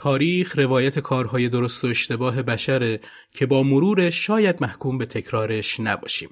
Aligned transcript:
تاریخ 0.00 0.58
روایت 0.58 0.98
کارهای 0.98 1.48
درست 1.48 1.84
و 1.84 1.86
اشتباه 1.86 2.42
بشره 2.42 3.00
که 3.32 3.46
با 3.46 3.62
مرورش 3.62 4.26
شاید 4.26 4.62
محکوم 4.62 4.98
به 4.98 5.06
تکرارش 5.06 5.80
نباشیم. 5.80 6.30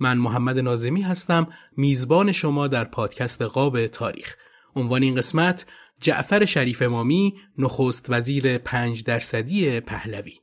من 0.00 0.18
محمد 0.18 0.58
نازمی 0.58 1.02
هستم 1.02 1.48
میزبان 1.76 2.32
شما 2.32 2.68
در 2.68 2.84
پادکست 2.84 3.42
قاب 3.42 3.86
تاریخ 3.86 4.36
عنوان 4.76 5.02
این 5.02 5.14
قسمت 5.14 5.66
جعفر 6.00 6.44
شریف 6.44 6.82
امامی 6.82 7.34
نخست 7.58 8.06
وزیر 8.08 8.58
پنج 8.58 9.04
درصدی 9.04 9.80
پهلوی 9.80 10.41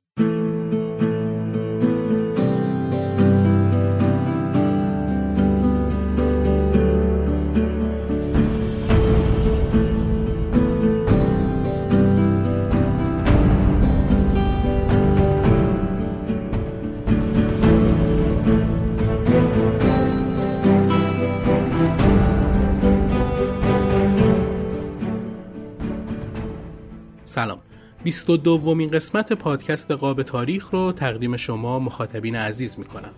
سلام 27.40 27.60
22 28.04 28.38
دومین 28.38 28.90
قسمت 28.90 29.34
پادکست 29.34 29.92
قاب 29.92 30.24
تاریخ 30.24 30.70
رو 30.70 30.92
تقدیم 30.92 31.38
شما 31.38 31.80
مخاطبین 31.80 32.36
عزیز 32.36 32.80
می 32.80 32.86
کنم. 32.86 33.12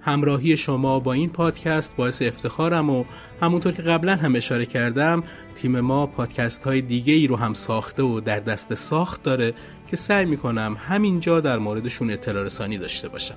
همراهی 0.00 0.56
شما 0.56 1.00
با 1.00 1.12
این 1.12 1.30
پادکست 1.30 1.96
باعث 1.96 2.22
افتخارم 2.22 2.90
و 2.90 3.04
همونطور 3.40 3.72
که 3.72 3.82
قبلا 3.82 4.16
هم 4.16 4.36
اشاره 4.36 4.66
کردم 4.66 5.22
تیم 5.54 5.80
ما 5.80 6.06
پادکست 6.06 6.64
های 6.64 6.80
دیگه 6.80 7.12
ای 7.12 7.26
رو 7.26 7.36
هم 7.36 7.54
ساخته 7.54 8.02
و 8.02 8.20
در 8.20 8.40
دست 8.40 8.74
ساخت 8.74 9.22
داره 9.22 9.54
که 9.90 9.96
سعی 9.96 10.24
می 10.24 10.36
کنم 10.36 10.76
همینجا 10.88 11.40
در 11.40 11.58
موردشون 11.58 12.10
اطلاع 12.10 12.44
رسانی 12.44 12.78
داشته 12.78 13.08
باشم. 13.08 13.36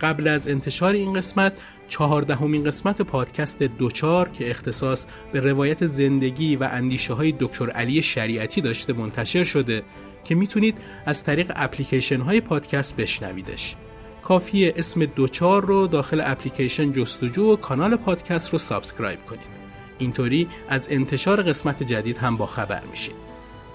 قبل 0.00 0.28
از 0.28 0.48
انتشار 0.48 0.94
این 0.94 1.12
قسمت 1.12 1.60
چهاردهمین 1.88 2.64
قسمت 2.64 3.02
پادکست 3.02 3.62
دوچار 3.62 4.28
که 4.28 4.50
اختصاص 4.50 5.06
به 5.32 5.40
روایت 5.40 5.86
زندگی 5.86 6.56
و 6.56 6.68
اندیشه 6.72 7.14
های 7.14 7.34
دکتر 7.40 7.70
علی 7.70 8.02
شریعتی 8.02 8.60
داشته 8.60 8.92
منتشر 8.92 9.44
شده 9.44 9.82
که 10.24 10.34
می‌تونید 10.34 10.78
از 11.06 11.24
طریق 11.24 11.52
اپلیکیشن 11.56 12.20
های 12.20 12.40
پادکست 12.40 12.96
بشنویدش. 12.96 13.76
کافیه 14.22 14.74
اسم 14.76 15.04
دچار 15.04 15.64
رو 15.64 15.86
داخل 15.86 16.22
اپلیکیشن 16.24 16.92
جستجو 16.92 17.52
و 17.52 17.56
کانال 17.56 17.96
پادکست 17.96 18.52
رو 18.52 18.58
subscribe 18.58 19.24
کنید. 19.24 19.58
اینطوری 19.98 20.48
از 20.68 20.88
انتشار 20.90 21.42
قسمت 21.42 21.82
جدید 21.82 22.16
هم 22.16 22.36
با 22.36 22.46
خبر 22.46 22.82
میشید. 22.90 23.27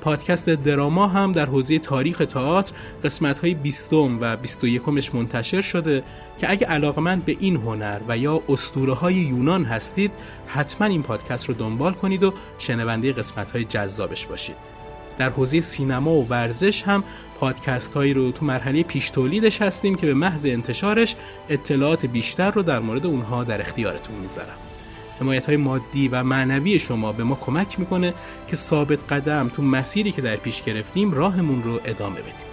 پادکست 0.04 0.50
دراما 0.50 1.08
هم 1.08 1.32
در 1.32 1.46
حوزه 1.46 1.80
تاریخ 1.80 2.18
تئاتر 2.18 2.74
قسمت 3.04 3.40
های 3.40 3.54
20 3.54 3.94
و 3.94 4.38
21 4.38 4.90
مش 4.90 5.16
منتشر 5.16 5.62
شده 5.62 6.04
که 6.38 6.52
اگه 6.52 6.68
علاقمند 6.68 7.26
به 7.26 7.38
این 7.40 7.56
هنر 7.56 8.00
و 8.08 8.18
یا 8.18 8.42
اسطوره 8.50 8.94
های 8.94 9.14
یونان 9.14 9.66
هستید 9.66 10.12
حتما 10.48 10.88
این 10.88 11.04
پادکست 11.04 11.50
رو 11.50 11.54
دنبال 11.54 11.94
کنید 11.94 12.24
و 12.24 12.34
شنونده 12.58 13.14
قسمت 13.14 13.52
های 13.52 13.66
جذابش 13.66 14.26
باشید. 14.26 14.56
در 15.18 15.30
حوزه 15.30 15.62
سینما 15.62 16.12
و 16.12 16.28
ورزش 16.28 16.84
هم 16.84 17.04
پادکست 17.40 17.94
هایی 17.94 18.14
رو 18.14 18.32
تو 18.32 18.46
مرحله 18.46 18.84
پیش 18.84 19.10
تولیدش 19.10 19.62
هستیم 19.62 19.96
که 19.96 20.06
به 20.06 20.14
محض 20.14 20.46
انتشارش 20.46 21.16
اطلاعات 21.50 22.06
بیشتر 22.06 22.52
رو 22.52 22.62
در 22.62 22.80
مورد 22.80 23.06
اونها 23.06 23.44
در 23.44 23.62
اختیارتون 23.62 24.16
می‌ذارم. 24.16 24.73
حمایت 25.24 25.46
های 25.46 25.58
مادی 25.58 26.08
و 26.08 26.24
معنوی 26.24 26.80
شما 26.80 27.14
به 27.14 27.24
ما 27.24 27.36
کمک 27.36 27.80
می‌کنه 27.80 28.14
که 28.48 28.56
ثابت 28.56 29.14
قدم 29.14 29.50
تو 29.50 29.62
مسیری 29.62 30.12
که 30.12 30.22
در 30.22 30.36
پیش 30.36 30.62
گرفتیم 30.62 31.12
راهمون 31.12 31.64
رو 31.64 31.80
ادامه 31.86 32.20
بدیم. 32.20 32.46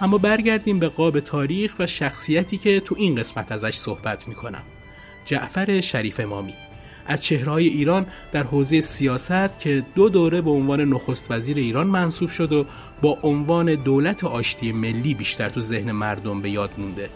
اما 0.00 0.18
برگردیم 0.18 0.78
به 0.78 0.88
قاب 0.88 1.20
تاریخ 1.20 1.74
و 1.78 1.86
شخصیتی 1.86 2.58
که 2.58 2.80
تو 2.80 2.94
این 2.98 3.14
قسمت 3.14 3.52
ازش 3.52 3.74
صحبت 3.74 4.28
می‌کنم. 4.28 4.62
جعفر 5.24 5.80
شریف 5.80 6.20
امامی 6.20 6.54
از 7.06 7.22
چهرهای 7.22 7.66
ایران 7.66 8.06
در 8.32 8.42
حوزه 8.42 8.80
سیاست 8.80 9.58
که 9.58 9.82
دو 9.94 10.08
دوره 10.08 10.40
به 10.40 10.50
عنوان 10.50 10.80
نخست 10.80 11.30
وزیر 11.30 11.56
ایران 11.56 11.86
منصوب 11.86 12.30
شد 12.30 12.52
و 12.52 12.66
با 13.02 13.18
عنوان 13.22 13.74
دولت 13.74 14.24
آشتی 14.24 14.72
ملی 14.72 15.14
بیشتر 15.14 15.48
تو 15.48 15.60
ذهن 15.60 15.92
مردم 15.92 16.40
به 16.40 16.50
یاد 16.50 16.70
مونده. 16.78 17.10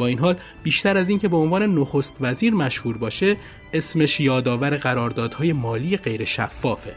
با 0.00 0.06
این 0.06 0.18
حال 0.18 0.36
بیشتر 0.62 0.96
از 0.96 1.08
اینکه 1.08 1.28
به 1.28 1.36
عنوان 1.36 1.62
نخست 1.62 2.16
وزیر 2.20 2.54
مشهور 2.54 2.98
باشه 2.98 3.36
اسمش 3.72 4.20
یادآور 4.20 4.76
قراردادهای 4.76 5.52
مالی 5.52 5.96
غیر 5.96 6.24
شفافه. 6.24 6.94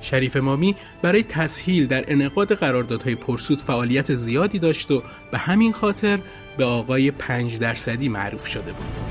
شریف 0.00 0.36
مامی 0.36 0.76
برای 1.02 1.22
تسهیل 1.22 1.86
در 1.86 2.04
انعقاد 2.08 2.54
قراردادهای 2.54 3.14
پرسود 3.14 3.60
فعالیت 3.60 4.14
زیادی 4.14 4.58
داشت 4.58 4.90
و 4.90 5.02
به 5.30 5.38
همین 5.38 5.72
خاطر 5.72 6.18
به 6.56 6.64
آقای 6.64 7.10
پنج 7.10 7.58
درصدی 7.58 8.08
معروف 8.08 8.46
شده 8.46 8.72
بود. 8.72 9.10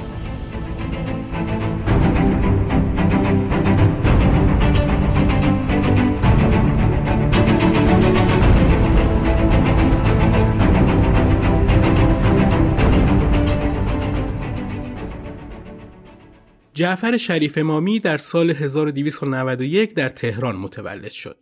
جعفر 16.80 17.18
شریف 17.18 17.58
امامی 17.58 18.00
در 18.00 18.18
سال 18.18 18.50
1291 18.50 19.94
در 19.94 20.10
تهران 20.10 20.56
متولد 20.56 21.12
شد. 21.12 21.38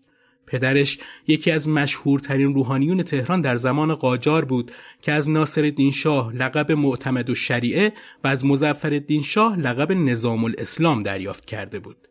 پدرش 0.47 0.97
یکی 1.27 1.51
از 1.51 1.69
مشهورترین 1.69 2.53
روحانیون 2.53 3.03
تهران 3.03 3.41
در 3.41 3.55
زمان 3.55 3.95
قاجار 3.95 4.45
بود 4.45 4.71
که 5.01 5.11
از 5.11 5.29
ناصرالدین 5.29 5.91
شاه 5.91 6.33
لقب 6.35 6.71
معتمد 6.71 7.29
و 7.29 7.35
شریعه 7.35 7.93
و 8.23 8.27
از 8.27 8.45
مزفرالدین 8.45 9.21
شاه 9.21 9.59
لقب 9.59 9.91
نظام 9.91 10.43
الاسلام 10.43 11.03
دریافت 11.03 11.45
کرده 11.45 11.79
بود. 11.79 12.07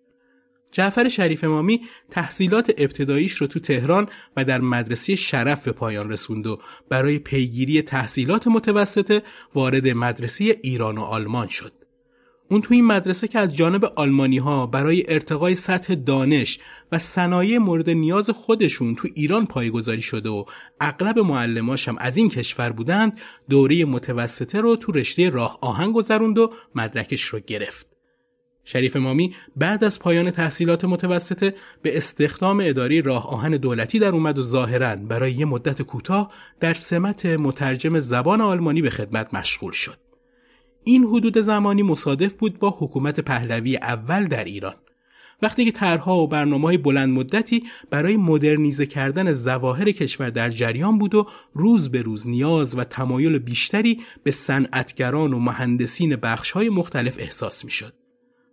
جعفر 0.73 1.09
شریف 1.09 1.45
امامی 1.45 1.81
تحصیلات 2.11 2.71
ابتداییش 2.79 3.33
رو 3.33 3.47
تو 3.47 3.61
تهران 3.61 4.09
و 4.37 4.45
در 4.45 4.61
مدرسه 4.61 5.15
شرف 5.15 5.65
به 5.65 5.73
پایان 5.73 6.11
رسوند 6.11 6.47
و 6.47 6.61
برای 6.89 7.19
پیگیری 7.19 7.83
تحصیلات 7.83 8.47
متوسطه 8.47 9.23
وارد 9.55 9.89
مدرسه 9.89 10.45
ایران 10.63 10.99
و 10.99 11.03
آلمان 11.03 11.49
شد. 11.49 11.86
اون 12.51 12.61
تو 12.61 12.75
این 12.75 12.85
مدرسه 12.85 13.29
که 13.29 13.39
از 13.39 13.57
جانب 13.57 13.85
آلمانی 13.85 14.39
ها 14.39 14.67
برای 14.67 15.05
ارتقای 15.09 15.55
سطح 15.55 15.95
دانش 15.95 16.59
و 16.93 16.99
صنایع 16.99 17.59
مورد 17.59 17.91
نیاز 17.91 18.31
خودشون 18.31 18.95
تو 18.95 19.09
ایران 19.15 19.47
پایگذاری 19.47 20.01
شده 20.01 20.29
و 20.29 20.45
اغلب 20.81 21.19
معلماش 21.19 21.89
هم 21.89 21.97
از 21.99 22.17
این 22.17 22.29
کشور 22.29 22.73
بودند 22.73 23.19
دوره 23.49 23.85
متوسطه 23.85 24.61
رو 24.61 24.77
تو 24.77 24.93
رشته 24.93 25.31
راه 25.31 25.59
آهن 25.61 25.93
گذروند 25.93 26.39
و 26.39 26.53
مدرکش 26.75 27.23
رو 27.23 27.41
گرفت. 27.41 27.97
شریف 28.65 28.97
مامی 28.97 29.35
بعد 29.57 29.85
از 29.85 29.99
پایان 30.01 30.31
تحصیلات 30.31 30.85
متوسطه 30.85 31.55
به 31.83 31.97
استخدام 31.97 32.61
اداره 32.65 33.01
راه 33.01 33.29
آهن 33.29 33.57
دولتی 33.57 33.99
در 33.99 34.09
اومد 34.09 34.39
و 34.39 34.43
ظاهرا 34.43 34.97
برای 34.97 35.33
یه 35.33 35.45
مدت 35.45 35.83
کوتاه 35.83 36.33
در 36.61 36.75
سمت 36.75 37.27
مترجم 37.27 38.01
زبان 38.01 38.41
آلمانی 38.41 38.83
به 38.83 38.91
خدمت 38.91 39.35
مشغول 39.35 39.73
شد. 39.73 40.06
این 40.89 41.05
حدود 41.05 41.39
زمانی 41.39 41.83
مصادف 41.83 42.35
بود 42.35 42.59
با 42.59 42.77
حکومت 42.79 43.21
پهلوی 43.21 43.77
اول 43.77 44.27
در 44.27 44.45
ایران 44.45 44.75
وقتی 45.43 45.65
که 45.65 45.73
طرحها 45.73 46.17
و 46.17 46.29
برنامه 46.29 46.79
بلند 46.79 47.15
مدتی 47.15 47.65
برای 47.91 48.17
مدرنیزه 48.17 48.87
کردن 48.87 49.33
زواهر 49.33 49.93
کشور 49.93 50.31
در 50.31 50.51
جریان 50.51 50.99
بود 50.99 51.15
و 51.15 51.27
روز 51.53 51.91
به 51.91 52.03
روز 52.03 52.29
نیاز 52.29 52.79
و 52.79 52.85
تمایل 52.85 53.39
بیشتری 53.39 54.01
به 54.25 54.31
صنعتگران 54.31 55.33
و 55.33 55.39
مهندسین 55.39 56.17
بخشهای 56.17 56.69
مختلف 56.69 57.17
احساس 57.19 57.65
می‌شد. 57.65 57.95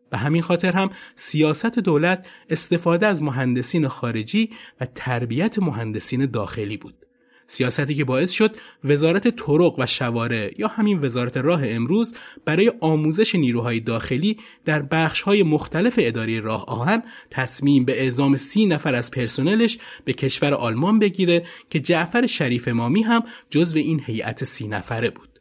به 0.10 0.18
همین 0.18 0.42
خاطر 0.42 0.72
هم 0.72 0.90
سیاست 1.16 1.80
دولت 1.80 2.28
استفاده 2.50 3.08
از 3.08 3.22
مهندسین 3.22 3.88
خارجی 3.88 4.50
و 4.82 4.86
تربیت 4.96 5.60
مهندسین 5.60 6.26
داخلی 6.26 6.78
بود. 6.78 7.03
سیاستی 7.48 7.96
که 7.96 8.04
باعث 8.04 8.32
شد 8.32 8.56
وزارت 8.84 9.28
طرق 9.28 9.80
و 9.80 9.86
شوارع 9.86 10.52
یا 10.58 10.68
همین 10.68 11.00
وزارت 11.06 11.38
راه 11.38 11.62
امروز 11.66 12.14
برای 12.46 12.72
آموزش 12.82 13.36
نیروهای 13.36 13.80
داخلی 13.80 14.38
در 14.66 14.82
بخشهای 14.82 15.44
مختلف 15.44 15.94
اداره 15.98 16.40
راه 16.40 16.66
آهن 16.66 17.04
تصمیم 17.30 17.86
به 17.86 18.02
اعزام 18.02 18.36
سی 18.36 18.66
نفر 18.66 18.96
از 18.96 19.12
پرسنلش 19.12 19.78
به 20.06 20.14
کشور 20.14 20.54
آلمان 20.54 21.00
بگیره 21.00 21.44
که 21.70 21.80
جعفر 21.80 22.28
شریف 22.28 22.68
امامی 22.68 23.02
هم 23.02 23.24
جزو 23.50 23.78
این 23.78 24.02
هیئت 24.06 24.44
سی 24.44 24.68
نفره 24.68 25.10
بود. 25.10 25.34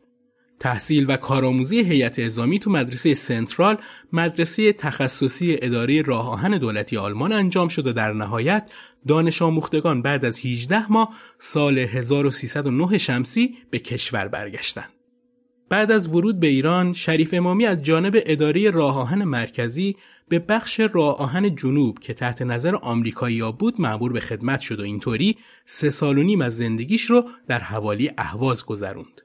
تحصیل 0.63 1.07
و 1.09 1.17
کارآموزی 1.17 1.81
هیئت 1.81 2.19
اعزامی 2.19 2.59
تو 2.59 2.71
مدرسه 2.71 3.15
سنترال 3.15 3.77
مدرسه 4.13 4.73
تخصصی 4.73 5.57
اداره 5.63 6.03
راه 6.03 6.31
آهن 6.31 6.59
دولتی 6.59 6.97
آلمان 6.97 7.33
انجام 7.33 7.69
شد 7.69 7.87
و 7.87 7.93
در 7.93 8.13
نهایت 8.13 8.71
دانش 9.09 9.43
آموختگان 9.43 10.03
بعد 10.03 10.25
از 10.25 10.47
18 10.47 10.93
ماه 10.93 11.15
سال 11.39 11.79
1309 11.79 12.99
شمسی 12.99 13.57
به 13.71 13.79
کشور 13.79 14.29
برگشتند. 14.29 14.89
بعد 15.69 15.93
از 15.93 16.07
ورود 16.07 16.41
به 16.41 16.47
ایران 16.47 16.93
شریف 16.93 17.35
امامی 17.35 17.67
از 17.67 17.83
جانب 17.83 18.23
اداره 18.27 18.71
راه 18.71 18.99
آهن 18.99 19.25
مرکزی 19.25 19.97
به 20.29 20.39
بخش 20.39 20.81
راه 20.81 21.19
آهن 21.19 21.55
جنوب 21.55 21.99
که 21.99 22.15
تحت 22.15 22.43
نظر 22.43 22.75
آمریکایی 22.75 23.53
بود 23.59 23.81
معمور 23.81 24.13
به 24.13 24.21
خدمت 24.21 24.61
شد 24.61 24.81
و 24.81 24.83
اینطوری 24.83 25.37
سه 25.67 25.91
سال 25.91 26.19
و 26.19 26.23
نیم 26.23 26.41
از 26.41 26.57
زندگیش 26.57 27.03
رو 27.03 27.29
در 27.47 27.59
حوالی 27.59 28.11
اهواز 28.19 28.67
گذروند. 28.67 29.22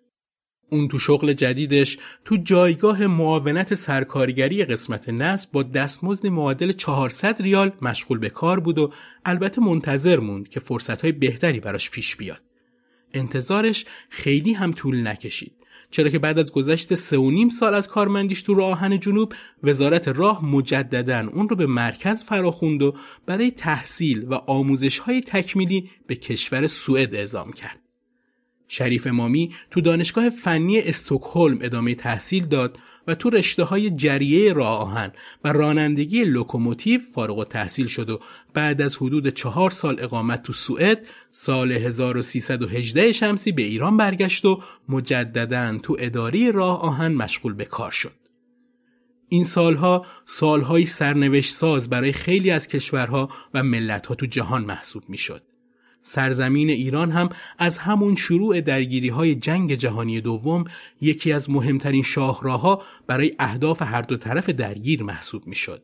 اون 0.70 0.88
تو 0.88 1.00
شغل 1.00 1.34
جدیدش 1.34 1.98
تو 2.26 2.38
جایگاه 2.38 3.08
معاونت 3.08 3.74
سرکارگری 3.74 4.66
قسمت 4.66 5.10
نصب 5.10 5.52
با 5.52 5.64
دستمزد 5.64 6.28
معادل 6.28 6.72
400 6.72 7.42
ریال 7.42 7.72
مشغول 7.82 8.18
به 8.18 8.30
کار 8.30 8.60
بود 8.60 8.80
و 8.80 8.92
البته 9.26 9.62
منتظر 9.62 10.20
موند 10.20 10.50
که 10.50 10.60
فرصتهای 10.60 11.12
بهتری 11.12 11.60
براش 11.60 11.92
پیش 11.92 12.16
بیاد. 12.16 12.42
انتظارش 13.14 13.86
خیلی 14.10 14.54
هم 14.54 14.72
طول 14.72 15.08
نکشید. 15.08 15.54
چرا 15.92 16.10
که 16.10 16.20
بعد 16.20 16.40
از 16.40 16.52
گذشت 16.52 16.94
سه 16.94 17.18
و 17.18 17.32
نیم 17.32 17.50
سال 17.50 17.74
از 17.74 17.88
کارمندیش 17.88 18.44
تو 18.44 18.54
راه‌آهن 18.54 19.00
جنوب 19.00 19.34
وزارت 19.64 20.08
راه 20.08 20.46
مجددا 20.46 21.28
اون 21.34 21.50
رو 21.50 21.56
به 21.56 21.66
مرکز 21.66 22.24
فراخوند 22.24 22.84
و 22.84 22.96
برای 23.26 23.52
تحصیل 23.52 24.24
و 24.24 24.34
آموزش 24.34 25.00
های 25.00 25.22
تکمیلی 25.22 25.90
به 26.08 26.16
کشور 26.16 26.68
سوئد 26.68 27.16
اعزام 27.16 27.52
کرد. 27.52 27.87
شریف 28.68 29.08
امامی 29.08 29.56
تو 29.72 29.82
دانشگاه 29.82 30.30
فنی 30.30 30.80
استکهلم 30.80 31.58
ادامه 31.62 31.96
تحصیل 31.96 32.46
داد 32.46 32.80
و 33.08 33.16
تو 33.16 33.30
رشته 33.30 33.64
های 33.64 33.92
جریه 33.92 34.54
راه 34.54 34.80
آهن 34.80 35.12
و 35.44 35.54
رانندگی 35.54 36.24
لوکوموتیو 36.24 37.02
فارغ 37.14 37.48
تحصیل 37.48 37.88
شد 37.88 38.10
و 38.10 38.20
بعد 38.54 38.82
از 38.82 38.98
حدود 38.98 39.30
چهار 39.30 39.72
سال 39.72 39.96
اقامت 40.00 40.44
تو 40.44 40.54
سوئد 40.54 41.08
سال 41.30 41.72
1318 41.72 43.12
شمسی 43.12 43.52
به 43.52 43.62
ایران 43.62 43.98
برگشت 43.98 44.46
و 44.46 44.62
مجددا 44.90 45.78
تو 45.84 45.96
اداره 46.00 46.52
راه 46.52 46.82
آهن 46.82 47.14
مشغول 47.14 47.54
به 47.54 47.66
کار 47.66 47.92
شد. 47.92 48.14
این 49.30 49.46
سالها 49.46 50.06
سالهای 50.26 50.86
سرنوشت 50.86 51.54
ساز 51.54 51.90
برای 51.90 52.12
خیلی 52.12 52.52
از 52.52 52.68
کشورها 52.68 53.30
و 53.54 53.64
ملتها 53.64 54.16
تو 54.16 54.26
جهان 54.26 54.66
محسوب 54.66 55.04
می 55.10 55.18
شد. 55.18 55.42
سرزمین 56.08 56.70
ایران 56.70 57.12
هم 57.12 57.30
از 57.60 57.78
همون 57.78 58.16
شروع 58.16 58.62
درگیری 58.62 59.10
های 59.10 59.36
جنگ 59.36 59.76
جهانی 59.76 60.22
دوم 60.22 60.64
یکی 61.02 61.32
از 61.32 61.50
مهمترین 61.50 62.04
شاهراها 62.04 62.82
برای 63.08 63.36
اهداف 63.40 63.82
هر 63.82 64.02
دو 64.02 64.18
طرف 64.18 64.50
درگیر 64.50 65.04
محسوب 65.04 65.48
می 65.48 65.56
شد. 65.56 65.84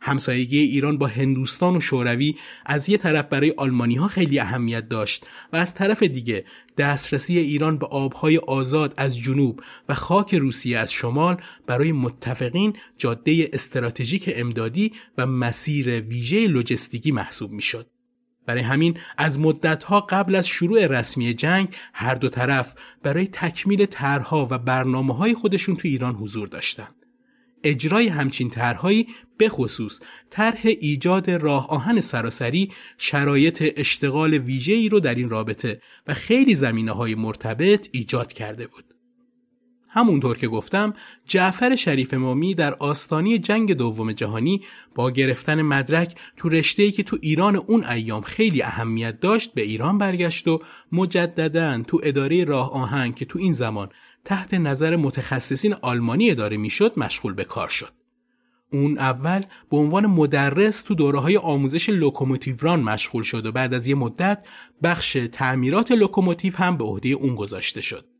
همسایگی 0.00 0.58
ایران 0.58 0.98
با 0.98 1.06
هندوستان 1.06 1.76
و 1.76 1.80
شوروی 1.80 2.36
از 2.66 2.88
یه 2.88 2.98
طرف 2.98 3.26
برای 3.26 3.54
آلمانی 3.56 3.94
ها 3.94 4.08
خیلی 4.08 4.40
اهمیت 4.40 4.88
داشت 4.88 5.26
و 5.52 5.56
از 5.56 5.74
طرف 5.74 6.02
دیگه 6.02 6.44
دسترسی 6.78 7.38
ایران 7.38 7.78
به 7.78 7.86
آبهای 7.86 8.38
آزاد 8.38 8.94
از 8.96 9.18
جنوب 9.18 9.60
و 9.88 9.94
خاک 9.94 10.34
روسیه 10.34 10.78
از 10.78 10.92
شمال 10.92 11.36
برای 11.66 11.92
متفقین 11.92 12.72
جاده 12.98 13.50
استراتژیک 13.52 14.32
امدادی 14.36 14.92
و 15.18 15.26
مسیر 15.26 16.00
ویژه 16.00 16.46
لوجستیکی 16.46 17.12
محسوب 17.12 17.52
می‌شد. 17.52 17.97
برای 18.48 18.62
همین 18.62 18.98
از 19.18 19.40
مدتها 19.40 20.00
قبل 20.00 20.34
از 20.34 20.46
شروع 20.46 20.86
رسمی 20.86 21.34
جنگ 21.34 21.68
هر 21.92 22.14
دو 22.14 22.28
طرف 22.28 22.74
برای 23.02 23.26
تکمیل 23.26 23.86
طرحها 23.86 24.48
و 24.50 24.58
برنامه 24.58 25.14
های 25.14 25.34
خودشون 25.34 25.76
تو 25.76 25.88
ایران 25.88 26.14
حضور 26.14 26.48
داشتند. 26.48 26.94
اجرای 27.64 28.08
همچین 28.08 28.50
طرحهایی 28.50 29.06
به 29.38 29.48
خصوص 29.48 30.00
طرح 30.30 30.60
ایجاد 30.64 31.30
راه 31.30 31.68
آهن 31.70 32.00
سراسری 32.00 32.72
شرایط 32.98 33.72
اشتغال 33.76 34.34
ویژه‌ای 34.34 34.88
رو 34.88 35.00
در 35.00 35.14
این 35.14 35.30
رابطه 35.30 35.80
و 36.06 36.14
خیلی 36.14 36.54
زمینه 36.54 36.92
های 36.92 37.14
مرتبط 37.14 37.88
ایجاد 37.92 38.32
کرده 38.32 38.66
بود. 38.66 38.87
همونطور 39.90 40.38
که 40.38 40.48
گفتم 40.48 40.94
جعفر 41.26 41.76
شریف 41.76 42.14
مامی 42.14 42.54
در 42.54 42.74
آستانی 42.74 43.38
جنگ 43.38 43.72
دوم 43.72 44.12
جهانی 44.12 44.62
با 44.94 45.10
گرفتن 45.10 45.62
مدرک 45.62 46.14
تو 46.36 46.48
رشته‌ای 46.48 46.92
که 46.92 47.02
تو 47.02 47.18
ایران 47.20 47.56
اون 47.56 47.84
ایام 47.84 48.22
خیلی 48.22 48.62
اهمیت 48.62 49.20
داشت 49.20 49.54
به 49.54 49.62
ایران 49.62 49.98
برگشت 49.98 50.48
و 50.48 50.58
مجددا 50.92 51.82
تو 51.82 52.00
اداره 52.02 52.44
راه 52.44 52.72
آهن 52.72 53.12
که 53.12 53.24
تو 53.24 53.38
این 53.38 53.52
زمان 53.52 53.88
تحت 54.24 54.54
نظر 54.54 54.96
متخصصین 54.96 55.74
آلمانی 55.82 56.30
اداره 56.30 56.56
می‌شد 56.56 56.92
مشغول 56.96 57.34
به 57.34 57.44
کار 57.44 57.68
شد. 57.68 57.92
اون 58.72 58.98
اول 58.98 59.42
به 59.70 59.76
عنوان 59.76 60.06
مدرس 60.06 60.82
تو 60.82 60.94
دوره 60.94 61.18
های 61.18 61.36
آموزش 61.36 61.88
لوکوموتیوران 61.88 62.80
مشغول 62.80 63.22
شد 63.22 63.46
و 63.46 63.52
بعد 63.52 63.74
از 63.74 63.88
یه 63.88 63.94
مدت 63.94 64.46
بخش 64.82 65.16
تعمیرات 65.32 65.92
لوکوموتیو 65.92 66.56
هم 66.56 66.76
به 66.76 66.84
عهده 66.84 67.08
اون 67.08 67.34
گذاشته 67.34 67.80
شد. 67.80 68.17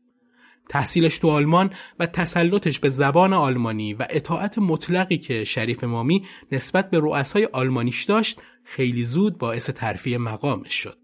تحصیلش 0.69 1.17
تو 1.17 1.29
آلمان 1.29 1.69
و 1.99 2.05
تسلطش 2.05 2.79
به 2.79 2.89
زبان 2.89 3.33
آلمانی 3.33 3.93
و 3.93 4.05
اطاعت 4.09 4.57
مطلقی 4.57 5.17
که 5.17 5.43
شریف 5.43 5.83
امامی 5.83 6.25
نسبت 6.51 6.89
به 6.89 6.99
رؤسای 6.99 7.45
آلمانیش 7.45 8.03
داشت 8.03 8.41
خیلی 8.63 9.03
زود 9.03 9.37
باعث 9.37 9.69
ترفیع 9.69 10.17
مقامش 10.17 10.73
شد. 10.73 10.97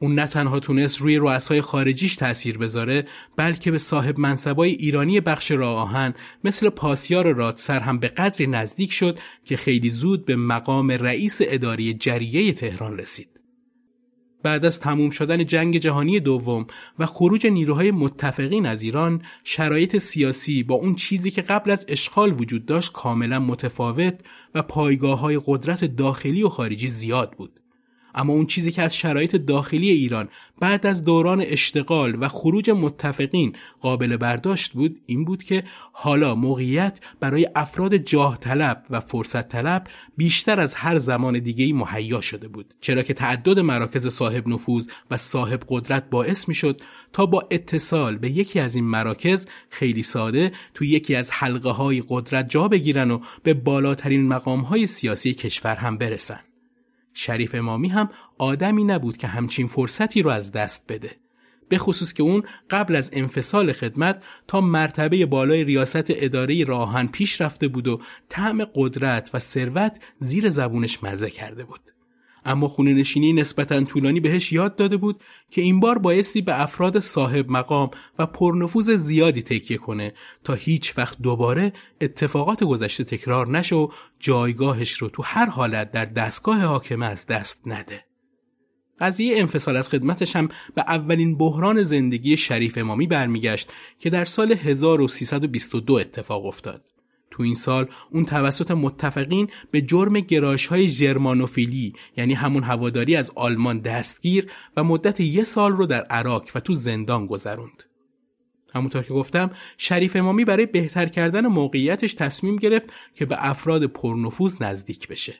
اون 0.00 0.14
نه 0.14 0.26
تنها 0.26 0.60
تونست 0.60 1.00
روی 1.00 1.16
رؤسای 1.16 1.60
خارجیش 1.60 2.16
تاثیر 2.16 2.58
بذاره 2.58 3.04
بلکه 3.36 3.70
به 3.70 3.78
صاحب 3.78 4.18
منصبای 4.18 4.70
ایرانی 4.70 5.20
بخش 5.20 5.50
راه 5.50 5.78
آهن 5.78 6.14
مثل 6.44 6.68
پاسیار 6.68 7.32
رادسر 7.32 7.80
هم 7.80 7.98
به 7.98 8.08
قدری 8.08 8.46
نزدیک 8.46 8.92
شد 8.92 9.18
که 9.44 9.56
خیلی 9.56 9.90
زود 9.90 10.24
به 10.24 10.36
مقام 10.36 10.90
رئیس 10.90 11.38
اداری 11.40 11.94
جریه 11.94 12.52
تهران 12.52 12.98
رسید. 12.98 13.37
بعد 14.42 14.64
از 14.64 14.80
تموم 14.80 15.10
شدن 15.10 15.46
جنگ 15.46 15.78
جهانی 15.78 16.20
دوم 16.20 16.66
و 16.98 17.06
خروج 17.06 17.46
نیروهای 17.46 17.90
متفقین 17.90 18.66
از 18.66 18.82
ایران 18.82 19.22
شرایط 19.44 19.96
سیاسی 19.96 20.62
با 20.62 20.74
اون 20.74 20.94
چیزی 20.94 21.30
که 21.30 21.42
قبل 21.42 21.70
از 21.70 21.86
اشغال 21.88 22.32
وجود 22.32 22.66
داشت 22.66 22.92
کاملا 22.92 23.38
متفاوت 23.38 24.20
و 24.54 24.62
پایگاه 24.62 25.18
های 25.18 25.40
قدرت 25.46 25.84
داخلی 25.84 26.42
و 26.42 26.48
خارجی 26.48 26.88
زیاد 26.88 27.32
بود. 27.32 27.60
اما 28.14 28.32
اون 28.32 28.46
چیزی 28.46 28.72
که 28.72 28.82
از 28.82 28.96
شرایط 28.96 29.36
داخلی 29.36 29.90
ایران 29.90 30.28
بعد 30.60 30.86
از 30.86 31.04
دوران 31.04 31.40
اشتغال 31.40 32.16
و 32.20 32.28
خروج 32.28 32.70
متفقین 32.70 33.52
قابل 33.80 34.16
برداشت 34.16 34.72
بود 34.72 35.00
این 35.06 35.24
بود 35.24 35.42
که 35.42 35.64
حالا 35.92 36.34
موقعیت 36.34 37.00
برای 37.20 37.48
افراد 37.56 37.96
جاه 37.96 38.38
طلب 38.38 38.84
و 38.90 39.00
فرصت 39.00 39.48
طلب 39.48 39.86
بیشتر 40.16 40.60
از 40.60 40.74
هر 40.74 40.98
زمان 40.98 41.38
دیگه 41.38 41.74
مهیا 41.74 42.20
شده 42.20 42.48
بود. 42.48 42.74
چرا 42.80 43.02
که 43.02 43.14
تعدد 43.14 43.58
مراکز 43.58 44.08
صاحب 44.08 44.48
نفوذ 44.48 44.86
و 45.10 45.16
صاحب 45.16 45.62
قدرت 45.68 46.10
باعث 46.10 46.48
می 46.48 46.54
شد 46.54 46.80
تا 47.12 47.26
با 47.26 47.48
اتصال 47.50 48.16
به 48.16 48.30
یکی 48.30 48.60
از 48.60 48.74
این 48.74 48.84
مراکز 48.84 49.46
خیلی 49.70 50.02
ساده 50.02 50.52
تو 50.74 50.84
یکی 50.84 51.14
از 51.14 51.30
حلقه 51.32 51.70
های 51.70 52.02
قدرت 52.08 52.50
جا 52.50 52.68
بگیرن 52.68 53.10
و 53.10 53.20
به 53.42 53.54
بالاترین 53.54 54.28
مقام 54.28 54.60
های 54.60 54.86
سیاسی 54.86 55.34
کشور 55.34 55.74
هم 55.74 55.98
برسن. 55.98 56.47
شریف 57.18 57.54
امامی 57.54 57.88
هم 57.88 58.10
آدمی 58.38 58.84
نبود 58.84 59.16
که 59.16 59.26
همچین 59.26 59.66
فرصتی 59.66 60.22
رو 60.22 60.30
از 60.30 60.52
دست 60.52 60.84
بده. 60.88 61.10
به 61.68 61.78
خصوص 61.78 62.12
که 62.12 62.22
اون 62.22 62.42
قبل 62.70 62.96
از 62.96 63.10
انفصال 63.12 63.72
خدمت 63.72 64.22
تا 64.46 64.60
مرتبه 64.60 65.26
بالای 65.26 65.64
ریاست 65.64 66.04
اداره 66.08 66.64
راهن 66.64 67.06
پیش 67.06 67.40
رفته 67.40 67.68
بود 67.68 67.88
و 67.88 68.00
طعم 68.28 68.64
قدرت 68.74 69.30
و 69.34 69.38
ثروت 69.38 70.00
زیر 70.20 70.48
زبونش 70.48 71.04
مزه 71.04 71.30
کرده 71.30 71.64
بود. 71.64 71.80
اما 72.48 72.68
خونه 72.68 72.94
نشینی 72.94 73.32
نسبتا 73.32 73.80
طولانی 73.80 74.20
بهش 74.20 74.52
یاد 74.52 74.76
داده 74.76 74.96
بود 74.96 75.20
که 75.50 75.60
این 75.60 75.80
بار 75.80 75.98
بایستی 75.98 76.40
به 76.40 76.62
افراد 76.62 76.98
صاحب 76.98 77.50
مقام 77.50 77.90
و 78.18 78.26
پرنفوذ 78.26 78.90
زیادی 78.90 79.42
تکیه 79.42 79.76
کنه 79.76 80.12
تا 80.44 80.54
هیچ 80.54 80.98
وقت 80.98 81.18
دوباره 81.22 81.72
اتفاقات 82.00 82.64
گذشته 82.64 83.04
تکرار 83.04 83.50
نشه 83.50 83.76
و 83.76 83.88
جایگاهش 84.20 84.92
رو 84.92 85.08
تو 85.08 85.22
هر 85.22 85.46
حالت 85.50 85.90
در 85.90 86.04
دستگاه 86.04 86.60
حاکمه 86.60 87.06
از 87.06 87.26
دست 87.26 87.62
نده. 87.66 88.04
قضیه 89.00 89.38
انفصال 89.38 89.76
از 89.76 89.88
خدمتش 89.88 90.36
هم 90.36 90.48
به 90.74 90.84
اولین 90.88 91.38
بحران 91.38 91.82
زندگی 91.82 92.36
شریف 92.36 92.78
امامی 92.78 93.06
برمیگشت 93.06 93.72
که 93.98 94.10
در 94.10 94.24
سال 94.24 94.52
1322 94.52 95.94
اتفاق 95.94 96.46
افتاد. 96.46 96.84
تو 97.38 97.44
این 97.44 97.54
سال 97.54 97.88
اون 98.10 98.24
توسط 98.24 98.70
متفقین 98.70 99.48
به 99.70 99.80
جرم 99.80 100.20
گرایش 100.20 100.66
های 100.66 100.88
جرمانوفیلی 100.88 101.92
یعنی 102.16 102.34
همون 102.34 102.62
هواداری 102.62 103.16
از 103.16 103.32
آلمان 103.34 103.78
دستگیر 103.78 104.50
و 104.76 104.84
مدت 104.84 105.20
یه 105.20 105.44
سال 105.44 105.72
رو 105.72 105.86
در 105.86 106.02
عراق 106.02 106.44
و 106.54 106.60
تو 106.60 106.74
زندان 106.74 107.26
گذروند. 107.26 107.82
همونطور 108.74 109.02
که 109.02 109.14
گفتم 109.14 109.50
شریف 109.76 110.16
امامی 110.16 110.44
برای 110.44 110.66
بهتر 110.66 111.06
کردن 111.06 111.46
موقعیتش 111.46 112.14
تصمیم 112.14 112.56
گرفت 112.56 112.92
که 113.14 113.26
به 113.26 113.36
افراد 113.38 113.84
پرنفوذ 113.84 114.62
نزدیک 114.62 115.08
بشه. 115.08 115.34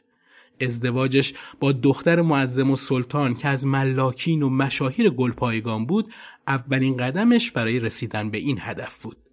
ازدواجش 0.61 1.35
با 1.61 1.73
دختر 1.73 2.23
معظم 2.23 2.71
و 2.71 2.77
سلطان 2.77 3.35
که 3.35 3.49
از 3.49 3.67
ملاکین 3.67 4.43
و 4.43 4.49
مشاهیر 4.49 5.11
گلپایگان 5.11 5.87
بود 5.87 6.13
اولین 6.47 6.97
قدمش 6.97 7.51
برای 7.51 7.81
رسیدن 7.81 8.31
به 8.31 8.39
این 8.39 8.59
هدف 8.61 9.03
بود. 9.03 9.28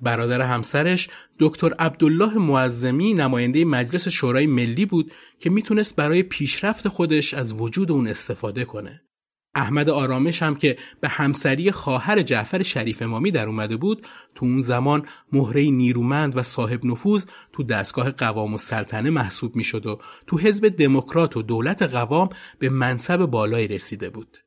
برادر 0.00 0.40
همسرش 0.40 1.08
دکتر 1.38 1.72
عبدالله 1.78 2.38
معظمی 2.38 3.14
نماینده 3.14 3.64
مجلس 3.64 4.08
شورای 4.08 4.46
ملی 4.46 4.86
بود 4.86 5.12
که 5.40 5.50
می‌تونست 5.50 5.96
برای 5.96 6.22
پیشرفت 6.22 6.88
خودش 6.88 7.34
از 7.34 7.52
وجود 7.52 7.92
اون 7.92 8.08
استفاده 8.08 8.64
کنه. 8.64 9.02
احمد 9.54 9.90
آرامش 9.90 10.42
هم 10.42 10.54
که 10.54 10.76
به 11.00 11.08
همسری 11.08 11.70
خواهر 11.70 12.22
جعفر 12.22 12.62
شریف 12.62 13.02
امامی 13.02 13.30
در 13.30 13.46
اومده 13.48 13.76
بود 13.76 14.06
تو 14.34 14.46
اون 14.46 14.60
زمان 14.60 15.06
مهره 15.32 15.62
نیرومند 15.62 16.36
و 16.36 16.42
صاحب 16.42 16.86
نفوذ 16.86 17.24
تو 17.52 17.62
دستگاه 17.62 18.10
قوام 18.10 18.54
و 18.54 18.58
سلطنه 18.58 19.10
محسوب 19.10 19.56
می‌شد 19.56 19.86
و 19.86 20.00
تو 20.26 20.38
حزب 20.38 20.68
دموکرات 20.68 21.36
و 21.36 21.42
دولت 21.42 21.82
قوام 21.82 22.28
به 22.58 22.68
منصب 22.68 23.16
بالای 23.16 23.66
رسیده 23.66 24.10
بود. 24.10 24.38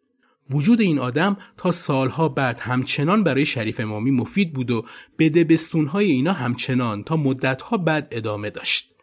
وجود 0.52 0.82
این 0.82 1.00
آدم 1.00 1.38
تا 1.58 1.72
سالها 1.72 2.30
بعد 2.30 2.60
همچنان 2.60 3.24
برای 3.24 3.46
شریف 3.46 3.80
امامی 3.80 4.12
مفید 4.12 4.54
بود 4.54 4.72
و 4.72 4.86
بدبستونهای 5.20 6.12
اینا 6.12 6.34
همچنان 6.34 7.04
تا 7.04 7.18
مدتها 7.18 7.78
بعد 7.78 8.08
ادامه 8.12 8.50
داشت. 8.50 8.99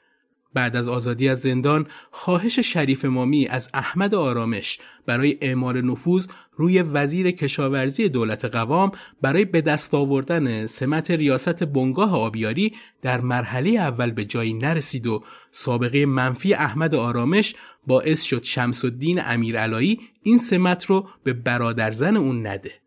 بعد 0.56 0.76
از 0.76 0.88
آزادی 0.88 1.28
از 1.28 1.40
زندان 1.40 1.86
خواهش 2.10 2.58
شریف 2.58 3.04
مامی 3.04 3.46
از 3.46 3.70
احمد 3.74 4.14
آرامش 4.14 4.78
برای 5.06 5.38
اعمال 5.40 5.80
نفوذ 5.80 6.26
روی 6.52 6.82
وزیر 6.82 7.30
کشاورزی 7.30 8.08
دولت 8.08 8.44
قوام 8.44 8.92
برای 9.22 9.44
به 9.44 9.60
دست 9.60 9.94
آوردن 9.94 10.66
سمت 10.66 11.10
ریاست 11.10 11.64
بنگاه 11.64 12.14
آبیاری 12.14 12.74
در 13.02 13.20
مرحله 13.20 13.70
اول 13.70 14.10
به 14.10 14.24
جایی 14.24 14.52
نرسید 14.52 15.06
و 15.06 15.24
سابقه 15.50 16.06
منفی 16.06 16.54
احمد 16.54 16.94
آرامش 16.94 17.54
باعث 17.86 18.22
شد 18.22 18.44
شمس 18.44 18.84
الدین 18.84 19.20
امیرعلایی 19.24 20.00
این 20.22 20.38
سمت 20.38 20.84
رو 20.84 21.08
به 21.24 21.32
برادرزن 21.32 22.16
اون 22.16 22.46
نده. 22.46 22.85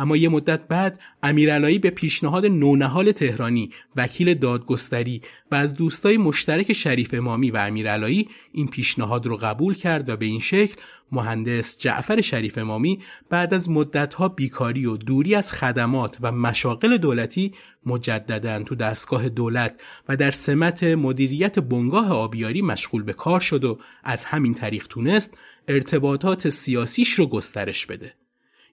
اما 0.00 0.16
یه 0.16 0.28
مدت 0.28 0.68
بعد 0.68 1.00
امیرعلایی 1.22 1.78
به 1.78 1.90
پیشنهاد 1.90 2.46
نونهال 2.46 3.12
تهرانی 3.12 3.70
وکیل 3.96 4.34
دادگستری 4.34 5.22
و 5.52 5.54
از 5.54 5.74
دوستای 5.74 6.16
مشترک 6.16 6.72
شریف 6.72 7.14
امامی 7.14 7.50
و 7.50 7.56
امیرعلایی 7.56 8.28
این 8.52 8.68
پیشنهاد 8.68 9.26
رو 9.26 9.36
قبول 9.36 9.74
کرد 9.74 10.08
و 10.08 10.16
به 10.16 10.26
این 10.26 10.40
شکل 10.40 10.74
مهندس 11.12 11.78
جعفر 11.78 12.20
شریف 12.20 12.58
امامی 12.58 12.98
بعد 13.30 13.54
از 13.54 13.70
مدتها 13.70 14.28
بیکاری 14.28 14.86
و 14.86 14.96
دوری 14.96 15.34
از 15.34 15.52
خدمات 15.52 16.16
و 16.20 16.32
مشاغل 16.32 16.96
دولتی 16.96 17.54
مجددا 17.86 18.62
تو 18.62 18.74
دستگاه 18.74 19.28
دولت 19.28 19.80
و 20.08 20.16
در 20.16 20.30
سمت 20.30 20.82
مدیریت 20.82 21.58
بنگاه 21.58 22.12
آبیاری 22.12 22.62
مشغول 22.62 23.02
به 23.02 23.12
کار 23.12 23.40
شد 23.40 23.64
و 23.64 23.78
از 24.04 24.24
همین 24.24 24.54
طریق 24.54 24.86
تونست 24.86 25.38
ارتباطات 25.68 26.48
سیاسیش 26.48 27.12
رو 27.12 27.26
گسترش 27.26 27.86
بده. 27.86 28.19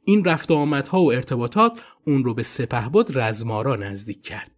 این 0.09 0.25
رفت 0.25 0.51
آمدها 0.51 1.01
و 1.01 1.11
ارتباطات 1.11 1.79
اون 2.05 2.23
رو 2.23 2.33
به 2.33 2.43
سپهبد 2.43 3.17
رزمارا 3.17 3.75
نزدیک 3.75 4.21
کرد. 4.21 4.51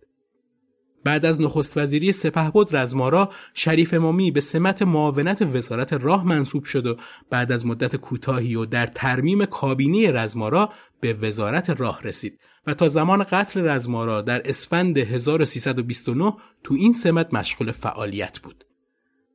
بعد 1.04 1.26
از 1.26 1.42
نخست 1.42 1.78
وزیری 1.78 2.12
سپهبد 2.12 2.76
رزمارا 2.76 3.30
شریف 3.54 3.94
امامی 3.94 4.32
به 4.32 4.42
سمت 4.42 4.82
معاونت 4.82 5.42
وزارت 5.42 5.94
راه 5.94 6.28
منصوب 6.28 6.64
شد 6.64 6.86
و 6.86 6.98
بعد 7.30 7.52
از 7.52 7.66
مدت 7.66 7.96
کوتاهی 7.96 8.56
و 8.56 8.66
در 8.66 8.88
ترمیم 8.88 9.46
کابینه 9.46 10.12
رزمارا 10.12 10.70
به 11.00 11.14
وزارت 11.14 11.70
راه 11.70 12.02
رسید 12.04 12.40
و 12.68 12.74
تا 12.74 12.88
زمان 12.88 13.24
قتل 13.24 13.70
رزمارا 13.70 14.22
در 14.22 14.42
اسفند 14.50 14.98
1329 14.98 16.34
تو 16.64 16.74
این 16.74 16.94
سمت 16.94 17.34
مشغول 17.34 17.72
فعالیت 17.72 18.40
بود. 18.40 18.69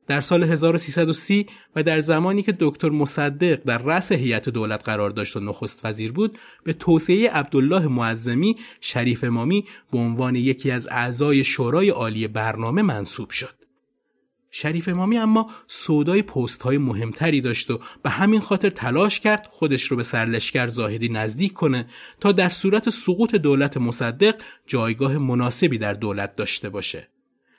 در 0.07 0.21
سال 0.21 0.43
1330 0.43 1.45
و 1.75 1.83
در 1.83 1.99
زمانی 1.99 2.43
که 2.43 2.57
دکتر 2.59 2.89
مصدق 2.89 3.63
در 3.63 3.77
رأس 3.77 4.11
هیئت 4.11 4.49
دولت 4.49 4.83
قرار 4.83 5.09
داشت 5.09 5.37
و 5.37 5.39
نخست 5.39 5.85
وزیر 5.85 6.11
بود 6.11 6.37
به 6.63 6.73
توصیه 6.73 7.31
عبدالله 7.31 7.87
معظمی 7.87 8.55
شریف 8.81 9.23
امامی 9.23 9.65
به 9.91 9.97
عنوان 9.97 10.35
یکی 10.35 10.71
از 10.71 10.87
اعضای 10.91 11.43
شورای 11.43 11.89
عالی 11.89 12.27
برنامه 12.27 12.81
منصوب 12.81 13.29
شد 13.29 13.65
شریف 14.57 14.87
امامی 14.87 15.17
اما 15.17 15.51
سودای 15.67 16.21
پست 16.21 16.61
های 16.61 16.77
مهمتری 16.77 17.41
داشت 17.41 17.71
و 17.71 17.79
به 18.03 18.09
همین 18.09 18.39
خاطر 18.39 18.69
تلاش 18.69 19.19
کرد 19.19 19.47
خودش 19.49 19.83
رو 19.83 19.97
به 19.97 20.03
سرلشکر 20.03 20.67
زاهدی 20.67 21.09
نزدیک 21.09 21.53
کنه 21.53 21.87
تا 22.19 22.31
در 22.31 22.49
صورت 22.49 22.89
سقوط 22.89 23.35
دولت 23.35 23.77
مصدق 23.77 24.35
جایگاه 24.67 25.17
مناسبی 25.17 25.77
در 25.77 25.93
دولت 25.93 26.35
داشته 26.35 26.69
باشه. 26.69 27.07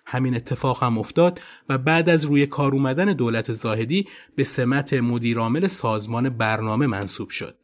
همین 0.07 0.35
اتفاق 0.37 0.83
هم 0.83 0.99
افتاد 0.99 1.41
و 1.69 1.79
بعد 1.79 2.09
از 2.09 2.25
روی 2.25 2.47
کار 2.47 2.73
اومدن 2.73 3.13
دولت 3.13 3.53
زاهدی 3.53 4.09
به 4.37 4.45
سمت 4.45 4.93
مدیرعامل 4.93 5.67
سازمان 5.67 6.29
برنامه 6.29 6.87
منصوب 6.87 7.31
شد. 7.31 7.59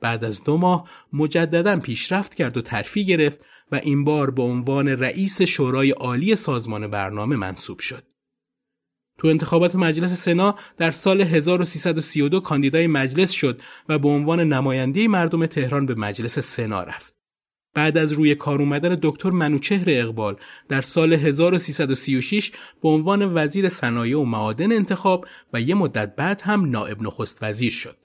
بعد 0.00 0.24
از 0.24 0.44
دو 0.44 0.56
ماه 0.56 0.88
مجددا 1.12 1.76
پیشرفت 1.76 2.34
کرد 2.34 2.56
و 2.56 2.62
ترفی 2.62 3.06
گرفت 3.06 3.40
و 3.72 3.76
این 3.76 4.04
بار 4.04 4.30
به 4.30 4.42
عنوان 4.42 4.88
رئیس 4.88 5.42
شورای 5.42 5.90
عالی 5.90 6.36
سازمان 6.36 6.86
برنامه 6.86 7.36
منصوب 7.36 7.78
شد. 7.78 8.04
تو 9.18 9.28
انتخابات 9.28 9.76
مجلس 9.76 10.24
سنا 10.24 10.54
در 10.76 10.90
سال 10.90 11.20
1332 11.20 12.40
کاندیدای 12.40 12.86
مجلس 12.86 13.30
شد 13.30 13.60
و 13.88 13.98
به 13.98 14.08
عنوان 14.08 14.40
نماینده 14.40 15.08
مردم 15.08 15.46
تهران 15.46 15.86
به 15.86 15.94
مجلس 15.94 16.38
سنا 16.38 16.84
رفت. 16.84 17.21
بعد 17.74 17.98
از 17.98 18.12
روی 18.12 18.34
کار 18.34 18.60
اومدن 18.60 18.98
دکتر 19.02 19.30
منوچهر 19.30 19.84
اقبال 19.86 20.36
در 20.68 20.80
سال 20.80 21.12
1336 21.12 22.52
به 22.82 22.88
عنوان 22.88 23.34
وزیر 23.34 23.68
صنایع 23.68 24.18
و 24.18 24.24
معادن 24.24 24.72
انتخاب 24.72 25.26
و 25.52 25.60
یه 25.60 25.74
مدت 25.74 26.16
بعد 26.16 26.40
هم 26.40 26.70
نائب 26.70 27.02
نخست 27.02 27.42
وزیر 27.42 27.72
شد. 27.72 28.01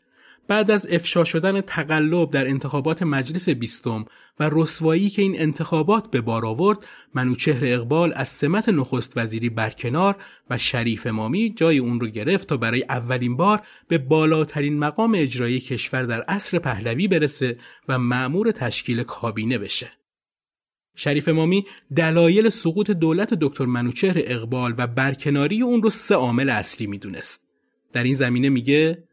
بعد 0.48 0.72
از 0.72 0.88
افشا 0.90 1.24
شدن 1.24 1.62
تقلب 1.62 2.32
در 2.32 2.48
انتخابات 2.48 3.04
مجلس 3.04 3.50
بیستم 3.50 4.06
و 4.40 4.50
رسوایی 4.52 5.10
که 5.10 5.22
این 5.22 5.40
انتخابات 5.40 6.12
به 6.12 6.22
بار 6.22 6.46
آورد 6.46 6.88
منوچهر 7.14 7.66
اقبال 7.66 8.14
از 8.16 8.28
سمت 8.28 8.70
نخست 8.70 9.18
وزیری 9.18 9.50
برکنار 9.50 10.16
و 10.50 10.58
شریف 10.58 11.08
امامی 11.08 11.54
جای 11.58 11.78
اون 11.78 12.00
رو 12.00 12.08
گرفت 12.08 12.48
تا 12.48 12.58
برای 12.58 12.84
اولین 12.90 13.38
بار 13.38 13.62
به 13.88 13.98
بالاترین 13.98 14.80
مقام 14.80 15.16
اجرایی 15.16 15.60
کشور 15.60 16.04
در 16.04 16.22
عصر 16.22 16.60
پهلوی 16.60 17.08
برسه 17.08 17.58
و 17.88 18.00
معمور 18.00 18.52
تشکیل 18.52 19.04
کابینه 19.04 19.58
بشه. 19.58 19.92
شریف 20.96 21.28
امامی 21.28 21.66
دلایل 21.96 22.50
سقوط 22.50 22.92
دولت 22.92 23.34
دکتر 23.34 23.66
منوچهر 23.66 24.16
اقبال 24.18 24.74
و 24.78 24.88
برکناری 24.88 25.62
اون 25.62 25.84
رو 25.84 25.90
سه 25.90 26.16
عامل 26.16 26.50
اصلی 26.50 26.88
می‌دونست. 26.88 27.48
در 27.94 28.04
این 28.04 28.14
زمینه 28.14 28.50
میگه 28.50 29.04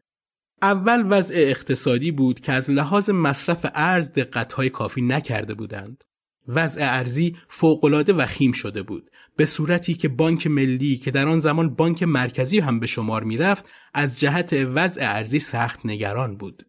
اول 0.61 1.05
وضع 1.09 1.35
اقتصادی 1.37 2.11
بود 2.11 2.39
که 2.39 2.51
از 2.51 2.71
لحاظ 2.71 3.09
مصرف 3.09 3.65
ارز 3.75 4.11
دقتهای 4.13 4.69
کافی 4.69 5.01
نکرده 5.01 5.53
بودند. 5.53 6.03
وضع 6.47 6.81
ارزی 6.83 7.35
فوقالعاده 7.47 8.13
وخیم 8.13 8.51
شده 8.51 8.83
بود 8.83 9.11
به 9.35 9.45
صورتی 9.45 9.93
که 9.93 10.07
بانک 10.07 10.47
ملی 10.47 10.97
که 10.97 11.11
در 11.11 11.27
آن 11.27 11.39
زمان 11.39 11.69
بانک 11.69 12.03
مرکزی 12.03 12.59
هم 12.59 12.79
به 12.79 12.87
شمار 12.87 13.23
می‌رفت 13.23 13.69
از 13.93 14.19
جهت 14.19 14.53
وضع 14.53 15.01
ارزی 15.03 15.39
سخت 15.39 15.85
نگران 15.85 16.37
بود 16.37 16.65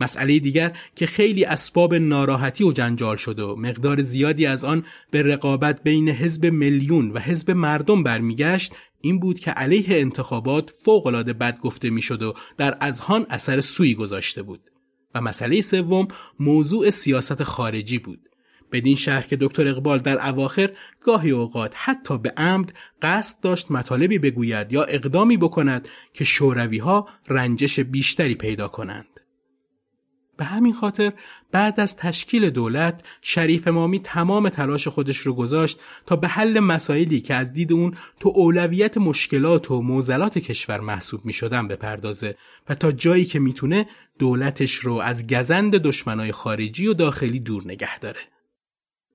مسئله 0.00 0.38
دیگر 0.38 0.72
که 0.96 1.06
خیلی 1.06 1.44
اسباب 1.44 1.94
ناراحتی 1.94 2.64
و 2.64 2.72
جنجال 2.72 3.16
شده 3.16 3.42
و 3.42 3.56
مقدار 3.56 4.02
زیادی 4.02 4.46
از 4.46 4.64
آن 4.64 4.84
به 5.10 5.22
رقابت 5.22 5.82
بین 5.82 6.08
حزب 6.08 6.46
میلیون 6.46 7.10
و 7.10 7.18
حزب 7.18 7.50
مردم 7.50 8.02
برمیگشت 8.02 8.74
این 9.00 9.20
بود 9.20 9.38
که 9.38 9.50
علیه 9.50 10.00
انتخابات 10.00 10.70
فوقالعاده 10.70 11.32
بد 11.32 11.60
گفته 11.60 11.90
می‌شد 11.90 12.22
و 12.22 12.34
در 12.56 12.76
اذهان 12.80 13.26
اثر 13.30 13.60
سوی 13.60 13.94
گذاشته 13.94 14.42
بود 14.42 14.70
و 15.14 15.20
مسئله 15.20 15.60
سوم 15.60 16.08
موضوع 16.40 16.90
سیاست 16.90 17.42
خارجی 17.42 17.98
بود 17.98 18.20
بدین 18.72 18.96
شهر 18.96 19.22
که 19.22 19.36
دکتر 19.40 19.68
اقبال 19.68 19.98
در 19.98 20.28
اواخر 20.28 20.70
گاهی 21.00 21.30
اوقات 21.30 21.72
حتی 21.76 22.18
به 22.18 22.32
عمد 22.36 22.72
قصد 23.02 23.40
داشت 23.40 23.70
مطالبی 23.70 24.18
بگوید 24.18 24.72
یا 24.72 24.82
اقدامی 24.82 25.36
بکند 25.36 25.88
که 26.14 26.24
شوروی 26.24 26.78
ها 26.78 27.08
رنجش 27.28 27.80
بیشتری 27.80 28.34
پیدا 28.34 28.68
کنند. 28.68 29.19
به 30.40 30.46
همین 30.46 30.72
خاطر 30.72 31.12
بعد 31.52 31.80
از 31.80 31.96
تشکیل 31.96 32.50
دولت 32.50 33.02
شریف 33.22 33.68
امامی 33.68 33.98
تمام 33.98 34.48
تلاش 34.48 34.88
خودش 34.88 35.18
رو 35.18 35.34
گذاشت 35.34 35.80
تا 36.06 36.16
به 36.16 36.28
حل 36.28 36.60
مسائلی 36.60 37.20
که 37.20 37.34
از 37.34 37.52
دید 37.52 37.72
اون 37.72 37.94
تو 38.20 38.32
اولویت 38.34 38.98
مشکلات 38.98 39.70
و 39.70 39.82
موزلات 39.82 40.38
کشور 40.38 40.80
محسوب 40.80 41.24
می 41.24 41.32
شدن 41.32 41.68
بپردازه 41.68 42.36
و 42.68 42.74
تا 42.74 42.92
جایی 42.92 43.24
که 43.24 43.38
می‌تونه 43.38 43.86
دولتش 44.18 44.74
رو 44.74 44.94
از 44.94 45.26
گزند 45.26 45.76
دشمنای 45.76 46.32
خارجی 46.32 46.86
و 46.86 46.94
داخلی 46.94 47.40
دور 47.40 47.62
نگه 47.66 47.98
داره. 47.98 48.20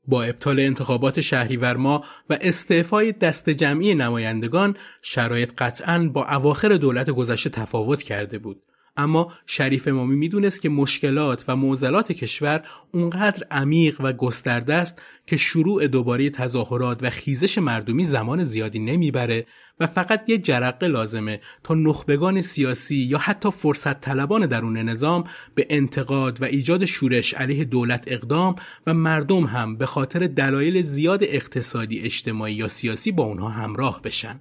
با 0.08 0.24
ابطال 0.24 0.60
انتخابات 0.60 1.22
شهریور 1.22 1.78
ما 1.78 2.04
و 2.30 2.38
استعفای 2.42 3.12
دست 3.12 3.50
جمعی 3.50 3.96
نمایندگان 3.96 4.76
شرایط 5.02 5.54
قطعا 5.58 6.10
با 6.14 6.26
اواخر 6.26 6.70
دولت 6.70 7.10
گذشته 7.10 7.50
تفاوت 7.50 8.04
کرده 8.04 8.40
بود 8.40 8.62
اما 8.98 9.34
شریف 9.46 9.88
امامی 9.88 10.16
می‌دونست 10.16 10.62
که 10.62 10.70
مشکلات 10.70 11.46
و 11.48 11.56
معضلات 11.56 12.12
کشور 12.12 12.62
اونقدر 12.92 13.48
عمیق 13.52 14.02
و 14.02 14.14
گسترده 14.14 14.74
است 14.74 15.02
که 15.28 15.38
شروع 15.38 15.88
دوباره 15.88 16.30
تظاهرات 16.30 17.04
و 17.04 17.10
خیزش 17.10 17.58
مردمی 17.58 18.06
زمان 18.06 18.44
زیادی 18.44 18.80
نمی‌بره 18.80 19.46
و 19.80 19.88
فقط 19.88 20.30
یه 20.30 20.38
جرقه 20.38 20.88
لازمه 20.88 21.42
تا 21.64 21.74
نخبگان 21.74 22.42
سیاسی 22.42 22.96
یا 22.96 23.18
حتی 23.18 23.52
فرصت 23.52 24.02
طلبان 24.02 24.46
درون 24.46 24.78
نظام 24.78 25.24
به 25.56 25.68
انتقاد 25.70 26.42
و 26.42 26.46
ایجاد 26.46 26.86
شورش 26.86 27.34
علیه 27.34 27.64
دولت 27.64 28.04
اقدام 28.08 28.56
و 28.88 28.94
مردم 28.94 29.44
هم 29.44 29.78
به 29.78 29.86
خاطر 29.86 30.28
دلایل 30.28 30.82
زیاد 30.82 31.24
اقتصادی 31.24 32.00
اجتماعی 32.00 32.54
یا 32.54 32.68
سیاسی 32.68 33.12
با 33.12 33.24
اونها 33.24 33.50
همراه 33.50 34.02
بشن. 34.02 34.40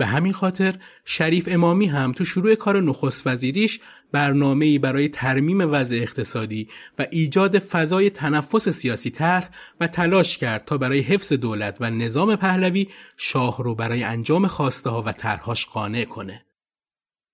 به 0.00 0.06
همین 0.06 0.32
خاطر 0.32 0.74
شریف 1.04 1.48
امامی 1.50 1.86
هم 1.86 2.12
تو 2.12 2.24
شروع 2.24 2.54
کار 2.54 2.82
نخست 2.82 3.26
وزیریش 3.26 3.80
برنامه‌ای 4.12 4.78
برای 4.78 5.08
ترمیم 5.08 5.72
وضع 5.72 5.96
اقتصادی 5.96 6.68
و 6.98 7.06
ایجاد 7.10 7.58
فضای 7.58 8.10
تنفس 8.10 8.68
سیاسی 8.68 9.10
طرح 9.10 9.50
و 9.80 9.86
تلاش 9.86 10.38
کرد 10.38 10.64
تا 10.64 10.78
برای 10.78 11.00
حفظ 11.00 11.32
دولت 11.32 11.76
و 11.80 11.90
نظام 11.90 12.36
پهلوی 12.36 12.88
شاه 13.16 13.62
رو 13.62 13.74
برای 13.74 14.02
انجام 14.02 14.46
خواسته 14.46 14.90
ها 14.90 15.02
و 15.02 15.12
طرحهاش 15.12 15.66
قانع 15.66 16.04
کنه. 16.04 16.44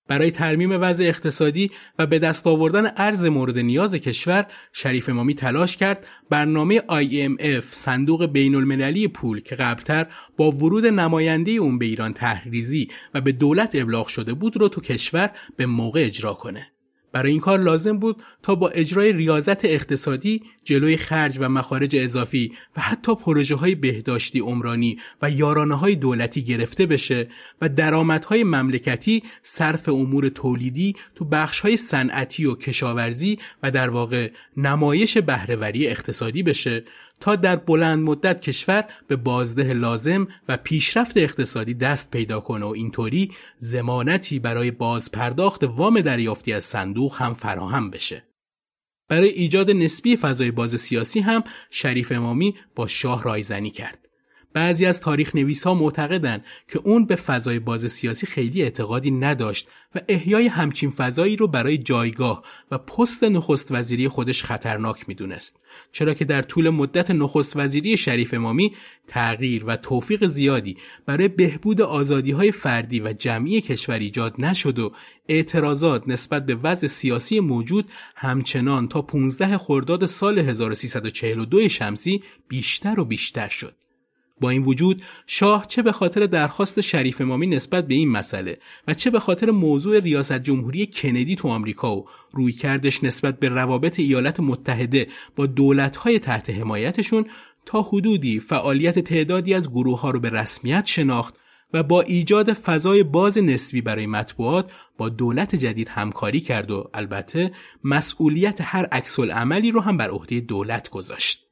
برای 0.08 0.30
ترمیم 0.30 0.70
وضع 0.80 1.04
اقتصادی 1.04 1.70
و 1.98 2.06
به 2.06 2.18
دست 2.18 2.46
آوردن 2.46 2.92
ارز 2.96 3.24
مورد 3.24 3.58
نیاز 3.58 3.94
کشور 3.94 4.46
شریف 4.72 5.08
امامی 5.08 5.34
تلاش 5.34 5.76
کرد 5.76 6.06
برنامه 6.30 6.78
IMF 6.78 7.64
صندوق 7.64 8.26
بین 8.26 8.54
المللی 8.54 9.08
پول 9.08 9.40
که 9.40 9.54
قبلتر 9.54 10.06
با 10.36 10.50
ورود 10.50 10.86
نماینده 10.86 11.50
اون 11.50 11.78
به 11.78 11.86
ایران 11.86 12.12
تحریزی 12.12 12.88
و 13.14 13.20
به 13.20 13.32
دولت 13.32 13.70
ابلاغ 13.74 14.06
شده 14.08 14.34
بود 14.34 14.56
رو 14.56 14.68
تو 14.68 14.80
کشور 14.80 15.30
به 15.56 15.66
موقع 15.66 16.04
اجرا 16.04 16.34
کنه. 16.34 16.75
برای 17.16 17.32
این 17.32 17.40
کار 17.40 17.58
لازم 17.58 17.98
بود 17.98 18.22
تا 18.42 18.54
با 18.54 18.68
اجرای 18.68 19.12
ریاضت 19.12 19.64
اقتصادی 19.64 20.42
جلوی 20.64 20.96
خرج 20.96 21.36
و 21.40 21.48
مخارج 21.48 21.96
اضافی 21.96 22.52
و 22.76 22.80
حتی 22.80 23.14
پروژه 23.14 23.54
های 23.54 23.74
بهداشتی 23.74 24.40
عمرانی 24.40 24.98
و 25.22 25.30
یارانه 25.30 25.74
های 25.74 25.94
دولتی 25.94 26.42
گرفته 26.42 26.86
بشه 26.86 27.28
و 27.60 27.68
درآمدهای 27.68 28.44
مملکتی 28.44 29.22
صرف 29.42 29.88
امور 29.88 30.28
تولیدی 30.28 30.96
تو 31.14 31.24
بخش 31.24 31.60
های 31.60 31.76
صنعتی 31.76 32.46
و 32.46 32.54
کشاورزی 32.54 33.38
و 33.62 33.70
در 33.70 33.90
واقع 33.90 34.30
نمایش 34.56 35.18
بهرهوری 35.18 35.88
اقتصادی 35.88 36.42
بشه. 36.42 36.84
تا 37.20 37.36
در 37.36 37.56
بلند 37.56 38.04
مدت 38.04 38.40
کشور 38.40 38.84
به 39.06 39.16
بازده 39.16 39.72
لازم 39.74 40.28
و 40.48 40.56
پیشرفت 40.56 41.16
اقتصادی 41.16 41.74
دست 41.74 42.10
پیدا 42.10 42.40
کنه 42.40 42.66
و 42.66 42.68
اینطوری 42.68 43.32
زمانتی 43.58 44.38
برای 44.38 44.70
بازپرداخت 44.70 45.64
وام 45.64 46.00
دریافتی 46.00 46.52
از 46.52 46.64
صندوق 46.64 47.14
هم 47.16 47.34
فراهم 47.34 47.90
بشه. 47.90 48.22
برای 49.08 49.28
ایجاد 49.28 49.70
نسبی 49.70 50.16
فضای 50.16 50.50
باز 50.50 50.80
سیاسی 50.80 51.20
هم 51.20 51.44
شریف 51.70 52.12
امامی 52.12 52.54
با 52.74 52.86
شاه 52.86 53.22
رایزنی 53.22 53.70
کرد. 53.70 54.05
بعضی 54.56 54.86
از 54.86 55.00
تاریخ 55.00 55.34
نویس 55.34 55.66
ها 55.66 55.74
معتقدند 55.74 56.44
که 56.68 56.78
اون 56.84 57.06
به 57.06 57.16
فضای 57.16 57.58
باز 57.58 57.86
سیاسی 57.86 58.26
خیلی 58.26 58.62
اعتقادی 58.62 59.10
نداشت 59.10 59.68
و 59.94 60.00
احیای 60.08 60.46
همچین 60.46 60.90
فضایی 60.90 61.36
رو 61.36 61.48
برای 61.48 61.78
جایگاه 61.78 62.44
و 62.70 62.78
پست 62.78 63.24
نخست 63.24 63.72
وزیری 63.72 64.08
خودش 64.08 64.44
خطرناک 64.44 65.08
می‌دونست. 65.08 65.56
چرا 65.92 66.14
که 66.14 66.24
در 66.24 66.42
طول 66.42 66.70
مدت 66.70 67.10
نخست 67.10 67.56
وزیری 67.56 67.96
شریف 67.96 68.34
امامی 68.34 68.74
تغییر 69.06 69.64
و 69.64 69.76
توفیق 69.76 70.26
زیادی 70.26 70.76
برای 71.06 71.28
بهبود 71.28 71.80
آزادی 71.80 72.30
های 72.30 72.52
فردی 72.52 73.00
و 73.00 73.12
جمعی 73.12 73.60
کشور 73.60 73.98
ایجاد 73.98 74.34
نشد 74.38 74.78
و 74.78 74.92
اعتراضات 75.28 76.08
نسبت 76.08 76.46
به 76.46 76.54
وضع 76.54 76.86
سیاسی 76.86 77.40
موجود 77.40 77.90
همچنان 78.16 78.88
تا 78.88 79.02
15 79.02 79.58
خرداد 79.58 80.06
سال 80.06 80.38
1342 80.38 81.68
شمسی 81.68 82.22
بیشتر 82.48 83.00
و 83.00 83.04
بیشتر 83.04 83.48
شد. 83.48 83.85
با 84.40 84.50
این 84.50 84.62
وجود 84.62 85.02
شاه 85.26 85.66
چه 85.66 85.82
به 85.82 85.92
خاطر 85.92 86.26
درخواست 86.26 86.80
شریف 86.80 87.20
امامی 87.20 87.46
نسبت 87.46 87.86
به 87.86 87.94
این 87.94 88.08
مسئله 88.08 88.58
و 88.88 88.94
چه 88.94 89.10
به 89.10 89.20
خاطر 89.20 89.50
موضوع 89.50 90.00
ریاست 90.00 90.38
جمهوری 90.38 90.86
کندی 90.86 91.36
تو 91.36 91.48
آمریکا 91.48 91.96
و 91.96 92.06
روی 92.32 92.52
کردش 92.52 93.04
نسبت 93.04 93.38
به 93.38 93.48
روابط 93.48 94.00
ایالات 94.00 94.40
متحده 94.40 95.06
با 95.36 95.46
دولتهای 95.46 96.18
تحت 96.18 96.50
حمایتشون 96.50 97.26
تا 97.66 97.82
حدودی 97.82 98.40
فعالیت 98.40 98.98
تعدادی 98.98 99.54
از 99.54 99.70
گروه 99.70 100.00
ها 100.00 100.10
رو 100.10 100.20
به 100.20 100.30
رسمیت 100.30 100.86
شناخت 100.86 101.34
و 101.72 101.82
با 101.82 102.00
ایجاد 102.00 102.52
فضای 102.52 103.02
باز 103.02 103.38
نسبی 103.38 103.80
برای 103.80 104.06
مطبوعات 104.06 104.72
با 104.98 105.08
دولت 105.08 105.56
جدید 105.56 105.88
همکاری 105.88 106.40
کرد 106.40 106.70
و 106.70 106.90
البته 106.94 107.52
مسئولیت 107.84 108.58
هر 108.60 108.84
عکس 108.84 109.20
عملی 109.20 109.70
رو 109.70 109.80
هم 109.80 109.96
بر 109.96 110.10
عهده 110.10 110.40
دولت 110.40 110.88
گذاشت. 110.88 111.45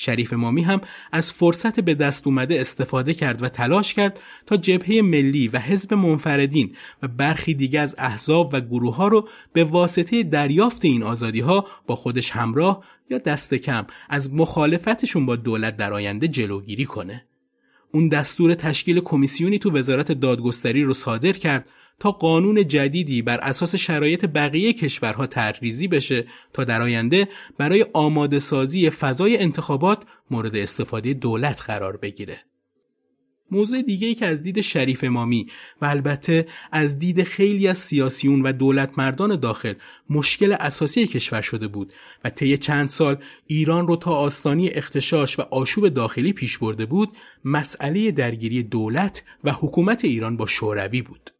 شریف 0.00 0.32
مامی 0.32 0.62
هم 0.62 0.80
از 1.12 1.32
فرصت 1.32 1.80
به 1.80 1.94
دست 1.94 2.26
اومده 2.26 2.60
استفاده 2.60 3.14
کرد 3.14 3.42
و 3.42 3.48
تلاش 3.48 3.94
کرد 3.94 4.20
تا 4.46 4.56
جبهه 4.56 5.00
ملی 5.02 5.48
و 5.48 5.58
حزب 5.58 5.94
منفردین 5.94 6.76
و 7.02 7.08
برخی 7.08 7.54
دیگه 7.54 7.80
از 7.80 7.94
احزاب 7.98 8.50
و 8.52 8.60
گروه 8.60 8.96
ها 8.96 9.08
رو 9.08 9.28
به 9.52 9.64
واسطه 9.64 10.22
دریافت 10.22 10.84
این 10.84 11.02
آزادی 11.02 11.40
ها 11.40 11.66
با 11.86 11.96
خودش 11.96 12.30
همراه 12.30 12.84
یا 13.10 13.18
دست 13.18 13.54
کم 13.54 13.86
از 14.08 14.34
مخالفتشون 14.34 15.26
با 15.26 15.36
دولت 15.36 15.76
در 15.76 15.92
آینده 15.92 16.28
جلوگیری 16.28 16.84
کنه. 16.84 17.24
اون 17.92 18.08
دستور 18.08 18.54
تشکیل 18.54 19.00
کمیسیونی 19.00 19.58
تو 19.58 19.78
وزارت 19.78 20.12
دادگستری 20.12 20.82
رو 20.82 20.94
صادر 20.94 21.32
کرد 21.32 21.66
تا 22.00 22.10
قانون 22.10 22.68
جدیدی 22.68 23.22
بر 23.22 23.38
اساس 23.38 23.74
شرایط 23.74 24.24
بقیه 24.24 24.72
کشورها 24.72 25.26
ترریزی 25.26 25.88
بشه 25.88 26.26
تا 26.52 26.64
در 26.64 26.82
آینده 26.82 27.28
برای 27.58 27.86
آماده 27.92 28.38
سازی 28.38 28.90
فضای 28.90 29.38
انتخابات 29.38 30.02
مورد 30.30 30.56
استفاده 30.56 31.14
دولت 31.14 31.62
قرار 31.66 31.96
بگیره. 31.96 32.40
موضوع 33.52 33.82
دیگه 33.82 34.06
ای 34.06 34.14
که 34.14 34.26
از 34.26 34.42
دید 34.42 34.60
شریف 34.60 35.04
امامی 35.04 35.46
و 35.82 35.86
البته 35.86 36.46
از 36.72 36.98
دید 36.98 37.22
خیلی 37.22 37.68
از 37.68 37.78
سیاسیون 37.78 38.42
و 38.42 38.52
دولت 38.52 38.98
مردان 38.98 39.36
داخل 39.36 39.74
مشکل 40.10 40.52
اساسی 40.52 41.06
کشور 41.06 41.42
شده 41.42 41.68
بود 41.68 41.92
و 42.24 42.30
طی 42.30 42.58
چند 42.58 42.88
سال 42.88 43.16
ایران 43.46 43.86
رو 43.86 43.96
تا 43.96 44.14
آستانی 44.14 44.68
اختشاش 44.68 45.38
و 45.38 45.42
آشوب 45.42 45.88
داخلی 45.88 46.32
پیش 46.32 46.58
برده 46.58 46.86
بود 46.86 47.12
مسئله 47.44 48.10
درگیری 48.10 48.62
دولت 48.62 49.22
و 49.44 49.52
حکومت 49.52 50.04
ایران 50.04 50.36
با 50.36 50.46
شوروی 50.46 51.02
بود. 51.02 51.30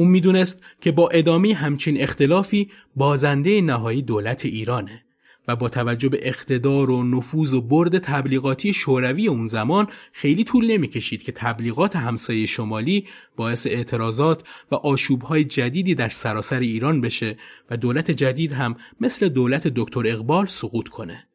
اون 0.00 0.08
می‌دونست 0.08 0.60
که 0.80 0.92
با 0.92 1.08
ادامه 1.08 1.54
همچین 1.54 2.00
اختلافی 2.00 2.70
بازنده 2.96 3.60
نهایی 3.60 4.02
دولت 4.02 4.44
ایرانه 4.44 5.04
و 5.48 5.56
با 5.56 5.68
توجه 5.68 6.08
به 6.08 6.18
اقتدار 6.22 6.90
و 6.90 7.02
نفوذ 7.02 7.54
و 7.54 7.60
برد 7.60 7.98
تبلیغاتی 7.98 8.72
شوروی 8.72 9.28
اون 9.28 9.46
زمان 9.46 9.88
خیلی 10.12 10.44
طول 10.44 10.70
نمی‌کشید 10.70 11.22
که 11.22 11.32
تبلیغات 11.32 11.96
همسایه 11.96 12.46
شمالی 12.46 13.06
باعث 13.36 13.66
اعتراضات 13.66 14.42
و 14.72 14.74
آشوبهای 14.74 15.44
جدیدی 15.44 15.94
در 15.94 16.08
سراسر 16.08 16.60
ایران 16.60 17.00
بشه 17.00 17.36
و 17.70 17.76
دولت 17.76 18.10
جدید 18.10 18.52
هم 18.52 18.76
مثل 19.00 19.28
دولت 19.28 19.66
دکتر 19.66 20.02
اقبال 20.06 20.46
سقوط 20.46 20.88
کنه. 20.88 21.29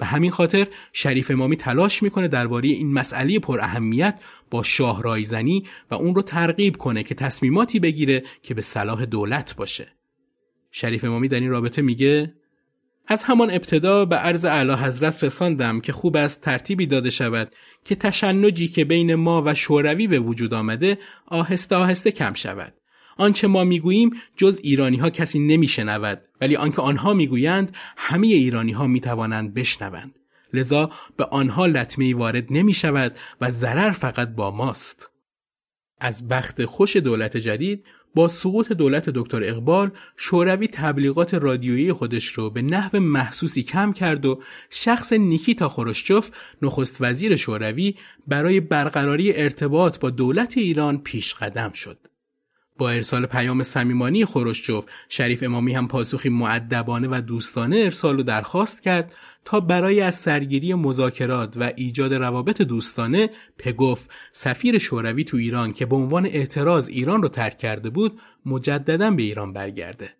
به 0.00 0.06
همین 0.06 0.30
خاطر 0.30 0.66
شریف 0.92 1.30
امامی 1.30 1.56
تلاش 1.56 2.02
می‌کنه 2.02 2.28
درباره 2.28 2.68
این 2.68 2.92
مسئله 2.92 3.38
پر 3.38 3.60
اهمیت 3.60 4.20
با 4.50 4.62
شاه 4.62 5.02
رایزنی 5.02 5.66
و 5.90 5.94
اون 5.94 6.14
رو 6.14 6.22
ترغیب 6.22 6.76
کنه 6.76 7.02
که 7.02 7.14
تصمیماتی 7.14 7.80
بگیره 7.80 8.22
که 8.42 8.54
به 8.54 8.62
صلاح 8.62 9.04
دولت 9.04 9.56
باشه. 9.56 9.92
شریف 10.70 11.04
امامی 11.04 11.28
در 11.28 11.40
این 11.40 11.50
رابطه 11.50 11.82
میگه 11.82 12.34
از 13.06 13.22
همان 13.22 13.50
ابتدا 13.50 14.04
به 14.04 14.16
عرض 14.16 14.44
اعلی 14.44 14.72
حضرت 14.72 15.24
رساندم 15.24 15.80
که 15.80 15.92
خوب 15.92 16.16
است 16.16 16.40
ترتیبی 16.40 16.86
داده 16.86 17.10
شود 17.10 17.54
که 17.84 17.94
تشنجی 17.94 18.68
که 18.68 18.84
بین 18.84 19.14
ما 19.14 19.42
و 19.46 19.54
شوروی 19.54 20.06
به 20.06 20.18
وجود 20.18 20.54
آمده 20.54 20.98
آهسته 21.26 21.76
آهسته 21.76 22.10
کم 22.10 22.34
شود. 22.34 22.79
آنچه 23.16 23.46
ما 23.46 23.64
می‌گوییم 23.64 24.10
جز 24.36 24.60
ایرانی 24.62 24.96
ها 24.96 25.10
کسی 25.10 25.38
نمیشنود 25.38 26.20
ولی 26.40 26.56
آنکه 26.56 26.82
آنها 26.82 27.14
می‌گویند 27.14 27.76
همه 27.96 28.26
ایرانی 28.26 28.72
ها 28.72 28.86
می‌توانند 28.86 29.54
بشنوند 29.54 30.14
لذا 30.52 30.90
به 31.16 31.24
آنها 31.24 31.66
لطمه 31.66 32.14
وارد 32.14 32.46
نمی 32.50 32.74
شود 32.74 33.18
و 33.40 33.50
ضرر 33.50 33.90
فقط 33.90 34.28
با 34.28 34.50
ماست. 34.50 35.10
از 36.00 36.28
بخت 36.28 36.64
خوش 36.64 36.96
دولت 36.96 37.36
جدید 37.36 37.86
با 38.14 38.28
سقوط 38.28 38.72
دولت 38.72 39.10
دکتر 39.10 39.44
اقبال 39.44 39.90
شوروی 40.16 40.68
تبلیغات 40.68 41.34
رادیویی 41.34 41.92
خودش 41.92 42.26
رو 42.26 42.50
به 42.50 42.62
نحو 42.62 43.00
محسوسی 43.00 43.62
کم 43.62 43.92
کرد 43.92 44.26
و 44.26 44.42
شخص 44.70 45.12
نیکیتا 45.12 45.68
خروشچوف 45.68 46.30
نخست 46.62 46.96
وزیر 47.00 47.36
شوروی 47.36 47.94
برای 48.26 48.60
برقراری 48.60 49.32
ارتباط 49.36 49.98
با 49.98 50.10
دولت 50.10 50.58
ایران 50.58 50.98
پیش 50.98 51.34
قدم 51.34 51.72
شد. 51.72 52.09
با 52.80 52.90
ارسال 52.90 53.26
پیام 53.26 53.62
صمیمانی 53.62 54.24
خروشچوف 54.24 54.86
شریف 55.08 55.42
امامی 55.42 55.74
هم 55.74 55.88
پاسخی 55.88 56.28
معدبانه 56.28 57.08
و 57.10 57.20
دوستانه 57.20 57.76
ارسال 57.76 58.20
و 58.20 58.22
درخواست 58.22 58.82
کرد 58.82 59.14
تا 59.44 59.60
برای 59.60 60.00
از 60.00 60.14
سرگیری 60.14 60.74
مذاکرات 60.74 61.56
و 61.56 61.72
ایجاد 61.76 62.14
روابط 62.14 62.62
دوستانه 62.62 63.30
پگوف 63.58 64.06
سفیر 64.32 64.78
شوروی 64.78 65.24
تو 65.24 65.36
ایران 65.36 65.72
که 65.72 65.86
به 65.86 65.96
عنوان 65.96 66.26
اعتراض 66.26 66.88
ایران 66.88 67.22
رو 67.22 67.28
ترک 67.28 67.58
کرده 67.58 67.90
بود 67.90 68.20
مجددا 68.46 69.10
به 69.10 69.22
ایران 69.22 69.52
برگرده. 69.52 70.19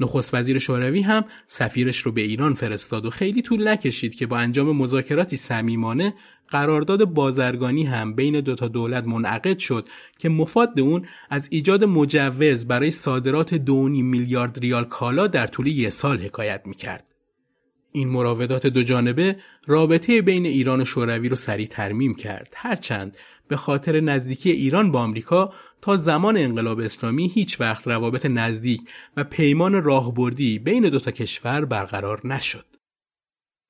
نخست 0.00 0.34
وزیر 0.34 0.58
شوروی 0.58 1.02
هم 1.02 1.24
سفیرش 1.46 1.98
رو 1.98 2.12
به 2.12 2.20
ایران 2.20 2.54
فرستاد 2.54 3.06
و 3.06 3.10
خیلی 3.10 3.42
طول 3.42 3.68
نکشید 3.68 4.14
که 4.14 4.26
با 4.26 4.36
انجام 4.38 4.76
مذاکراتی 4.76 5.36
صمیمانه 5.36 6.14
قرارداد 6.48 7.04
بازرگانی 7.04 7.84
هم 7.84 8.14
بین 8.14 8.40
دو 8.40 8.54
تا 8.54 8.68
دولت 8.68 9.04
منعقد 9.04 9.58
شد 9.58 9.88
که 10.18 10.28
مفاد 10.28 10.80
اون 10.80 11.06
از 11.30 11.48
ایجاد 11.50 11.84
مجوز 11.84 12.66
برای 12.66 12.90
صادرات 12.90 13.54
2.5 13.54 13.64
میلیارد 14.02 14.58
ریال 14.58 14.84
کالا 14.84 15.26
در 15.26 15.46
طول 15.46 15.66
یک 15.66 15.88
سال 15.88 16.18
حکایت 16.18 16.62
می‌کرد. 16.64 17.04
این 17.92 18.08
مراودات 18.08 18.66
دو 18.66 18.82
جانبه 18.82 19.36
رابطه 19.66 20.22
بین 20.22 20.46
ایران 20.46 20.80
و 20.80 20.84
شوروی 20.84 21.28
رو 21.28 21.36
سریع 21.36 21.66
ترمیم 21.66 22.14
کرد 22.14 22.52
هرچند 22.56 23.16
به 23.48 23.56
خاطر 23.56 24.00
نزدیکی 24.00 24.50
ایران 24.50 24.92
با 24.92 25.00
آمریکا 25.00 25.52
تا 25.82 25.96
زمان 25.96 26.36
انقلاب 26.36 26.80
اسلامی 26.80 27.28
هیچ 27.28 27.60
وقت 27.60 27.88
روابط 27.88 28.26
نزدیک 28.26 28.80
و 29.16 29.24
پیمان 29.24 29.82
راهبردی 29.82 30.58
بین 30.58 30.88
دو 30.88 30.98
تا 30.98 31.10
کشور 31.10 31.64
برقرار 31.64 32.26
نشد. 32.26 32.64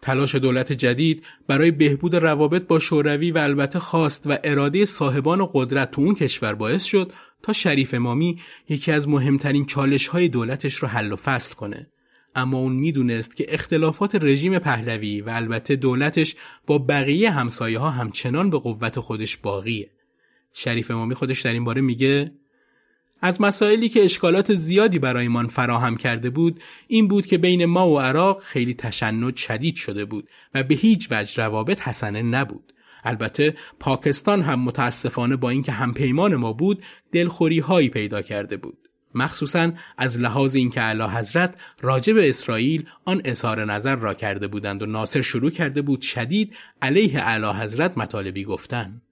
تلاش 0.03 0.35
دولت 0.35 0.73
جدید 0.73 1.25
برای 1.47 1.71
بهبود 1.71 2.15
روابط 2.17 2.63
با 2.63 2.79
شوروی 2.79 3.31
و 3.31 3.39
البته 3.39 3.79
خواست 3.79 4.27
و 4.27 4.39
اراده 4.45 4.85
صاحبان 4.85 5.49
قدرت 5.53 5.91
تو 5.91 6.03
اون 6.03 6.15
کشور 6.15 6.55
باعث 6.55 6.85
شد 6.85 7.13
تا 7.43 7.53
شریف 7.53 7.95
امامی 7.95 8.41
یکی 8.69 8.93
از 8.93 9.09
مهمترین 9.09 9.67
چالش 9.67 10.07
های 10.07 10.29
دولتش 10.29 10.75
رو 10.75 10.89
حل 10.89 11.13
و 11.13 11.17
فصل 11.17 11.55
کنه 11.55 11.87
اما 12.35 12.59
اون 12.59 12.73
می‌دونست 12.73 13.37
که 13.37 13.47
اختلافات 13.49 14.15
رژیم 14.15 14.59
پهلوی 14.59 15.21
و 15.21 15.31
البته 15.31 15.77
دولتش 15.77 16.37
با 16.67 16.79
بقیه 16.79 17.31
همسایه 17.31 17.79
ها 17.79 17.91
همچنان 17.91 18.51
به 18.51 18.59
قوت 18.59 19.01
خودش 19.01 19.37
باقیه 19.37 19.91
شریف 20.59 20.91
امامی 20.91 21.15
خودش 21.15 21.41
در 21.41 21.53
این 21.53 21.65
باره 21.65 21.81
میگه 21.81 22.33
از 23.21 23.41
مسائلی 23.41 23.89
که 23.89 24.05
اشکالات 24.05 24.55
زیادی 24.55 24.99
برایمان 24.99 25.47
فراهم 25.47 25.97
کرده 25.97 26.31
بود 26.31 26.61
این 26.89 27.09
بود 27.09 27.27
که 27.27 27.39
بین 27.39 27.65
ما 27.65 27.91
و 27.91 28.01
عراق 28.01 28.43
خیلی 28.43 28.75
تشنج 28.75 29.37
شدید 29.37 29.77
شده 29.77 30.05
بود 30.05 30.29
و 30.55 30.63
به 30.63 30.75
هیچ 30.75 31.09
وجه 31.11 31.45
روابط 31.45 31.81
حسنه 31.81 32.23
نبود. 32.23 32.73
البته 33.05 33.55
پاکستان 33.81 34.43
هم 34.43 34.61
متاسفانه 34.61 35.37
با 35.37 35.51
اینکه 35.51 35.73
همپیمان 35.73 36.37
ما 36.37 36.53
بود 36.53 36.83
دلخوری 37.13 37.59
هایی 37.59 37.89
پیدا 37.89 38.23
کرده 38.23 38.57
بود. 38.57 38.79
مخصوصا 39.15 39.73
از 39.99 40.21
لحاظ 40.21 40.57
اینکه 40.57 40.81
اعلی 40.81 41.03
حضرت 41.03 41.55
راجع 41.81 42.13
به 42.13 42.29
اسرائیل 42.29 42.89
آن 43.05 43.23
اظهار 43.25 43.65
نظر 43.65 43.97
را 43.97 44.15
کرده 44.15 44.47
بودند 44.47 44.83
و 44.83 44.87
ناصر 44.87 45.21
شروع 45.21 45.51
کرده 45.51 45.83
بود 45.83 46.01
شدید 46.01 46.57
علیه 46.83 47.19
اعلی 47.19 47.61
حضرت 47.63 47.99
مطالبی 47.99 48.45
گفتن. 48.45 49.03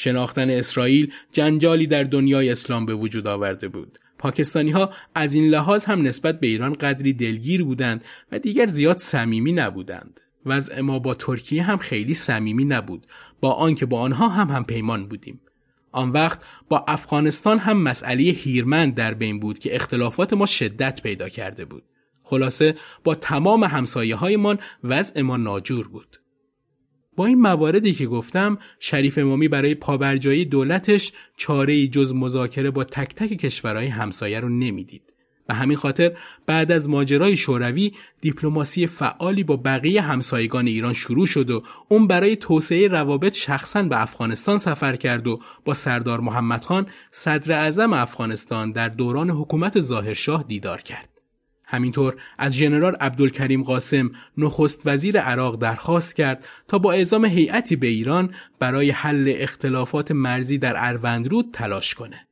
شناختن 0.00 0.50
اسرائیل 0.50 1.12
جنجالی 1.32 1.86
در 1.86 2.04
دنیای 2.04 2.50
اسلام 2.50 2.86
به 2.86 2.94
وجود 2.94 3.26
آورده 3.26 3.68
بود. 3.68 3.98
پاکستانی 4.18 4.70
ها 4.70 4.90
از 5.14 5.34
این 5.34 5.48
لحاظ 5.48 5.84
هم 5.84 6.02
نسبت 6.02 6.40
به 6.40 6.46
ایران 6.46 6.72
قدری 6.72 7.12
دلگیر 7.12 7.64
بودند 7.64 8.04
و 8.32 8.38
دیگر 8.38 8.66
زیاد 8.66 8.98
صمیمی 8.98 9.52
نبودند. 9.52 10.20
وضع 10.46 10.80
ما 10.80 10.98
با 10.98 11.14
ترکیه 11.14 11.62
هم 11.62 11.76
خیلی 11.76 12.14
صمیمی 12.14 12.64
نبود. 12.64 13.06
با 13.40 13.52
آنکه 13.52 13.86
با 13.86 14.00
آنها 14.00 14.28
هم 14.28 14.48
هم 14.48 14.64
پیمان 14.64 15.06
بودیم. 15.06 15.40
آن 15.92 16.10
وقت 16.10 16.40
با 16.68 16.84
افغانستان 16.88 17.58
هم 17.58 17.82
مسئله 17.82 18.22
هیرمند 18.22 18.94
در 18.94 19.14
بین 19.14 19.40
بود 19.40 19.58
که 19.58 19.74
اختلافات 19.74 20.32
ما 20.32 20.46
شدت 20.46 21.02
پیدا 21.02 21.28
کرده 21.28 21.64
بود. 21.64 21.82
خلاصه 22.22 22.74
با 23.04 23.14
تمام 23.14 23.64
همسایه 23.64 24.16
هایمان 24.16 24.58
وضع 24.84 25.20
ما 25.20 25.36
ناجور 25.36 25.88
بود. 25.88 26.20
با 27.16 27.26
این 27.26 27.40
مواردی 27.40 27.92
که 27.92 28.06
گفتم 28.06 28.58
شریف 28.78 29.18
امامی 29.18 29.48
برای 29.48 29.74
پابرجایی 29.74 30.44
دولتش 30.44 31.12
چاره 31.36 31.86
جز 31.86 32.12
مذاکره 32.12 32.70
با 32.70 32.84
تک 32.84 33.14
تک 33.14 33.28
کشورهای 33.28 33.86
همسایه 33.86 34.40
رو 34.40 34.48
نمی‌دید. 34.48 35.02
به 35.50 35.54
همین 35.54 35.76
خاطر 35.76 36.16
بعد 36.46 36.72
از 36.72 36.88
ماجرای 36.88 37.36
شوروی 37.36 37.92
دیپلماسی 38.20 38.86
فعالی 38.86 39.44
با 39.44 39.56
بقیه 39.56 40.02
همسایگان 40.02 40.66
ایران 40.66 40.92
شروع 40.92 41.26
شد 41.26 41.50
و 41.50 41.62
اون 41.88 42.06
برای 42.06 42.36
توسعه 42.36 42.88
روابط 42.88 43.36
شخصا 43.36 43.82
به 43.82 44.02
افغانستان 44.02 44.58
سفر 44.58 44.96
کرد 44.96 45.26
و 45.26 45.40
با 45.64 45.74
سردار 45.74 46.20
محمد 46.20 46.64
خان 46.64 46.86
صدر 47.10 47.52
اعظم 47.52 47.92
افغانستان 47.92 48.72
در 48.72 48.88
دوران 48.88 49.30
حکومت 49.30 49.80
ظاهرشاه 49.80 50.44
دیدار 50.48 50.80
کرد. 50.80 51.09
همینطور 51.70 52.16
از 52.38 52.54
ژنرال 52.54 52.94
عبدالکریم 52.94 53.62
قاسم 53.62 54.10
نخست 54.38 54.82
وزیر 54.86 55.20
عراق 55.20 55.58
درخواست 55.58 56.16
کرد 56.16 56.44
تا 56.68 56.78
با 56.78 56.92
اعزام 56.92 57.24
هیئتی 57.24 57.76
به 57.76 57.86
ایران 57.86 58.34
برای 58.58 58.90
حل 58.90 59.32
اختلافات 59.36 60.10
مرزی 60.10 60.58
در 60.58 60.74
اروندرود 60.76 61.50
تلاش 61.52 61.94
کنه. 61.94 62.26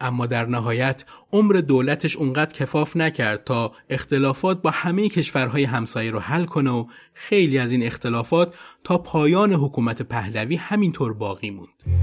اما 0.00 0.26
در 0.26 0.46
نهایت 0.46 1.04
عمر 1.32 1.54
دولتش 1.54 2.16
اونقدر 2.16 2.52
کفاف 2.52 2.96
نکرد 2.96 3.44
تا 3.44 3.72
اختلافات 3.90 4.62
با 4.62 4.70
همه 4.70 5.08
کشورهای 5.08 5.64
همسایه 5.64 6.10
رو 6.10 6.18
حل 6.18 6.44
کنه 6.44 6.70
و 6.70 6.86
خیلی 7.14 7.58
از 7.58 7.72
این 7.72 7.82
اختلافات 7.82 8.54
تا 8.84 8.98
پایان 8.98 9.52
حکومت 9.52 10.02
پهلوی 10.02 10.56
همینطور 10.56 11.12
باقی 11.14 11.50
موند. 11.50 12.02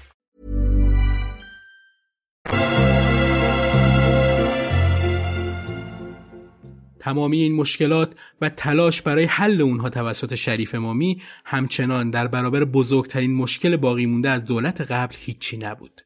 تمامی 7.11 7.41
این 7.41 7.55
مشکلات 7.55 8.15
و 8.41 8.49
تلاش 8.49 9.01
برای 9.01 9.25
حل 9.25 9.61
اونها 9.61 9.89
توسط 9.89 10.35
شریف 10.35 10.75
امامی 10.75 11.21
همچنان 11.45 12.09
در 12.09 12.27
برابر 12.27 12.65
بزرگترین 12.65 13.35
مشکل 13.35 13.77
باقی 13.77 14.05
مونده 14.05 14.29
از 14.29 14.45
دولت 14.45 14.81
قبل 14.81 15.15
هیچی 15.19 15.57
نبود. 15.57 16.01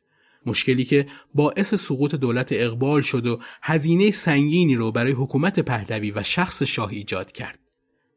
مشکلی 0.46 0.84
که 0.84 1.08
باعث 1.34 1.76
سقوط 1.76 2.16
دولت 2.16 2.50
اقبال 2.52 3.02
شد 3.02 3.28
و 3.28 3.40
هزینه 3.62 4.12
سنگینی 4.12 4.76
رو 4.76 4.92
برای 4.92 5.12
حکومت 5.12 5.60
پهلوی 5.60 6.12
و 6.12 6.24
شخص 6.24 6.64
شاه 6.64 6.90
ایجاد 6.90 7.32
کرد. 7.32 7.60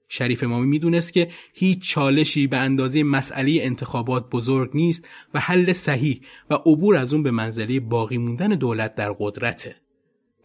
شریف 0.09 0.43
امامی 0.43 0.67
می‌دونست 0.67 1.13
که 1.13 1.29
هیچ 1.55 1.91
چالشی 1.91 2.47
به 2.47 2.57
اندازه 2.57 3.03
مسئله 3.03 3.59
انتخابات 3.63 4.31
بزرگ 4.31 4.71
نیست 4.75 5.09
و 5.35 5.41
حل 5.41 5.73
صحیح 5.73 6.21
و 6.51 6.55
عبور 6.55 6.97
از 6.97 7.15
اون 7.15 7.23
به 7.23 7.31
منزله 7.31 7.81
باقی 7.81 8.19
موندن 8.19 8.49
دولت 8.49 8.95
در 8.95 9.13
قدرته. 9.19 9.77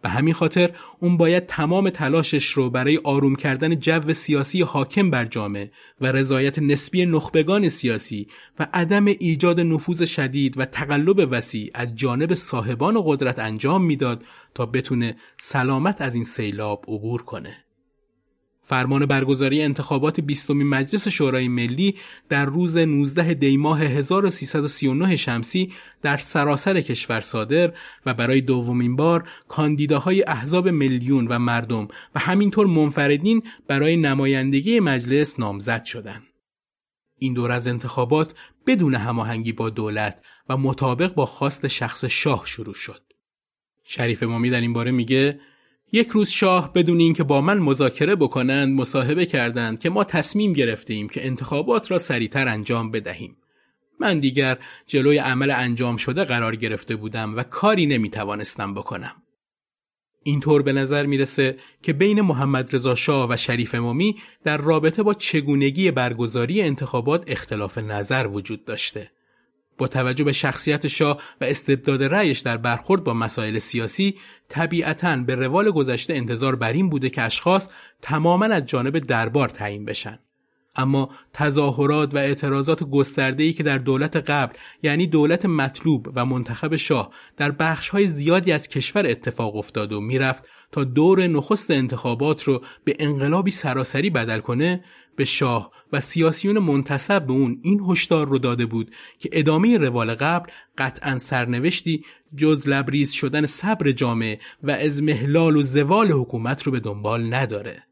به 0.04 0.10
همین 0.10 0.34
خاطر 0.34 0.72
اون 1.00 1.18
باید 1.18 1.46
تمام 1.46 1.90
تلاشش 1.90 2.46
رو 2.46 2.70
برای 2.70 3.00
آروم 3.04 3.36
کردن 3.36 3.76
جو 3.76 4.14
سیاسی 4.14 4.62
حاکم 4.62 5.10
بر 5.10 5.26
جامعه 5.26 5.72
و 6.02 6.12
رضایت 6.12 6.60
نسبی 6.60 7.06
نخبگان 7.06 7.70
سیاسی 7.70 8.28
و 8.60 8.68
عدم 8.74 9.06
ایجاد 9.06 9.60
نفوذ 9.60 10.04
شدید 10.06 10.58
و 10.58 10.66
تقلب 10.66 11.28
وسیع 11.32 11.72
از 11.74 11.96
جانب 11.96 12.34
صاحبان 12.34 13.02
قدرت 13.06 13.40
انجام 13.40 13.86
می‌داد 13.86 14.24
تا 14.56 14.66
بتونه 14.66 15.16
سلامت 15.38 16.02
از 16.02 16.16
این 16.16 16.24
سیلاب 16.24 16.86
عبور 16.88 17.24
کنه. 17.24 17.66
فرمان 18.74 19.06
برگزاری 19.06 19.62
انتخابات 19.62 20.20
بیستمین 20.20 20.68
مجلس 20.68 21.08
شورای 21.08 21.48
ملی 21.48 21.96
در 22.30 22.46
روز 22.46 22.78
19 22.78 23.34
دی 23.34 23.58
ماه 23.58 23.82
1339 23.82 25.16
شمسی 25.16 25.74
در 26.02 26.18
سراسر 26.18 26.82
کشور 26.82 27.22
صادر 27.22 27.74
و 28.06 28.14
برای 28.14 28.42
دومین 28.42 28.96
بار 28.96 29.30
کاندیداهای 29.48 30.24
احزاب 30.28 30.70
میلیون 30.70 31.28
و 31.28 31.40
مردم 31.40 31.88
و 32.16 32.20
همینطور 32.20 32.68
منفردین 32.68 33.44
برای 33.68 33.98
نمایندگی 33.98 34.80
مجلس 34.80 35.40
نامزد 35.40 35.86
شدند. 35.86 36.24
این 37.20 37.34
دور 37.34 37.52
از 37.52 37.68
انتخابات 37.68 38.36
بدون 38.68 38.96
هماهنگی 38.96 39.52
با 39.52 39.70
دولت 39.70 40.26
و 40.50 40.58
مطابق 40.58 41.14
با 41.14 41.26
خواست 41.26 41.68
شخص 41.68 42.06
شاه 42.06 42.44
شروع 42.46 42.76
شد. 42.76 43.02
شریف 43.84 44.24
امامی 44.24 44.50
در 44.50 44.62
این 44.62 44.74
باره 44.74 44.92
میگه 44.92 45.40
یک 45.96 46.08
روز 46.08 46.30
شاه 46.30 46.74
بدون 46.74 47.00
اینکه 47.00 47.24
با 47.24 47.42
من 47.42 47.60
مذاکره 47.60 48.16
بکنند 48.16 48.76
مصاحبه 48.76 49.26
کردند 49.26 49.80
که 49.80 49.90
ما 49.90 50.04
تصمیم 50.04 50.54
گرفتیم 50.54 51.10
که 51.10 51.26
انتخابات 51.26 51.92
را 51.92 51.98
سریعتر 51.98 52.48
انجام 52.48 52.92
بدهیم. 52.92 53.38
من 54.00 54.20
دیگر 54.20 54.58
جلوی 54.88 55.18
عمل 55.18 55.52
انجام 55.52 55.98
شده 55.98 56.24
قرار 56.24 56.56
گرفته 56.56 56.96
بودم 56.96 57.38
و 57.38 57.44
کاری 57.44 57.86
نمی 57.86 58.10
توانستم 58.10 58.74
بکنم. 58.74 59.16
اینطور 60.24 60.62
به 60.62 60.74
نظر 60.74 61.06
می‌رسه 61.06 61.58
که 61.82 61.94
بین 61.94 62.22
محمد 62.22 62.76
رضا 62.76 62.96
شاه 62.96 63.30
و 63.30 63.38
شریف 63.38 63.76
امامی 63.76 64.16
در 64.44 64.58
رابطه 64.58 65.04
با 65.04 65.14
چگونگی 65.14 65.92
برگزاری 65.92 66.62
انتخابات 66.62 67.24
اختلاف 67.28 67.78
نظر 67.78 68.28
وجود 68.28 68.66
داشته. 68.66 69.12
با 69.78 69.88
توجه 69.88 70.24
به 70.24 70.32
شخصیت 70.34 70.88
شاه 70.88 71.22
و 71.42 71.46
استبداد 71.46 72.04
رأیش 72.04 72.40
در 72.40 72.58
برخورد 72.58 73.04
با 73.04 73.14
مسائل 73.14 73.60
سیاسی 73.60 74.16
طبیعتا 74.50 75.18
به 75.18 75.36
روال 75.36 75.72
گذشته 75.72 76.14
انتظار 76.14 76.56
بر 76.56 76.74
این 76.74 76.90
بوده 76.90 77.10
که 77.10 77.22
اشخاص 77.22 77.68
تماما 78.02 78.46
از 78.46 78.66
جانب 78.66 79.00
دربار 79.00 79.50
تعیین 79.50 79.86
بشن. 79.86 80.20
اما 80.76 81.10
تظاهرات 81.34 82.14
و 82.14 82.18
اعتراضات 82.18 82.84
گسترده‌ای 82.84 83.54
که 83.54 83.64
در 83.64 83.78
دولت 83.78 84.16
قبل 84.16 84.54
یعنی 84.84 85.08
دولت 85.08 85.46
مطلوب 85.46 86.10
و 86.16 86.26
منتخب 86.26 86.76
شاه 86.76 87.10
در 87.38 87.52
بخش‌های 87.52 88.08
زیادی 88.08 88.52
از 88.52 88.68
کشور 88.68 89.08
اتفاق 89.08 89.56
افتاد 89.56 89.94
و 89.94 90.02
می‌رفت 90.02 90.46
تا 90.72 90.84
دور 90.84 91.28
نخست 91.28 91.72
انتخابات 91.72 92.44
رو 92.44 92.62
به 92.84 92.96
انقلابی 93.00 93.52
سراسری 93.52 94.10
بدل 94.10 94.40
کنه 94.40 94.84
به 95.16 95.26
شاه 95.26 95.72
و 95.94 96.00
سیاسیون 96.00 96.60
منتصب 96.60 97.26
به 97.26 97.34
اون 97.34 97.60
این 97.64 97.82
هشدار 97.90 98.28
رو 98.28 98.40
داده 98.40 98.66
بود 98.66 98.92
که 99.20 99.30
ادامه 99.32 99.78
روال 99.78 100.16
قبل 100.16 100.52
قطعا 100.78 101.18
سرنوشتی 101.18 102.04
جز 102.38 102.68
لبریز 102.68 103.12
شدن 103.12 103.46
صبر 103.46 103.92
جامعه 103.92 104.40
و 104.64 104.72
از 104.72 105.04
محلال 105.04 105.56
و 105.56 105.62
زوال 105.62 106.12
حکومت 106.12 106.64
رو 106.64 106.72
به 106.72 106.80
دنبال 106.80 107.34
نداره. 107.34 107.84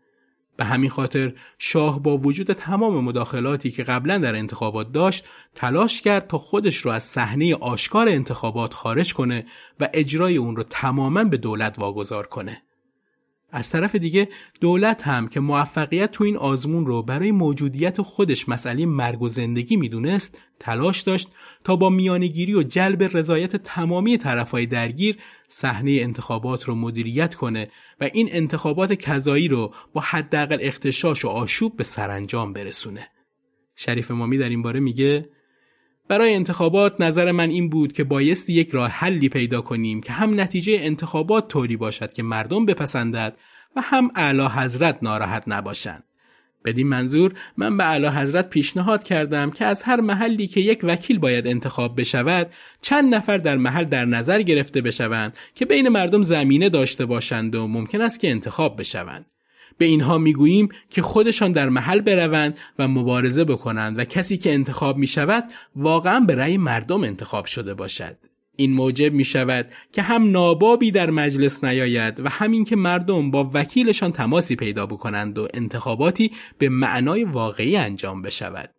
به 0.57 0.65
همین 0.65 0.89
خاطر 0.89 1.33
شاه 1.59 2.03
با 2.03 2.17
وجود 2.17 2.53
تمام 2.53 3.03
مداخلاتی 3.03 3.71
که 3.71 3.83
قبلا 3.83 4.17
در 4.17 4.35
انتخابات 4.35 4.91
داشت 4.91 5.29
تلاش 5.55 6.01
کرد 6.01 6.27
تا 6.27 6.37
خودش 6.37 6.77
رو 6.77 6.91
از 6.91 7.03
صحنه 7.03 7.55
آشکار 7.55 8.09
انتخابات 8.09 8.73
خارج 8.73 9.13
کنه 9.13 9.45
و 9.79 9.89
اجرای 9.93 10.37
اون 10.37 10.55
رو 10.55 10.63
تماما 10.63 11.23
به 11.23 11.37
دولت 11.37 11.79
واگذار 11.79 12.27
کنه. 12.27 12.61
از 13.51 13.69
طرف 13.69 13.95
دیگه 13.95 14.29
دولت 14.61 15.07
هم 15.07 15.27
که 15.27 15.39
موفقیت 15.39 16.11
تو 16.11 16.23
این 16.23 16.37
آزمون 16.37 16.85
رو 16.85 17.03
برای 17.03 17.31
موجودیت 17.31 18.01
خودش 18.01 18.49
مسئله 18.49 18.85
مرگ 18.85 19.21
و 19.21 19.29
زندگی 19.29 19.75
می‌دونست 19.75 20.41
تلاش 20.59 21.01
داشت 21.01 21.29
تا 21.63 21.75
با 21.75 21.89
میانگیری 21.89 22.53
و 22.53 22.63
جلب 22.63 23.17
رضایت 23.17 23.55
تمامی 23.55 24.17
طرفهای 24.17 24.65
درگیر 24.65 25.17
صحنه 25.47 25.91
انتخابات 25.91 26.63
رو 26.63 26.75
مدیریت 26.75 27.35
کنه 27.35 27.67
و 28.01 28.09
این 28.13 28.29
انتخابات 28.31 28.93
کذایی 28.93 29.47
رو 29.47 29.73
با 29.93 30.01
حداقل 30.01 30.57
اختشاش 30.61 31.25
و 31.25 31.27
آشوب 31.27 31.77
به 31.77 31.83
سرانجام 31.83 32.53
برسونه. 32.53 33.07
شریف 33.75 34.11
مامی 34.11 34.37
در 34.37 34.49
این 34.49 34.61
باره 34.61 34.79
میگه 34.79 35.29
برای 36.11 36.33
انتخابات 36.33 37.01
نظر 37.01 37.31
من 37.31 37.49
این 37.49 37.69
بود 37.69 37.93
که 37.93 38.03
بایستی 38.03 38.53
یک 38.53 38.69
راه 38.69 38.89
حلی 38.89 39.29
پیدا 39.29 39.61
کنیم 39.61 40.01
که 40.01 40.11
هم 40.11 40.39
نتیجه 40.39 40.77
انتخابات 40.81 41.47
طوری 41.47 41.77
باشد 41.77 42.13
که 42.13 42.23
مردم 42.23 42.65
بپسندد 42.65 43.37
و 43.75 43.81
هم 43.81 44.11
اعلی 44.15 44.45
حضرت 44.45 44.97
ناراحت 45.01 45.43
نباشند. 45.47 46.03
بدین 46.65 46.87
منظور 46.87 47.33
من 47.57 47.77
به 47.77 47.83
اعلی 47.83 48.07
حضرت 48.07 48.49
پیشنهاد 48.49 49.03
کردم 49.03 49.51
که 49.51 49.65
از 49.65 49.83
هر 49.83 50.01
محلی 50.01 50.47
که 50.47 50.59
یک 50.59 50.79
وکیل 50.83 51.19
باید 51.19 51.47
انتخاب 51.47 51.99
بشود 51.99 52.51
چند 52.81 53.15
نفر 53.15 53.37
در 53.37 53.57
محل 53.57 53.83
در 53.83 54.05
نظر 54.05 54.41
گرفته 54.41 54.81
بشوند 54.81 55.37
که 55.55 55.65
بین 55.65 55.89
مردم 55.89 56.23
زمینه 56.23 56.69
داشته 56.69 57.05
باشند 57.05 57.55
و 57.55 57.67
ممکن 57.67 58.01
است 58.01 58.19
که 58.19 58.29
انتخاب 58.29 58.79
بشوند. 58.79 59.25
به 59.77 59.85
اینها 59.85 60.17
می‌گوییم 60.17 60.69
که 60.89 61.01
خودشان 61.01 61.51
در 61.51 61.69
محل 61.69 62.01
بروند 62.01 62.57
و 62.79 62.87
مبارزه 62.87 63.43
بکنند 63.43 63.99
و 63.99 64.03
کسی 64.03 64.37
که 64.37 64.53
انتخاب 64.53 64.97
می 64.97 65.07
شود 65.07 65.43
واقعا 65.75 66.19
به 66.19 66.35
رأی 66.35 66.57
مردم 66.57 67.03
انتخاب 67.03 67.45
شده 67.45 67.73
باشد. 67.73 68.17
این 68.55 68.73
موجب 68.73 69.13
می 69.13 69.25
شود 69.25 69.71
که 69.91 70.01
هم 70.01 70.31
نابابی 70.31 70.91
در 70.91 71.09
مجلس 71.09 71.63
نیاید 71.63 72.19
و 72.19 72.29
همین 72.29 72.65
که 72.65 72.75
مردم 72.75 73.31
با 73.31 73.49
وکیلشان 73.53 74.11
تماسی 74.11 74.55
پیدا 74.55 74.85
بکنند 74.85 75.37
و 75.37 75.47
انتخاباتی 75.53 76.31
به 76.57 76.69
معنای 76.69 77.23
واقعی 77.23 77.77
انجام 77.77 78.21
بشود. 78.21 78.69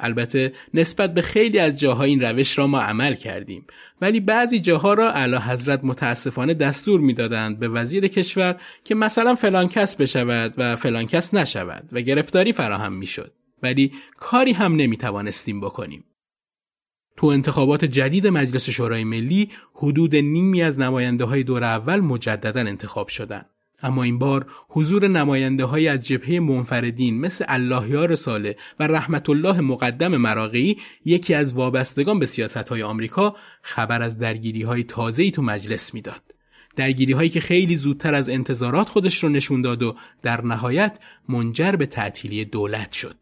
البته 0.00 0.52
نسبت 0.74 1.14
به 1.14 1.22
خیلی 1.22 1.58
از 1.58 1.80
جاها 1.80 2.02
این 2.02 2.20
روش 2.20 2.58
را 2.58 2.66
ما 2.66 2.80
عمل 2.80 3.14
کردیم. 3.14 3.66
ولی 4.00 4.20
بعضی 4.20 4.60
جاها 4.60 4.94
را 4.94 5.10
اعلی 5.10 5.36
حضرت 5.36 5.80
متاسفانه 5.82 6.54
دستور 6.54 7.00
می‌دادند 7.00 7.58
به 7.58 7.68
وزیر 7.68 8.08
کشور 8.08 8.60
که 8.84 8.94
مثلا 8.94 9.34
فلان 9.34 9.68
کس 9.68 9.96
بشود 9.96 10.54
و 10.56 10.76
فلان 10.76 11.06
کس 11.06 11.34
نشود 11.34 11.88
و 11.92 12.00
گرفتاری 12.00 12.52
فراهم 12.52 12.92
می‌شد. 12.92 13.32
ولی 13.62 13.92
کاری 14.16 14.52
هم 14.52 14.76
نمی 14.76 14.96
توانستیم 14.96 15.60
بکنیم. 15.60 16.04
تو 17.16 17.26
انتخابات 17.26 17.84
جدید 17.84 18.26
مجلس 18.26 18.70
شورای 18.70 19.04
ملی 19.04 19.50
حدود 19.74 20.16
نیمی 20.16 20.62
از 20.62 20.78
نماینده 20.78 21.24
های 21.24 21.42
دور 21.42 21.64
اول 21.64 22.00
مجددا 22.00 22.60
انتخاب 22.60 23.08
شدند. 23.08 23.46
اما 23.82 24.02
این 24.02 24.18
بار 24.18 24.46
حضور 24.68 25.08
نماینده 25.08 25.64
های 25.64 25.88
از 25.88 26.06
جبهه 26.06 26.40
منفردین 26.40 27.20
مثل 27.20 27.44
اللهیار 27.48 28.14
ساله 28.14 28.56
و 28.80 28.86
رحمت 28.86 29.30
الله 29.30 29.60
مقدم 29.60 30.16
مراقعی 30.16 30.76
یکی 31.04 31.34
از 31.34 31.54
وابستگان 31.54 32.18
به 32.18 32.26
سیاست 32.26 32.68
های 32.68 32.82
آمریکا 32.82 33.36
خبر 33.62 34.02
از 34.02 34.18
درگیری 34.18 34.62
های 34.62 34.84
تازه‌ای 34.84 35.30
تو 35.30 35.42
مجلس 35.42 35.94
می‌داد. 35.94 36.22
درگیری 36.76 37.12
هایی 37.12 37.28
که 37.28 37.40
خیلی 37.40 37.76
زودتر 37.76 38.14
از 38.14 38.28
انتظارات 38.28 38.88
خودش 38.88 39.24
رو 39.24 39.28
نشون 39.28 39.62
داد 39.62 39.82
و 39.82 39.96
در 40.22 40.44
نهایت 40.44 40.98
منجر 41.28 41.72
به 41.72 41.86
تعطیلی 41.86 42.44
دولت 42.44 42.92
شد. 42.92 43.16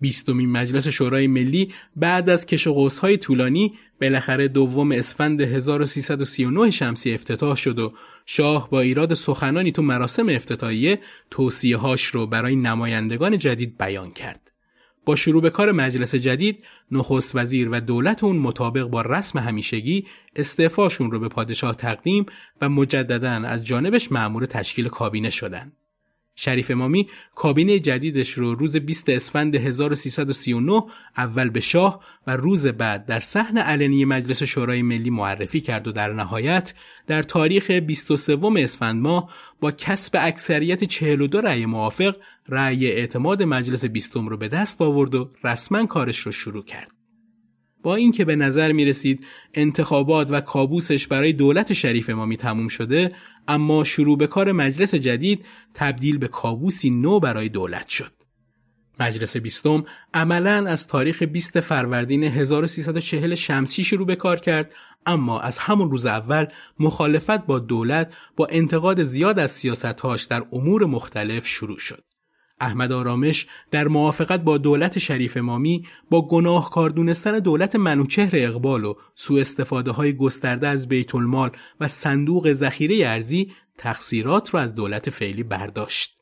بیستمین 0.00 0.50
مجلس 0.50 0.88
شورای 0.88 1.26
ملی 1.26 1.72
بعد 1.96 2.30
از 2.30 2.46
کش 2.46 2.66
و 2.66 2.88
های 3.02 3.16
طولانی 3.16 3.74
بالاخره 4.00 4.48
دوم 4.48 4.92
اسفند 4.92 5.40
1339 5.40 6.70
شمسی 6.70 7.14
افتتاح 7.14 7.56
شد 7.56 7.78
و 7.78 7.92
شاه 8.26 8.70
با 8.70 8.80
ایراد 8.80 9.14
سخنانی 9.14 9.72
تو 9.72 9.82
مراسم 9.82 10.28
افتتاحیه 10.28 11.00
توصیه 11.30 11.76
هاش 11.76 12.04
رو 12.04 12.26
برای 12.26 12.56
نمایندگان 12.56 13.38
جدید 13.38 13.78
بیان 13.78 14.10
کرد. 14.10 14.50
با 15.04 15.16
شروع 15.16 15.42
به 15.42 15.50
کار 15.50 15.72
مجلس 15.72 16.14
جدید 16.14 16.64
نخست 16.90 17.36
وزیر 17.36 17.68
و 17.68 17.80
دولت 17.80 18.24
اون 18.24 18.36
مطابق 18.36 18.82
با 18.82 19.02
رسم 19.02 19.38
همیشگی 19.38 20.06
استعفاشون 20.36 21.10
رو 21.10 21.20
به 21.20 21.28
پادشاه 21.28 21.74
تقدیم 21.74 22.26
و 22.60 22.68
مجددا 22.68 23.30
از 23.30 23.66
جانبش 23.66 24.12
معمور 24.12 24.46
تشکیل 24.46 24.88
کابینه 24.88 25.30
شدند. 25.30 25.72
شریف 26.36 26.70
امامی 26.70 27.08
کابینه 27.34 27.78
جدیدش 27.78 28.30
رو 28.30 28.54
روز 28.54 28.76
20 28.76 29.08
اسفند 29.08 29.54
1339 29.54 30.82
اول 31.16 31.50
به 31.50 31.60
شاه 31.60 32.00
و 32.26 32.36
روز 32.36 32.66
بعد 32.66 33.06
در 33.06 33.20
صحن 33.20 33.58
علنی 33.58 34.04
مجلس 34.04 34.42
شورای 34.42 34.82
ملی 34.82 35.10
معرفی 35.10 35.60
کرد 35.60 35.88
و 35.88 35.92
در 35.92 36.12
نهایت 36.12 36.74
در 37.06 37.22
تاریخ 37.22 37.70
23 37.70 38.38
اسفند 38.58 39.02
ماه 39.02 39.30
با 39.60 39.70
کسب 39.70 40.16
اکثریت 40.20 40.84
42 40.84 41.40
رأی 41.40 41.66
موافق 41.66 42.16
رأی 42.48 42.86
اعتماد 42.86 43.42
مجلس 43.42 43.84
بیستم 43.84 44.28
رو 44.28 44.36
به 44.36 44.48
دست 44.48 44.82
آورد 44.82 45.14
و 45.14 45.30
رسما 45.44 45.86
کارش 45.86 46.18
رو 46.18 46.32
شروع 46.32 46.64
کرد. 46.64 47.03
با 47.84 47.94
اینکه 47.94 48.24
به 48.24 48.36
نظر 48.36 48.72
می 48.72 48.84
رسید 48.84 49.26
انتخابات 49.54 50.30
و 50.30 50.40
کابوسش 50.40 51.06
برای 51.06 51.32
دولت 51.32 51.72
شریف 51.72 52.10
امامی 52.10 52.36
تموم 52.36 52.68
شده 52.68 53.12
اما 53.48 53.84
شروع 53.84 54.18
به 54.18 54.26
کار 54.26 54.52
مجلس 54.52 54.94
جدید 54.94 55.44
تبدیل 55.74 56.18
به 56.18 56.28
کابوسی 56.28 56.90
نو 56.90 57.20
برای 57.20 57.48
دولت 57.48 57.88
شد. 57.88 58.12
مجلس 59.00 59.36
بیستم 59.36 59.84
عملا 60.14 60.70
از 60.70 60.86
تاریخ 60.86 61.22
20 61.22 61.60
فروردین 61.60 62.24
1340 62.24 63.34
شمسی 63.34 63.84
شروع 63.84 64.06
به 64.06 64.16
کار 64.16 64.40
کرد 64.40 64.74
اما 65.06 65.40
از 65.40 65.58
همون 65.58 65.90
روز 65.90 66.06
اول 66.06 66.46
مخالفت 66.80 67.46
با 67.46 67.58
دولت 67.58 68.14
با 68.36 68.46
انتقاد 68.50 69.04
زیاد 69.04 69.38
از 69.38 69.50
سیاستهاش 69.50 70.24
در 70.24 70.42
امور 70.52 70.84
مختلف 70.84 71.46
شروع 71.46 71.78
شد. 71.78 72.04
احمد 72.60 72.92
آرامش 72.92 73.46
در 73.70 73.88
موافقت 73.88 74.40
با 74.40 74.58
دولت 74.58 74.98
شریف 74.98 75.36
امامی 75.36 75.86
با 76.10 76.28
گناه 76.28 76.70
کاردونستن 76.70 77.38
دولت 77.38 77.76
منوچهر 77.76 78.30
اقبال 78.32 78.84
و 78.84 78.94
سوء 79.14 79.40
استفاده 79.40 79.90
های 79.90 80.12
گسترده 80.16 80.68
از 80.68 80.88
بیت 80.88 81.14
المال 81.14 81.50
و 81.80 81.88
صندوق 81.88 82.52
ذخیره 82.52 83.08
ارزی 83.08 83.52
تقصیرات 83.78 84.54
را 84.54 84.60
از 84.60 84.74
دولت 84.74 85.10
فعلی 85.10 85.42
برداشت. 85.42 86.18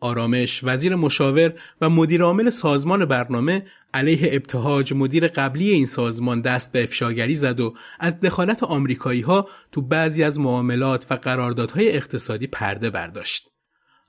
آرامش 0.00 0.60
وزیر 0.64 0.94
مشاور 0.94 1.52
و 1.80 1.90
مدیر 1.90 2.22
عامل 2.22 2.50
سازمان 2.50 3.04
برنامه 3.04 3.66
علیه 3.94 4.28
ابتهاج 4.32 4.92
مدیر 4.92 5.28
قبلی 5.28 5.70
این 5.70 5.86
سازمان 5.86 6.40
دست 6.40 6.72
به 6.72 6.82
افشاگری 6.82 7.34
زد 7.34 7.60
و 7.60 7.74
از 8.00 8.20
دخالت 8.20 8.62
آمریکایی 8.62 9.20
ها 9.20 9.48
تو 9.72 9.82
بعضی 9.82 10.24
از 10.24 10.40
معاملات 10.40 11.06
و 11.10 11.14
قراردادهای 11.14 11.96
اقتصادی 11.96 12.46
پرده 12.46 12.90
برداشت. 12.90 13.51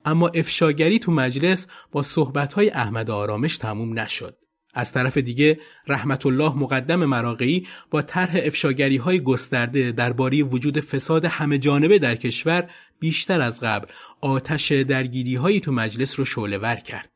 اما 0.04 0.28
افشاگری 0.28 0.98
تو 0.98 1.12
مجلس 1.12 1.66
با 1.92 2.02
صحبتهای 2.02 2.70
احمد 2.70 3.10
آرامش 3.10 3.58
تموم 3.58 3.98
نشد. 3.98 4.36
از 4.74 4.92
طرف 4.92 5.16
دیگه 5.16 5.58
رحمت 5.86 6.26
الله 6.26 6.54
مقدم 6.54 7.04
مراقعی 7.04 7.66
با 7.90 8.02
طرح 8.02 8.40
افشاگری 8.42 8.96
های 8.96 9.20
گسترده 9.20 9.92
درباره 9.92 10.42
وجود 10.42 10.80
فساد 10.80 11.24
همه 11.24 11.58
جانبه 11.58 11.98
در 11.98 12.16
کشور 12.16 12.70
بیشتر 13.00 13.40
از 13.40 13.60
قبل 13.60 13.86
آتش 14.20 14.72
درگیری 14.72 15.34
هایی 15.34 15.60
تو 15.60 15.72
مجلس 15.72 16.18
رو 16.18 16.24
شعله 16.24 16.58
ور 16.58 16.76
کرد. 16.76 17.10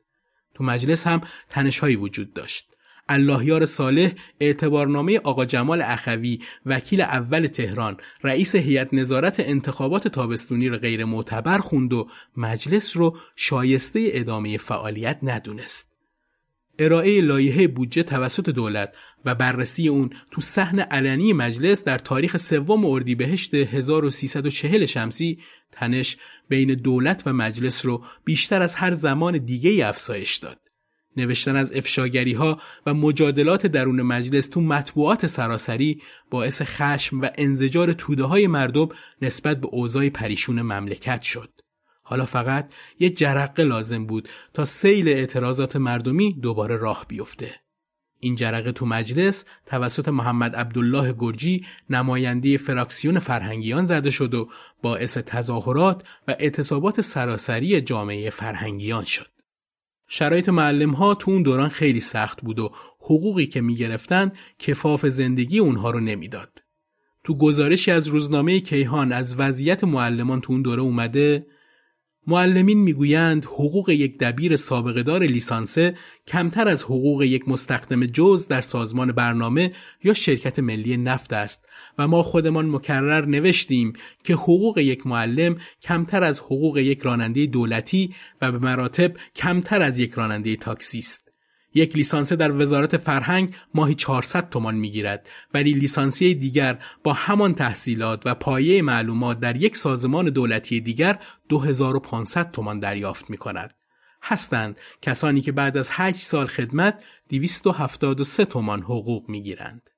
تو 0.55 0.65
مجلس 0.65 1.07
هم 1.07 1.21
تنش 1.51 1.83
وجود 1.83 2.33
داشت. 2.33 2.68
اللهیار 3.09 3.67
صالح 3.67 4.13
اعتبارنامه 4.41 5.19
آقا 5.19 5.45
جمال 5.45 5.83
اخوی 5.83 6.41
وکیل 6.67 7.01
اول 7.01 7.47
تهران 7.47 7.97
رئیس 8.25 8.57
هیئت 8.57 8.95
نظارت 8.95 9.41
انتخابات 9.41 10.09
تابستونی 10.09 10.69
را 10.69 10.79
غیر 10.79 11.05
معتبر 11.05 11.59
خوند 11.59 11.93
و 11.93 12.09
مجلس 12.37 12.97
رو 12.97 13.17
شایسته 13.37 14.09
ادامه 14.13 14.59
فعالیت 14.59 15.19
ندونست. 15.23 15.89
ارائه 16.79 17.21
لایحه 17.21 17.67
بودجه 17.67 18.03
توسط 18.03 18.51
دولت 18.51 18.97
و 19.25 19.35
بررسی 19.35 19.89
اون 19.89 20.11
تو 20.31 20.41
صحن 20.41 20.79
علنی 20.81 21.33
مجلس 21.33 21.85
در 21.85 21.99
تاریخ 21.99 22.37
سوم 22.37 22.85
اردیبهشت 22.85 23.55
1340 23.55 24.87
شمسی 24.87 25.39
تنش 25.73 26.17
بین 26.49 26.75
دولت 26.75 27.23
و 27.27 27.33
مجلس 27.33 27.87
رو 27.87 28.05
بیشتر 28.25 28.63
از 28.63 28.75
هر 28.75 28.95
زمان 28.95 29.39
دیگه 29.39 29.89
افزایش 29.89 30.37
داد. 30.37 30.68
نوشتن 31.21 31.57
از 31.57 31.73
افشاگری 31.73 32.33
ها 32.33 32.61
و 32.87 32.95
مجادلات 32.95 33.67
درون 33.67 34.03
مجلس 34.03 34.47
تو 34.47 34.61
مطبوعات 34.61 35.27
سراسری 35.27 36.03
باعث 36.31 36.63
خشم 36.63 37.21
و 37.21 37.29
انزجار 37.39 37.93
توده 37.93 38.25
های 38.25 38.47
مردم 38.47 38.89
نسبت 39.23 39.61
به 39.61 39.67
اوضاع 39.67 40.09
پریشون 40.09 40.63
مملکت 40.63 41.23
شد. 41.23 41.51
حالا 42.03 42.27
فقط 42.27 42.73
یه 42.99 43.11
جرقه 43.11 43.65
لازم 43.65 44.07
بود 44.07 44.29
تا 44.55 44.65
سیل 44.65 45.09
اعتراضات 45.09 45.77
مردمی 45.77 46.41
دوباره 46.41 46.77
راه 46.77 47.05
بیفته. 47.09 47.55
این 48.21 48.35
جرقه 48.35 48.73
تو 48.73 48.87
مجلس 48.87 49.45
توسط 49.67 50.09
محمد 50.09 50.57
عبدالله 50.57 51.15
گرجی 51.19 51.67
نماینده 51.91 52.57
فراکسیون 52.57 53.19
فرهنگیان 53.19 53.87
زده 53.87 54.11
شد 54.11 54.35
و 54.35 54.49
باعث 54.83 55.19
تظاهرات 55.19 56.03
و 56.29 56.37
اعتصابات 56.39 57.01
سراسری 57.01 57.81
جامعه 57.81 58.31
فرهنگیان 58.31 59.05
شد. 59.05 59.38
شرایط 60.09 60.49
معلم 60.49 60.91
ها 60.91 61.15
تو 61.15 61.31
اون 61.31 61.43
دوران 61.43 61.69
خیلی 61.69 62.01
سخت 62.01 62.43
بود 62.43 62.59
و 62.59 62.73
حقوقی 63.01 63.47
که 63.47 63.61
می‌گرفتن 63.61 64.33
کفاف 64.59 65.07
زندگی 65.07 65.59
اونها 65.59 65.91
رو 65.91 66.01
نمی‌داد. 66.01 66.63
تو 67.25 67.39
گزارشی 67.39 67.91
از 67.91 68.09
روزنامه 68.09 68.61
کیهان 68.61 69.13
از 69.13 69.35
وضعیت 69.39 69.85
معلمان 69.85 70.41
تو 70.41 70.53
اون 70.53 70.63
دوره 70.63 70.83
اومده 70.83 71.47
معلمین 72.31 72.79
می‌گویند 72.79 73.45
حقوق 73.45 73.89
یک 73.89 74.19
دبیر 74.19 74.57
سابقه 74.57 75.03
دار 75.03 75.23
لیسانسه 75.23 75.95
کمتر 76.27 76.69
از 76.69 76.85
حقوق 76.85 77.23
یک 77.23 77.49
مستخدم 77.49 78.07
جز 78.07 78.49
در 78.49 78.61
سازمان 78.61 79.13
برنامه 79.13 79.73
یا 80.05 80.15
شرکت 80.15 80.59
ملی 80.59 80.97
نفت 80.97 81.33
است 81.33 81.69
و 81.99 82.09
ما 82.09 82.23
خودمان 82.23 82.71
مکرر 82.71 83.25
نوشتیم 83.25 83.93
که 84.25 84.35
حقوق 84.35 84.79
یک 84.79 85.07
معلم 85.07 85.57
کمتر 85.83 86.25
از 86.25 86.41
حقوق 86.41 86.79
یک 86.79 87.01
راننده 87.01 87.47
دولتی 87.47 88.15
و 88.41 88.53
به 88.53 88.59
مراتب 88.59 89.13
کمتر 89.37 89.83
از 89.83 89.99
یک 89.99 90.13
راننده 90.13 90.57
تاکسی 90.57 90.99
است. 90.99 91.28
یک 91.75 91.97
لیسانسه 91.97 92.37
در 92.37 92.53
وزارت 92.53 92.97
فرهنگ 92.97 93.55
ماهی 93.75 93.95
400 93.95 94.51
تومان 94.51 94.75
می‌گیرد 94.75 95.31
ولی 95.55 95.73
لیسانسی 95.73 96.35
دیگر 96.35 96.79
با 97.05 97.13
همان 97.13 97.55
تحصیلات 97.55 98.23
و 98.27 98.35
پایه 98.35 98.83
معلومات 98.83 99.41
در 99.41 99.57
یک 99.57 99.77
سازمان 99.77 100.31
دولتی 100.31 100.81
دیگر 100.81 101.19
2500 101.49 102.51
تومان 102.51 102.79
دریافت 102.79 103.31
می 103.31 103.37
کند. 103.37 103.75
هستند 104.23 104.79
کسانی 105.03 105.41
که 105.41 105.53
بعد 105.53 105.77
از 105.77 105.89
8 105.93 106.21
سال 106.21 106.47
خدمت 106.47 107.05
273 107.29 108.45
تومان 108.45 108.83
حقوق 108.83 109.29
می 109.29 109.43
گیرند. 109.43 109.91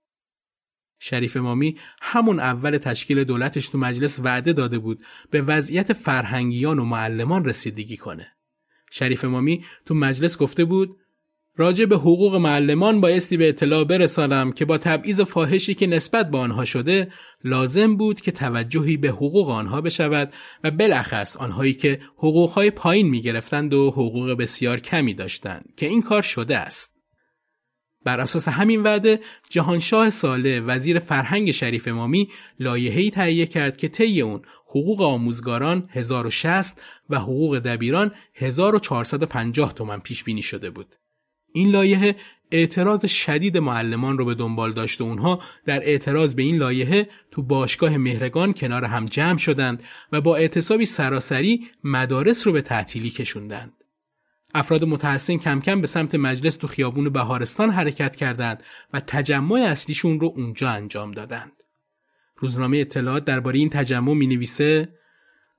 شریف 0.99 1.37
امامی 1.37 1.79
همون 2.03 2.41
اول 2.41 2.79
تشکیل 2.79 3.25
دولتش 3.25 3.69
تو 3.69 3.79
مجلس 3.79 4.21
وعده 4.21 4.53
داده 4.53 4.79
بود 4.79 5.05
به 5.31 5.43
وضعیت 5.43 5.93
فرهنگیان 5.93 6.79
و 6.79 6.85
معلمان 6.85 7.45
رسیدگی 7.45 7.97
کنه. 7.97 8.33
شریف 8.91 9.25
امامی 9.25 9.65
تو 9.87 9.95
مجلس 9.95 10.39
گفته 10.39 10.65
بود 10.65 11.00
راجع 11.61 11.85
به 11.85 11.97
حقوق 11.97 12.37
معلمان 12.37 13.01
بایستی 13.01 13.37
به 13.37 13.49
اطلاع 13.49 13.85
برسانم 13.85 14.53
که 14.53 14.65
با 14.65 14.79
تبعیض 14.79 15.21
فاحشی 15.21 15.75
که 15.75 15.87
نسبت 15.87 16.31
به 16.31 16.39
آنها 16.39 16.65
شده 16.65 17.13
لازم 17.45 17.97
بود 17.97 18.21
که 18.21 18.33
توجهی 18.33 18.97
به 18.97 19.09
حقوق 19.09 19.51
آنها 19.51 19.81
بشود 19.81 20.33
و 20.65 20.71
بالاخص 20.71 21.37
آنهایی 21.37 21.75
که 21.75 22.01
حقوقهای 22.17 22.71
پایین 22.71 23.09
می 23.09 23.23
گرفتند 23.23 23.75
و 23.75 23.91
حقوق 23.91 24.31
بسیار 24.31 24.81
کمی 24.81 25.15
داشتند 25.15 25.73
که 25.77 25.87
این 25.87 26.03
کار 26.03 26.23
شده 26.23 26.57
است. 26.57 26.95
بر 28.05 28.21
اساس 28.21 28.49
همین 28.49 28.83
وعده 28.83 29.21
جهانشاه 29.49 30.11
ساله 30.11 30.61
وزیر 30.61 30.99
فرهنگ 30.99 31.51
شریف 31.51 31.89
امامی 31.89 32.29
لایحه‌ای 32.61 33.11
تهیه 33.11 33.47
کرد 33.47 33.77
که 33.77 33.89
طی 33.89 34.21
اون 34.21 34.43
حقوق 34.67 35.03
آموزگاران 35.03 35.89
1060 35.93 36.81
و 37.11 37.19
حقوق 37.19 37.59
دبیران 37.59 38.13
1450 38.35 39.73
تومن 39.73 39.99
پیش 39.99 40.25
بینی 40.25 40.43
شده 40.43 40.71
بود. 40.71 40.97
این 41.53 41.71
لایحه 41.71 42.17
اعتراض 42.51 43.07
شدید 43.07 43.57
معلمان 43.57 44.19
رو 44.19 44.25
به 44.25 44.35
دنبال 44.35 44.73
داشت 44.73 45.01
و 45.01 45.05
اونها 45.05 45.43
در 45.67 45.81
اعتراض 45.83 46.35
به 46.35 46.43
این 46.43 46.57
لایحه 46.57 47.09
تو 47.31 47.43
باشگاه 47.43 47.97
مهرگان 47.97 48.53
کنار 48.53 48.85
هم 48.85 49.07
جمع 49.07 49.39
شدند 49.39 49.83
و 50.13 50.21
با 50.21 50.37
اعتصابی 50.37 50.87
سراسری 50.87 51.67
مدارس 51.85 52.47
رو 52.47 52.53
به 52.53 52.63
تعطیلی 52.63 53.11
کشوندند. 53.11 53.73
افراد 54.55 54.85
متحسن 54.85 55.37
کم 55.37 55.61
کم 55.61 55.81
به 55.81 55.87
سمت 55.87 56.15
مجلس 56.15 56.57
تو 56.57 56.67
خیابون 56.67 57.09
بهارستان 57.09 57.71
حرکت 57.71 58.17
کردند 58.17 58.63
و 58.93 59.01
تجمع 59.01 59.61
اصلیشون 59.61 60.21
رو 60.21 60.33
اونجا 60.37 60.71
انجام 60.71 61.13
دادند. 61.13 61.53
روزنامه 62.37 62.79
اطلاعات 62.79 63.25
درباره 63.25 63.59
این 63.59 63.69
تجمع 63.69 64.15
می 64.15 64.27
نویسه 64.27 64.89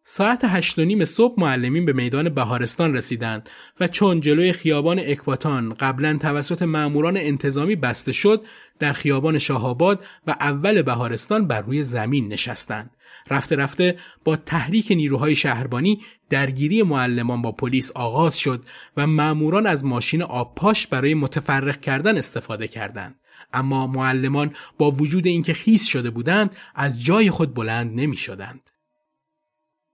ساعت 0.03 0.41
هشت 0.43 0.79
و 0.79 0.85
نیم 0.85 1.05
صبح 1.05 1.39
معلمین 1.39 1.85
به 1.85 1.93
میدان 1.93 2.29
بهارستان 2.29 2.95
رسیدند 2.95 3.49
و 3.79 3.87
چون 3.87 4.21
جلوی 4.21 4.53
خیابان 4.53 4.99
اکباتان 4.99 5.73
قبلا 5.73 6.17
توسط 6.17 6.61
ماموران 6.61 7.17
انتظامی 7.17 7.75
بسته 7.75 8.11
شد 8.11 8.45
در 8.79 8.93
خیابان 8.93 9.39
شاهآباد 9.39 10.05
و 10.27 10.35
اول 10.39 10.81
بهارستان 10.81 11.47
بر 11.47 11.61
روی 11.61 11.83
زمین 11.83 12.27
نشستند 12.27 12.91
رفته 13.29 13.55
رفته 13.55 13.97
با 14.23 14.35
تحریک 14.35 14.91
نیروهای 14.91 15.35
شهربانی 15.35 16.01
درگیری 16.29 16.83
معلمان 16.83 17.41
با 17.41 17.51
پلیس 17.51 17.91
آغاز 17.91 18.39
شد 18.39 18.63
و 18.97 19.07
ماموران 19.07 19.67
از 19.67 19.85
ماشین 19.85 20.23
آبپاش 20.23 20.87
برای 20.87 21.13
متفرق 21.13 21.79
کردن 21.79 22.17
استفاده 22.17 22.67
کردند 22.67 23.15
اما 23.53 23.87
معلمان 23.87 24.55
با 24.77 24.91
وجود 24.91 25.27
اینکه 25.27 25.53
خیس 25.53 25.87
شده 25.87 26.09
بودند 26.09 26.55
از 26.75 27.03
جای 27.03 27.31
خود 27.31 27.53
بلند 27.53 27.99
نمی 27.99 28.17
شدند. 28.17 28.70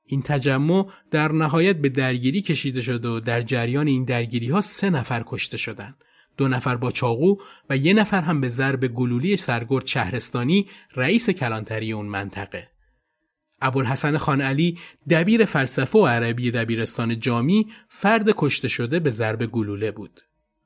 این 0.07 0.21
تجمع 0.21 0.87
در 1.11 1.31
نهایت 1.31 1.75
به 1.75 1.89
درگیری 1.89 2.41
کشیده 2.41 2.81
شد 2.81 3.05
و 3.05 3.19
در 3.19 3.41
جریان 3.41 3.87
این 3.87 4.05
درگیری 4.05 4.49
ها 4.49 4.61
سه 4.61 4.89
نفر 4.89 5.23
کشته 5.25 5.57
شدند. 5.57 5.95
دو 6.37 6.47
نفر 6.47 6.75
با 6.75 6.91
چاقو 6.91 7.35
و 7.69 7.77
یه 7.77 7.93
نفر 7.93 8.21
هم 8.21 8.41
به 8.41 8.49
ضرب 8.49 8.87
گلولی 8.87 9.37
سرگرد 9.37 9.87
شهرستانی 9.87 10.67
رئیس 10.95 11.29
کلانتری 11.29 11.93
اون 11.93 12.05
منطقه. 12.05 12.67
ابوالحسن 13.61 14.17
خان 14.17 14.41
علی 14.41 14.77
دبیر 15.09 15.45
فلسفه 15.45 15.99
و 15.99 16.05
عربی 16.05 16.51
دبیرستان 16.51 17.19
جامی 17.19 17.67
فرد 17.89 18.29
کشته 18.37 18.67
شده 18.67 18.99
به 18.99 19.09
ضرب 19.09 19.45
گلوله 19.45 19.91
بود. 19.91 20.21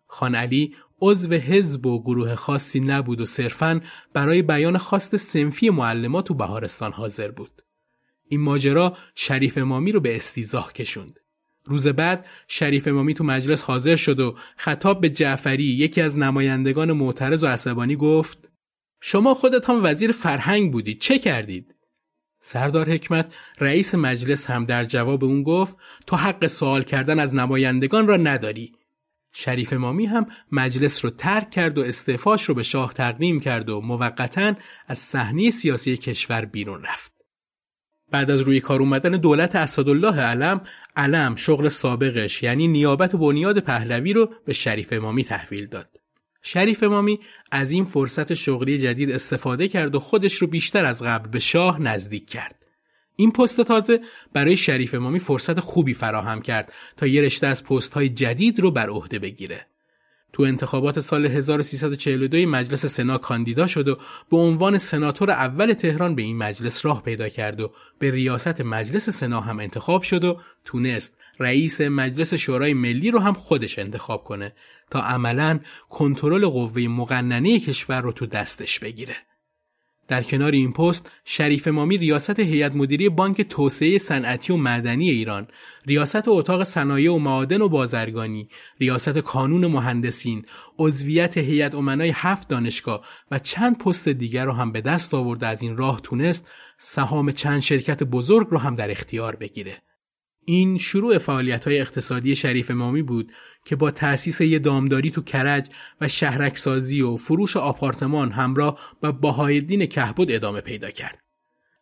خان 0.07 0.35
علی 0.35 0.75
عضو 1.01 1.33
حزب 1.33 1.85
و 1.85 2.03
گروه 2.03 2.35
خاصی 2.35 2.79
نبود 2.79 3.21
و 3.21 3.25
صرفاً 3.25 3.81
برای 4.13 4.41
بیان 4.41 4.77
خواست 4.77 5.15
سنفی 5.15 5.69
معلمات 5.69 6.25
تو 6.25 6.33
بهارستان 6.33 6.91
حاضر 6.91 7.31
بود. 7.31 7.60
این 8.31 8.41
ماجرا 8.41 8.97
شریف 9.15 9.57
امامی 9.57 9.91
رو 9.91 9.99
به 9.99 10.15
استیزاه 10.15 10.73
کشوند. 10.73 11.19
روز 11.65 11.87
بعد 11.87 12.25
شریف 12.47 12.87
امامی 12.87 13.13
تو 13.13 13.23
مجلس 13.23 13.61
حاضر 13.61 13.95
شد 13.95 14.19
و 14.19 14.35
خطاب 14.57 15.01
به 15.01 15.09
جعفری 15.09 15.63
یکی 15.63 16.01
از 16.01 16.17
نمایندگان 16.17 16.91
معترض 16.91 17.43
و 17.43 17.47
عصبانی 17.47 17.95
گفت 17.95 18.51
شما 19.01 19.33
خودتان 19.33 19.79
وزیر 19.83 20.11
فرهنگ 20.11 20.71
بودید 20.71 20.99
چه 20.99 21.19
کردید؟ 21.19 21.75
سردار 22.39 22.89
حکمت 22.89 23.33
رئیس 23.59 23.95
مجلس 23.95 24.49
هم 24.49 24.65
در 24.65 24.85
جواب 24.85 25.23
اون 25.23 25.43
گفت 25.43 25.77
تو 26.07 26.15
حق 26.15 26.47
سوال 26.47 26.83
کردن 26.83 27.19
از 27.19 27.35
نمایندگان 27.35 28.07
را 28.07 28.17
نداری 28.17 28.71
شریف 29.33 29.73
امامی 29.73 30.05
هم 30.05 30.27
مجلس 30.51 31.05
رو 31.05 31.11
ترک 31.11 31.49
کرد 31.49 31.77
و 31.77 31.81
استعفاش 31.81 32.43
رو 32.43 32.55
به 32.55 32.63
شاه 32.63 32.93
تقدیم 32.93 33.39
کرد 33.39 33.69
و 33.69 33.81
موقتا 33.81 34.53
از 34.87 34.99
صحنه 34.99 35.49
سیاسی 35.49 35.97
کشور 35.97 36.45
بیرون 36.45 36.83
رفت. 36.83 37.10
بعد 38.11 38.31
از 38.31 38.41
روی 38.41 38.59
کار 38.59 38.81
اومدن 38.81 39.11
دولت 39.11 39.55
اسدالله 39.55 40.21
علم 40.21 40.61
علم 40.95 41.35
شغل 41.35 41.69
سابقش 41.69 42.43
یعنی 42.43 42.67
نیابت 42.67 43.15
بنیاد 43.15 43.59
پهلوی 43.59 44.13
رو 44.13 44.29
به 44.45 44.53
شریف 44.53 44.93
امامی 44.93 45.23
تحویل 45.23 45.65
داد. 45.65 45.89
شریف 46.41 46.83
امامی 46.83 47.19
از 47.51 47.71
این 47.71 47.85
فرصت 47.85 48.33
شغلی 48.33 48.77
جدید 48.77 49.11
استفاده 49.11 49.67
کرد 49.67 49.95
و 49.95 49.99
خودش 49.99 50.33
رو 50.33 50.47
بیشتر 50.47 50.85
از 50.85 51.03
قبل 51.03 51.29
به 51.29 51.39
شاه 51.39 51.81
نزدیک 51.81 52.29
کرد. 52.29 52.65
این 53.15 53.31
پست 53.31 53.61
تازه 53.61 53.99
برای 54.33 54.57
شریف 54.57 54.93
امامی 54.93 55.19
فرصت 55.19 55.59
خوبی 55.59 55.93
فراهم 55.93 56.41
کرد 56.41 56.73
تا 56.97 57.07
یه 57.07 57.21
رشته 57.21 57.47
از 57.47 57.63
پست 57.63 57.93
های 57.93 58.09
جدید 58.09 58.59
رو 58.59 58.71
بر 58.71 58.89
عهده 58.89 59.19
بگیره. 59.19 59.67
تو 60.33 60.43
انتخابات 60.43 60.99
سال 60.99 61.25
1342 61.25 62.45
مجلس 62.45 62.85
سنا 62.85 63.17
کاندیدا 63.17 63.67
شد 63.67 63.87
و 63.87 63.97
به 64.29 64.37
عنوان 64.37 64.77
سناتور 64.77 65.31
اول 65.31 65.73
تهران 65.73 66.15
به 66.15 66.21
این 66.21 66.37
مجلس 66.37 66.85
راه 66.85 67.03
پیدا 67.03 67.29
کرد 67.29 67.59
و 67.59 67.71
به 67.99 68.11
ریاست 68.11 68.61
مجلس 68.61 69.09
سنا 69.09 69.39
هم 69.39 69.59
انتخاب 69.59 70.01
شد 70.01 70.23
و 70.23 70.39
تونست 70.65 71.17
رئیس 71.39 71.81
مجلس 71.81 72.33
شورای 72.33 72.73
ملی 72.73 73.11
رو 73.11 73.19
هم 73.19 73.33
خودش 73.33 73.79
انتخاب 73.79 74.23
کنه 74.23 74.53
تا 74.89 75.01
عملا 75.01 75.59
کنترل 75.89 76.45
قوه 76.47 76.81
مقننه 76.81 77.59
کشور 77.59 78.01
رو 78.01 78.11
تو 78.11 78.25
دستش 78.25 78.79
بگیره. 78.79 79.15
در 80.11 80.23
کنار 80.23 80.51
این 80.51 80.73
پست 80.73 81.11
شریف 81.25 81.67
مامی 81.67 81.97
ریاست 81.97 82.39
هیئت 82.39 82.75
مدیری 82.75 83.09
بانک 83.09 83.41
توسعه 83.41 83.97
صنعتی 83.97 84.53
و 84.53 84.55
معدنی 84.55 85.09
ایران، 85.09 85.47
ریاست 85.85 86.27
اتاق 86.27 86.63
صنایع 86.63 87.11
و 87.11 87.19
معادن 87.19 87.61
و 87.61 87.69
بازرگانی، 87.69 88.49
ریاست 88.79 89.17
کانون 89.17 89.67
مهندسین، 89.67 90.45
عضویت 90.79 91.37
هیئت 91.37 91.75
امنای 91.75 92.11
هفت 92.15 92.47
دانشگاه 92.47 93.05
و 93.31 93.39
چند 93.39 93.77
پست 93.77 94.09
دیگر 94.09 94.45
رو 94.45 94.53
هم 94.53 94.71
به 94.71 94.81
دست 94.81 95.13
آورده 95.13 95.47
از 95.47 95.61
این 95.61 95.77
راه 95.77 96.01
تونست 96.01 96.51
سهام 96.77 97.31
چند 97.31 97.59
شرکت 97.59 98.03
بزرگ 98.03 98.47
رو 98.51 98.57
هم 98.57 98.75
در 98.75 98.91
اختیار 98.91 99.35
بگیره. 99.35 99.81
این 100.45 100.77
شروع 100.77 101.17
فعالیت 101.17 101.65
های 101.65 101.81
اقتصادی 101.81 102.35
شریف 102.35 102.71
مامی 102.71 103.01
بود 103.01 103.31
که 103.65 103.75
با 103.75 103.91
تأسیس 103.91 104.41
یه 104.41 104.59
دامداری 104.59 105.11
تو 105.11 105.21
کرج 105.21 105.69
و 106.01 106.07
شهرکسازی 106.07 107.01
و 107.01 107.15
فروش 107.15 107.57
آپارتمان 107.57 108.31
همراه 108.31 108.79
با 109.01 109.11
باهایدین 109.11 109.85
کهبد 109.85 110.31
ادامه 110.31 110.61
پیدا 110.61 110.91
کرد. 110.91 111.21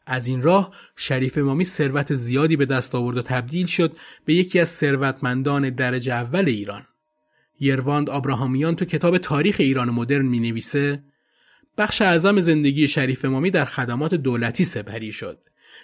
از 0.05 0.27
این 0.27 0.41
راه 0.41 0.73
شریف 0.95 1.37
مامی 1.37 1.65
ثروت 1.65 2.15
زیادی 2.15 2.55
به 2.55 2.65
دست 2.65 2.95
آورد 2.95 3.17
و 3.17 3.21
تبدیل 3.21 3.65
شد 3.65 3.97
به 4.25 4.33
یکی 4.33 4.59
از 4.59 4.69
ثروتمندان 4.69 5.69
درجه 5.69 6.13
اول 6.13 6.45
ایران. 6.47 6.85
یرواند 7.59 8.09
آبراهامیان 8.09 8.75
تو 8.75 8.85
کتاب 8.85 9.17
تاریخ 9.17 9.55
ایران 9.59 9.89
مدرن 9.89 10.25
می 10.25 10.39
نویسه 10.39 11.03
بخش 11.77 12.01
اعظم 12.01 12.41
زندگی 12.41 12.87
شریف 12.87 13.25
مامی 13.25 13.51
در 13.51 13.65
خدمات 13.65 14.15
دولتی 14.15 14.63
سپری 14.63 15.11
شد. 15.11 15.39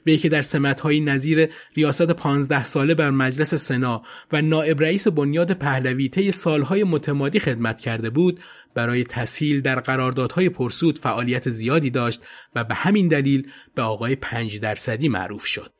به 0.05 0.13
یکی 0.13 0.29
در 0.29 0.41
سمتهایی 0.41 1.01
نظیر 1.01 1.49
ریاست 1.75 2.11
پانزده 2.11 2.63
ساله 2.63 2.93
بر 2.93 3.09
مجلس 3.11 3.55
سنا 3.55 4.03
و 4.31 4.41
نائب 4.41 4.81
رئیس 4.81 5.07
بنیاد 5.07 5.51
پهلوی 5.51 6.09
طی 6.09 6.31
سالهای 6.31 6.83
متمادی 6.83 7.39
خدمت 7.39 7.81
کرده 7.81 8.09
بود 8.09 8.39
برای 8.73 9.03
تسهیل 9.03 9.61
در 9.61 9.79
قراردادهای 9.79 10.49
پرسود 10.49 10.99
فعالیت 10.99 11.49
زیادی 11.49 11.89
داشت 11.89 12.23
و 12.55 12.63
به 12.63 12.75
همین 12.75 13.07
دلیل 13.07 13.49
به 13.75 13.81
آقای 13.81 14.15
پنج 14.15 14.59
درصدی 14.59 15.09
معروف 15.09 15.45
شد. 15.45 15.73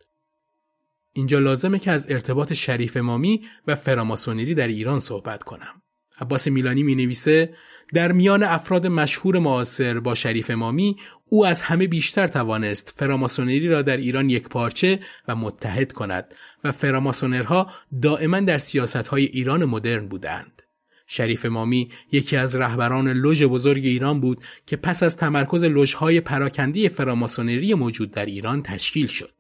اینجا 1.14 1.40
لازمه 1.40 1.80
که 1.80 1.92
از 1.92 2.12
ارتباط 2.12 2.54
شریف 2.54 2.98
مامی 2.98 3.46
و 3.68 3.76
فراماسونری 3.76 4.56
در 4.56 4.68
ایران 4.68 5.00
صحبت 5.00 5.44
کنم. 5.44 5.82
عباس 6.22 6.48
میلانی 6.48 6.84
می 6.84 6.96
نویسه 6.96 7.54
در 7.94 8.12
میان 8.12 8.44
افراد 8.44 8.88
مشهور 8.88 9.40
معاصر 9.40 10.00
با 10.00 10.16
شریف 10.16 10.50
امامی 10.50 10.98
او 11.30 11.46
از 11.46 11.62
همه 11.62 11.88
بیشتر 11.88 12.28
توانست 12.28 12.94
فراماسونری 12.98 13.68
را 13.68 13.82
در 13.82 13.98
ایران 13.98 14.30
یک 14.30 14.50
پارچه 14.50 15.00
و 15.28 15.36
متحد 15.36 15.92
کند 15.92 16.34
و 16.64 16.72
فراماسونرها 16.72 17.72
دائما 18.02 18.40
در 18.40 18.58
سیاست 18.58 18.96
های 18.96 19.26
ایران 19.26 19.66
مدرن 19.66 20.08
بودند. 20.08 20.62
شریف 21.08 21.46
امامی 21.46 21.92
یکی 22.12 22.38
از 22.38 22.56
رهبران 22.56 23.08
لوژ 23.08 23.44
بزرگ 23.44 23.86
ایران 23.86 24.20
بود 24.20 24.42
که 24.66 24.76
پس 24.76 25.04
از 25.04 25.18
تمرکز 25.18 25.64
لوژهای 25.64 26.22
پراکندی 26.22 26.90
فراماسونری 26.90 27.74
موجود 27.74 28.12
در 28.12 28.26
ایران 28.26 28.62
تشکیل 28.62 29.08
شد. 29.08 29.34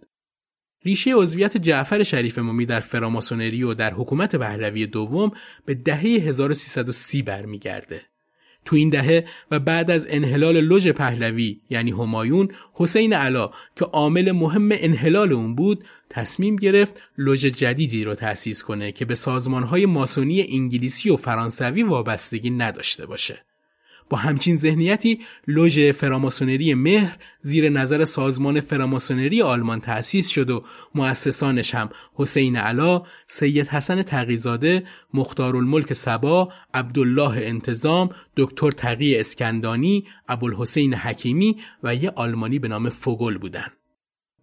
ریشه 0.86 1.12
عضویت 1.16 1.58
جعفر 1.58 2.04
شریف 2.04 2.38
امامی 2.38 2.66
در 2.66 2.80
فراماسونری 2.80 3.64
و 3.64 3.74
در 3.74 3.93
حکومت 3.93 4.36
پهلوی 4.36 4.88
دوم 4.88 5.32
به 5.66 5.74
دهه 5.74 6.02
1330 6.02 7.22
برمیگرده. 7.22 8.02
تو 8.66 8.76
این 8.76 8.89
دهه 8.89 9.26
و 9.51 9.59
بعد 9.59 9.91
از 9.91 10.07
انحلال 10.09 10.61
لوژ 10.61 10.88
پهلوی 10.88 11.59
یعنی 11.70 11.91
همایون 11.91 12.47
حسین 12.74 13.13
علا 13.13 13.51
که 13.76 13.86
عامل 13.86 14.32
مهم 14.32 14.70
انحلال 14.72 15.34
اون 15.34 15.55
بود 15.55 15.84
تصمیم 16.09 16.55
گرفت 16.55 17.01
لوژ 17.18 17.45
جدیدی 17.45 18.03
رو 18.03 18.16
تأسیس 18.16 18.63
کنه 18.63 18.91
که 18.91 19.05
به 19.05 19.16
سازمانهای 19.16 19.86
ماسونی 19.86 20.47
انگلیسی 20.49 21.09
و 21.09 21.16
فرانسوی 21.16 21.84
وابستگی 21.84 22.49
نداشته 22.49 23.05
باشه. 23.05 23.45
با 24.10 24.18
همچین 24.18 24.56
ذهنیتی 24.56 25.20
لوژ 25.47 25.80
فراماسونری 25.80 26.74
مهر 26.74 27.18
زیر 27.41 27.70
نظر 27.70 28.06
سازمان 28.06 28.62
فراماسونری 28.62 29.41
آلمان 29.41 29.80
تأسیس 29.80 30.30
شد 30.30 30.49
و 30.49 30.64
مؤسسانش 30.95 31.76
هم 31.76 31.89
حسین 32.14 32.58
علا، 32.58 33.03
سید 33.28 33.68
حسن 33.68 34.03
تقی‌زاده، 34.03 34.84
مختارالملک 35.14 35.93
صبا، 35.93 36.53
عبدالله 36.74 37.38
انتظام، 37.38 38.10
دکتر 38.38 38.72
تقی 38.72 39.20
اسکندانی، 39.20 40.08
ابوالحسن 40.28 40.93
حکیمی 40.93 41.56
و 41.84 41.95
یه 41.95 42.12
آلمانی 42.16 42.60
به 42.60 42.68
نام 42.68 42.89
فوگل 42.89 43.38
بودند. 43.38 43.72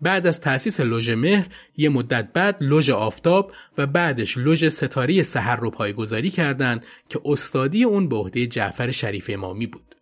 بعد 0.02 0.26
از 0.26 0.40
تأسیس 0.40 0.80
لوژ 0.80 1.10
مهر 1.10 1.46
یه 1.76 1.88
مدت 1.88 2.32
بعد 2.32 2.56
لوژ 2.60 2.90
آفتاب 2.90 3.52
و 3.78 3.86
بعدش 3.86 4.38
لوژ 4.38 4.68
ستاره 4.68 5.22
سحر 5.22 5.56
رو 5.56 5.70
پایه‌گذاری 5.70 6.30
کردند 6.30 6.86
که 7.08 7.20
استادی 7.24 7.84
اون 7.84 8.08
به 8.08 8.16
عهده 8.16 8.46
جعفر 8.46 8.90
شریف 8.90 9.30
امامی 9.32 9.66
بود. 9.66 10.01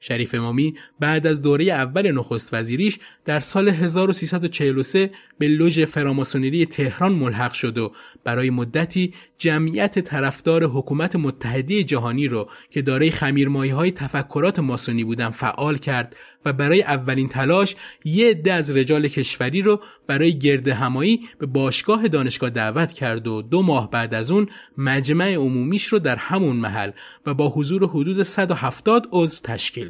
شریف 0.00 0.34
امامی 0.34 0.74
بعد 1.00 1.26
از 1.26 1.42
دوره 1.42 1.64
اول 1.64 2.10
نخست 2.12 2.54
وزیریش 2.54 2.98
در 3.24 3.40
سال 3.40 3.68
1343 3.68 5.10
به 5.38 5.48
لوژ 5.48 5.80
فراماسونری 5.80 6.66
تهران 6.66 7.12
ملحق 7.12 7.52
شد 7.52 7.78
و 7.78 7.92
برای 8.24 8.50
مدتی 8.50 9.14
جمعیت 9.38 9.98
طرفدار 9.98 10.64
حکومت 10.64 11.16
متحده 11.16 11.84
جهانی 11.84 12.26
رو 12.26 12.48
که 12.70 12.82
دارای 12.82 13.10
خمیرمایه 13.10 13.74
های 13.74 13.90
تفکرات 13.90 14.58
ماسونی 14.58 15.04
بودن 15.04 15.30
فعال 15.30 15.78
کرد 15.78 16.16
و 16.44 16.52
برای 16.52 16.82
اولین 16.82 17.28
تلاش 17.28 17.76
یه 18.04 18.30
عده 18.30 18.52
از 18.52 18.70
رجال 18.70 19.08
کشوری 19.08 19.62
رو 19.62 19.80
برای 20.06 20.38
گرد 20.38 20.68
همایی 20.68 21.20
به 21.38 21.46
باشگاه 21.46 22.08
دانشگاه 22.08 22.50
دعوت 22.50 22.92
کرد 22.92 23.26
و 23.26 23.42
دو 23.42 23.62
ماه 23.62 23.90
بعد 23.90 24.14
از 24.14 24.30
اون 24.30 24.48
مجمع 24.78 25.34
عمومیش 25.34 25.86
رو 25.86 25.98
در 25.98 26.16
همون 26.16 26.56
محل 26.56 26.90
و 27.26 27.34
با 27.34 27.48
حضور 27.48 27.88
حدود 27.88 28.22
170 28.22 29.08
عضو 29.12 29.38
تشکیل. 29.42 29.89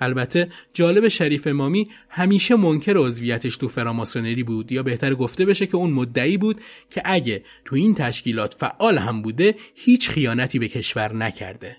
البته 0.00 0.48
جالب 0.74 1.08
شریف 1.08 1.46
امامی 1.46 1.88
همیشه 2.08 2.56
منکر 2.56 2.94
عضویتش 2.96 3.56
تو 3.56 3.68
فراماسونری 3.68 4.42
بود 4.42 4.72
یا 4.72 4.82
بهتر 4.82 5.14
گفته 5.14 5.44
بشه 5.44 5.66
که 5.66 5.76
اون 5.76 5.90
مدعی 5.90 6.36
بود 6.36 6.60
که 6.90 7.02
اگه 7.04 7.42
تو 7.64 7.76
این 7.76 7.94
تشکیلات 7.94 8.54
فعال 8.54 8.98
هم 8.98 9.22
بوده 9.22 9.54
هیچ 9.74 10.08
خیانتی 10.08 10.58
به 10.58 10.68
کشور 10.68 11.14
نکرده. 11.14 11.76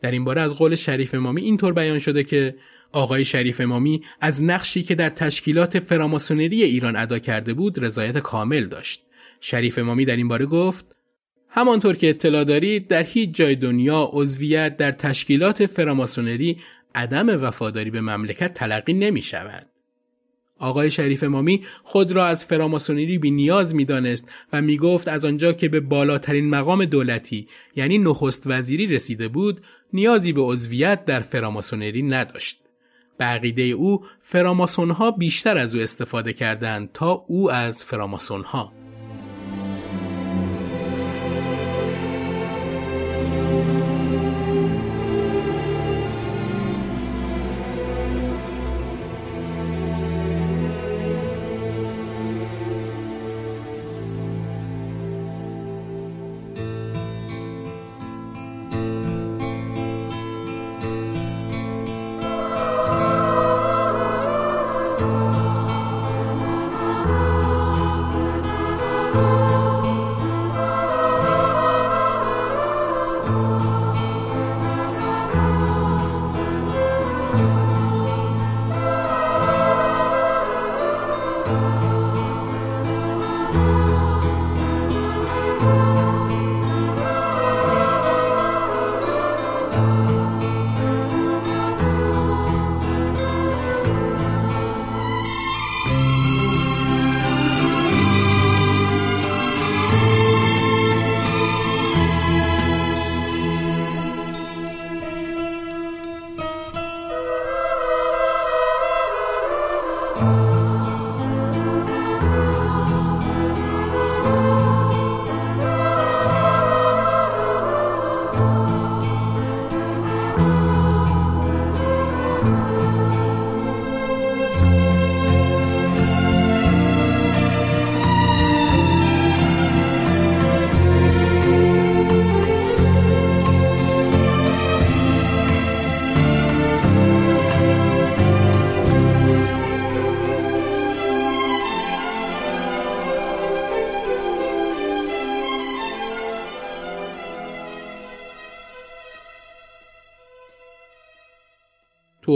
در 0.00 0.10
این 0.10 0.24
باره 0.24 0.40
از 0.40 0.54
قول 0.54 0.74
شریف 0.74 1.14
امامی 1.14 1.40
اینطور 1.40 1.72
بیان 1.72 1.98
شده 1.98 2.24
که 2.24 2.54
آقای 2.92 3.24
شریف 3.24 3.60
امامی 3.60 4.02
از 4.20 4.42
نقشی 4.42 4.82
که 4.82 4.94
در 4.94 5.10
تشکیلات 5.10 5.78
فراماسونری 5.78 6.62
ایران 6.62 6.96
ادا 6.96 7.18
کرده 7.18 7.54
بود 7.54 7.84
رضایت 7.84 8.18
کامل 8.18 8.66
داشت. 8.66 9.02
شریف 9.40 9.78
امامی 9.78 10.04
در 10.04 10.16
این 10.16 10.28
باره 10.28 10.46
گفت 10.46 10.96
همانطور 11.48 11.96
که 11.96 12.10
اطلاع 12.10 12.44
دارید 12.44 12.88
در 12.88 13.02
هیچ 13.02 13.30
جای 13.30 13.56
دنیا 13.56 14.10
عضویت 14.12 14.76
در 14.76 14.92
تشکیلات 14.92 15.66
فراماسونری 15.66 16.58
عدم 16.94 17.42
وفاداری 17.42 17.90
به 17.90 18.00
مملکت 18.00 18.54
تلقی 18.54 18.92
نمی 18.92 19.22
شود. 19.22 19.66
آقای 20.58 20.90
شریف 20.90 21.22
امامی 21.22 21.64
خود 21.82 22.12
را 22.12 22.26
از 22.26 22.44
فراماسونری 22.44 23.18
بی 23.18 23.30
نیاز 23.30 23.74
می 23.74 23.84
دانست 23.84 24.32
و 24.52 24.62
می 24.62 24.76
گفت 24.76 25.08
از 25.08 25.24
آنجا 25.24 25.52
که 25.52 25.68
به 25.68 25.80
بالاترین 25.80 26.50
مقام 26.50 26.84
دولتی 26.84 27.48
یعنی 27.76 27.98
نخست 27.98 28.42
وزیری 28.46 28.86
رسیده 28.86 29.28
بود 29.28 29.62
نیازی 29.92 30.32
به 30.32 30.40
عضویت 30.40 31.04
در 31.04 31.20
فراماسونری 31.20 32.02
نداشت. 32.02 32.58
به 33.18 33.70
او 33.70 34.04
فراماسون 34.20 34.90
ها 34.90 35.10
بیشتر 35.10 35.58
از 35.58 35.74
او 35.74 35.80
استفاده 35.80 36.32
کردند 36.32 36.92
تا 36.92 37.10
او 37.10 37.50
از 37.50 37.84
فراماسون 37.84 38.40
ها. 38.40 38.81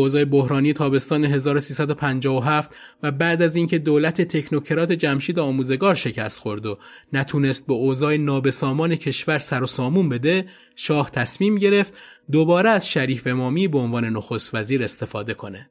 اوضاع 0.06 0.24
بحرانی 0.24 0.72
تابستان 0.72 1.24
1357 1.24 2.76
و 3.02 3.10
بعد 3.10 3.42
از 3.42 3.56
اینکه 3.56 3.78
دولت 3.78 4.22
تکنوکرات 4.22 4.92
جمشید 4.92 5.38
آموزگار 5.38 5.94
شکست 5.94 6.38
خورد 6.38 6.66
و 6.66 6.78
نتونست 7.12 7.66
به 7.66 7.72
اوضاع 7.72 8.16
نابسامان 8.16 8.96
کشور 8.96 9.38
سر 9.38 9.62
و 9.62 9.66
سامون 9.66 10.08
بده 10.08 10.46
شاه 10.76 11.10
تصمیم 11.10 11.58
گرفت 11.58 11.98
دوباره 12.32 12.70
از 12.70 12.88
شریف 12.88 13.26
امامی 13.26 13.68
به 13.68 13.78
عنوان 13.78 14.04
نخست 14.04 14.54
وزیر 14.54 14.82
استفاده 14.82 15.34
کنه. 15.34 15.70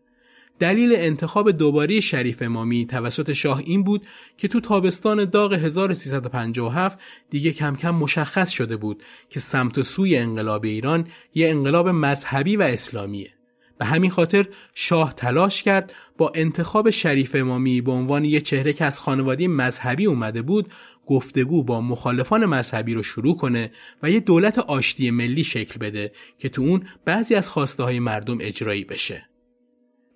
دلیل 0.59 0.95
انتخاب 0.95 1.51
دوباره 1.51 1.99
شریف 1.99 2.41
امامی 2.41 2.85
توسط 2.85 3.31
شاه 3.31 3.57
این 3.57 3.83
بود 3.83 4.05
که 4.37 4.47
تو 4.47 4.59
تابستان 4.59 5.25
داغ 5.25 5.53
1357 5.53 6.99
دیگه 7.29 7.51
کم 7.51 7.75
کم 7.75 7.95
مشخص 7.95 8.49
شده 8.49 8.77
بود 8.77 9.03
که 9.29 9.39
سمت 9.39 9.77
و 9.77 9.83
سوی 9.83 10.17
انقلاب 10.17 10.63
ایران 10.63 11.07
یه 11.35 11.49
انقلاب 11.49 11.89
مذهبی 11.89 12.55
و 12.55 12.61
اسلامیه. 12.61 13.34
به 13.77 13.85
همین 13.85 14.11
خاطر 14.11 14.47
شاه 14.73 15.13
تلاش 15.13 15.63
کرد 15.63 15.93
با 16.17 16.31
انتخاب 16.35 16.89
شریف 16.89 17.35
امامی 17.35 17.81
به 17.81 17.91
عنوان 17.91 18.25
یک 18.25 18.43
چهره 18.43 18.73
که 18.73 18.85
از 18.85 18.99
خانواده 18.99 19.47
مذهبی 19.47 20.05
اومده 20.05 20.41
بود 20.41 20.71
گفتگو 21.05 21.63
با 21.63 21.81
مخالفان 21.81 22.45
مذهبی 22.45 22.93
رو 22.93 23.03
شروع 23.03 23.37
کنه 23.37 23.71
و 24.03 24.09
یه 24.09 24.19
دولت 24.19 24.59
آشتی 24.59 25.11
ملی 25.11 25.43
شکل 25.43 25.79
بده 25.79 26.11
که 26.37 26.49
تو 26.49 26.61
اون 26.61 26.83
بعضی 27.05 27.35
از 27.35 27.49
خواسته 27.49 27.83
های 27.83 27.99
مردم 27.99 28.37
اجرایی 28.41 28.83
بشه. 28.83 29.29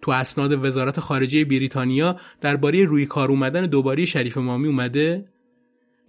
تو 0.02 0.12
اسناد 0.12 0.66
وزارت 0.66 1.00
خارجه 1.00 1.46
بریتانیا 1.46 2.16
درباره 2.42 2.86
روی 2.86 3.06
کار 3.06 3.32
اومدن 3.32 3.66
دوباره 3.66 4.06
شریف 4.06 4.38
امامی 4.38 4.68
اومده 4.68 5.26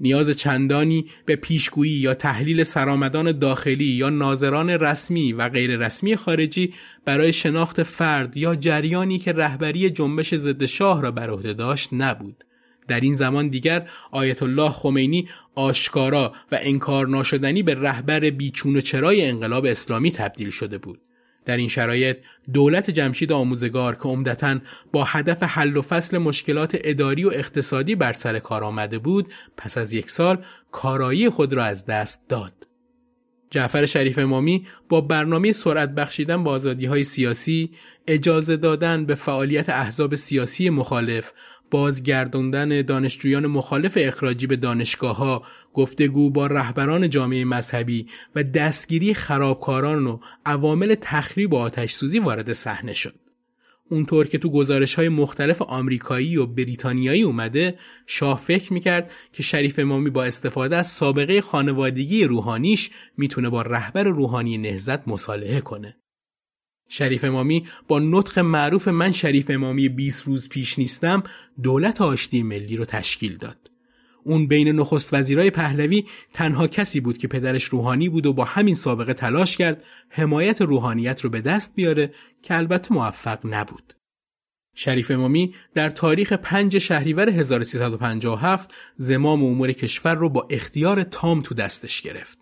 نیاز 0.01 0.31
چندانی 0.31 1.07
به 1.27 1.37
پیشگویی 1.37 1.93
یا 1.93 2.15
تحلیل 2.15 2.63
سرآمدان 2.63 3.39
داخلی 3.39 3.85
یا 3.85 4.11
ناظران 4.11 4.71
رسمی 4.71 5.33
و 5.33 5.49
غیر 5.49 5.77
رسمی 5.77 6.17
خارجی 6.17 6.75
برای 7.05 7.33
شناخت 7.33 7.83
فرد 7.83 8.37
یا 8.37 8.55
جریانی 8.55 9.19
که 9.19 9.33
رهبری 9.33 9.91
جنبش 9.91 10.35
ضد 10.35 10.65
شاه 10.65 11.03
را 11.03 11.11
بر 11.11 11.31
عهده 11.31 11.53
داشت 11.53 11.89
نبود. 11.93 12.45
در 12.89 13.01
این 13.01 13.15
زمان 13.15 13.49
دیگر 13.49 13.89
آیت 14.11 14.43
الله 14.43 14.71
خمینی 14.71 15.29
آشکارا 15.55 16.33
و 16.53 16.59
انکار 16.61 17.09
ناشدنی 17.09 17.63
به 17.63 17.75
رهبر 17.75 18.21
بیچون 18.21 18.77
و 18.77 18.81
چرای 18.81 19.27
انقلاب 19.27 19.67
اسلامی 19.67 20.13
تبدیل 20.13 20.51
شده 20.51 20.79
بود. 20.79 21.01
در 21.45 21.57
این 21.57 21.69
شرایط 21.69 22.17
دولت 22.53 22.91
جمشید 22.91 23.33
آموزگار 23.33 23.95
که 23.95 24.03
عمدتا 24.03 24.59
با 24.93 25.05
هدف 25.05 25.43
حل 25.43 25.77
و 25.77 25.83
فصل 25.83 26.19
مشکلات 26.19 26.79
اداری 26.85 27.25
و 27.25 27.31
اقتصادی 27.35 27.95
بر 27.95 28.13
سر 28.13 28.39
کار 28.39 28.65
آمده 28.65 28.99
بود 28.99 29.29
پس 29.57 29.79
از 29.79 29.93
یک 29.93 30.11
سال 30.11 30.45
کارایی 30.73 31.31
خود 31.31 31.53
را 31.53 31.65
از 31.65 31.87
دست 31.87 32.29
داد. 32.29 32.53
جعفر 33.51 33.87
شریف 33.87 34.19
امامی 34.19 34.67
با 34.89 35.01
برنامه 35.01 35.53
سرعت 35.53 35.91
بخشیدن 35.91 36.45
به 36.45 36.51
آزادی 36.51 36.87
های 36.87 37.05
سیاسی، 37.05 37.71
اجازه 38.07 38.57
دادن 38.57 39.07
به 39.07 39.15
فعالیت 39.15 39.69
احزاب 39.69 40.15
سیاسی 40.15 40.71
مخالف، 40.71 41.33
بازگرداندن 41.71 42.83
دانشجویان 42.83 43.47
مخالف 43.47 43.99
اخراجی 44.01 44.47
به 44.47 44.57
دانشگاه 44.57 45.17
ها، 45.17 45.43
گفتگو 45.75 46.31
با 46.31 46.47
رهبران 46.47 47.11
جامعه 47.11 47.45
مذهبی 47.45 48.07
و 48.35 48.43
دستگیری 48.43 49.15
خرابکاران 49.15 50.07
و 50.07 50.19
عوامل 50.47 50.95
تخریب 51.01 51.53
و 51.53 51.57
آتش 51.57 51.93
سوزی 51.93 52.19
وارد 52.19 52.53
صحنه 52.53 52.93
شد. 52.93 53.15
اونطور 53.91 54.27
که 54.27 54.39
تو 54.39 54.51
گزارش 54.51 54.95
های 54.95 55.09
مختلف 55.09 55.63
آمریکایی 55.63 56.37
و 56.37 56.47
بریتانیایی 56.47 57.23
اومده 57.23 57.79
شاه 58.07 58.39
فکر 58.39 58.73
می‌کرد 58.73 59.13
که 59.33 59.43
شریف 59.43 59.79
امامی 59.79 60.11
با 60.11 60.25
استفاده 60.25 60.77
از 60.77 60.87
سابقه 60.87 61.41
خانوادگی 61.41 62.25
روحانیش 62.25 62.91
می‌تونه 63.17 63.51
با 63.51 63.63
رهبر 63.63 64.03
روحانی 64.03 64.59
نهزت 64.59 65.09
مصالحه 65.09 65.61
کنه. 65.61 65.97
شریف 66.93 67.25
امامی 67.25 67.67
با 67.89 67.99
نطق 67.99 68.39
معروف 68.39 68.89
من 68.89 69.13
شریف 69.13 69.51
امامی 69.51 69.89
20 69.89 70.27
روز 70.27 70.49
پیش 70.49 70.79
نیستم 70.79 71.23
دولت 71.63 72.01
آشتی 72.01 72.43
ملی 72.43 72.77
رو 72.77 72.85
تشکیل 72.85 73.37
داد. 73.37 73.71
اون 74.25 74.47
بین 74.47 74.69
نخست 74.69 75.15
وزیرای 75.15 75.51
پهلوی 75.51 76.05
تنها 76.33 76.67
کسی 76.67 77.01
بود 77.01 77.19
که 77.19 77.29
پدرش 77.29 77.65
روحانی 77.65 78.09
بود 78.09 78.27
و 78.27 78.33
با 78.33 78.45
همین 78.45 78.75
سابقه 78.75 79.15
تلاش 79.15 79.57
کرد 79.57 79.85
حمایت 80.09 80.63
روحانیت 80.63 81.21
رو 81.21 81.31
به 81.31 81.41
دست 81.41 81.75
بیاره 81.75 82.15
که 82.43 82.57
البته 82.57 82.95
موفق 82.95 83.39
نبود. 83.45 83.95
شریف 84.75 85.11
امامی 85.11 85.55
در 85.75 85.91
تاریخ 85.91 86.33
5 86.33 86.79
شهریور 86.79 87.31
1357 87.31 88.75
زمام 88.97 89.45
امور 89.45 89.73
کشور 89.73 90.15
رو 90.15 90.29
با 90.29 90.47
اختیار 90.51 91.03
تام 91.03 91.41
تو 91.41 91.55
دستش 91.55 92.03
گرفت. 92.03 92.40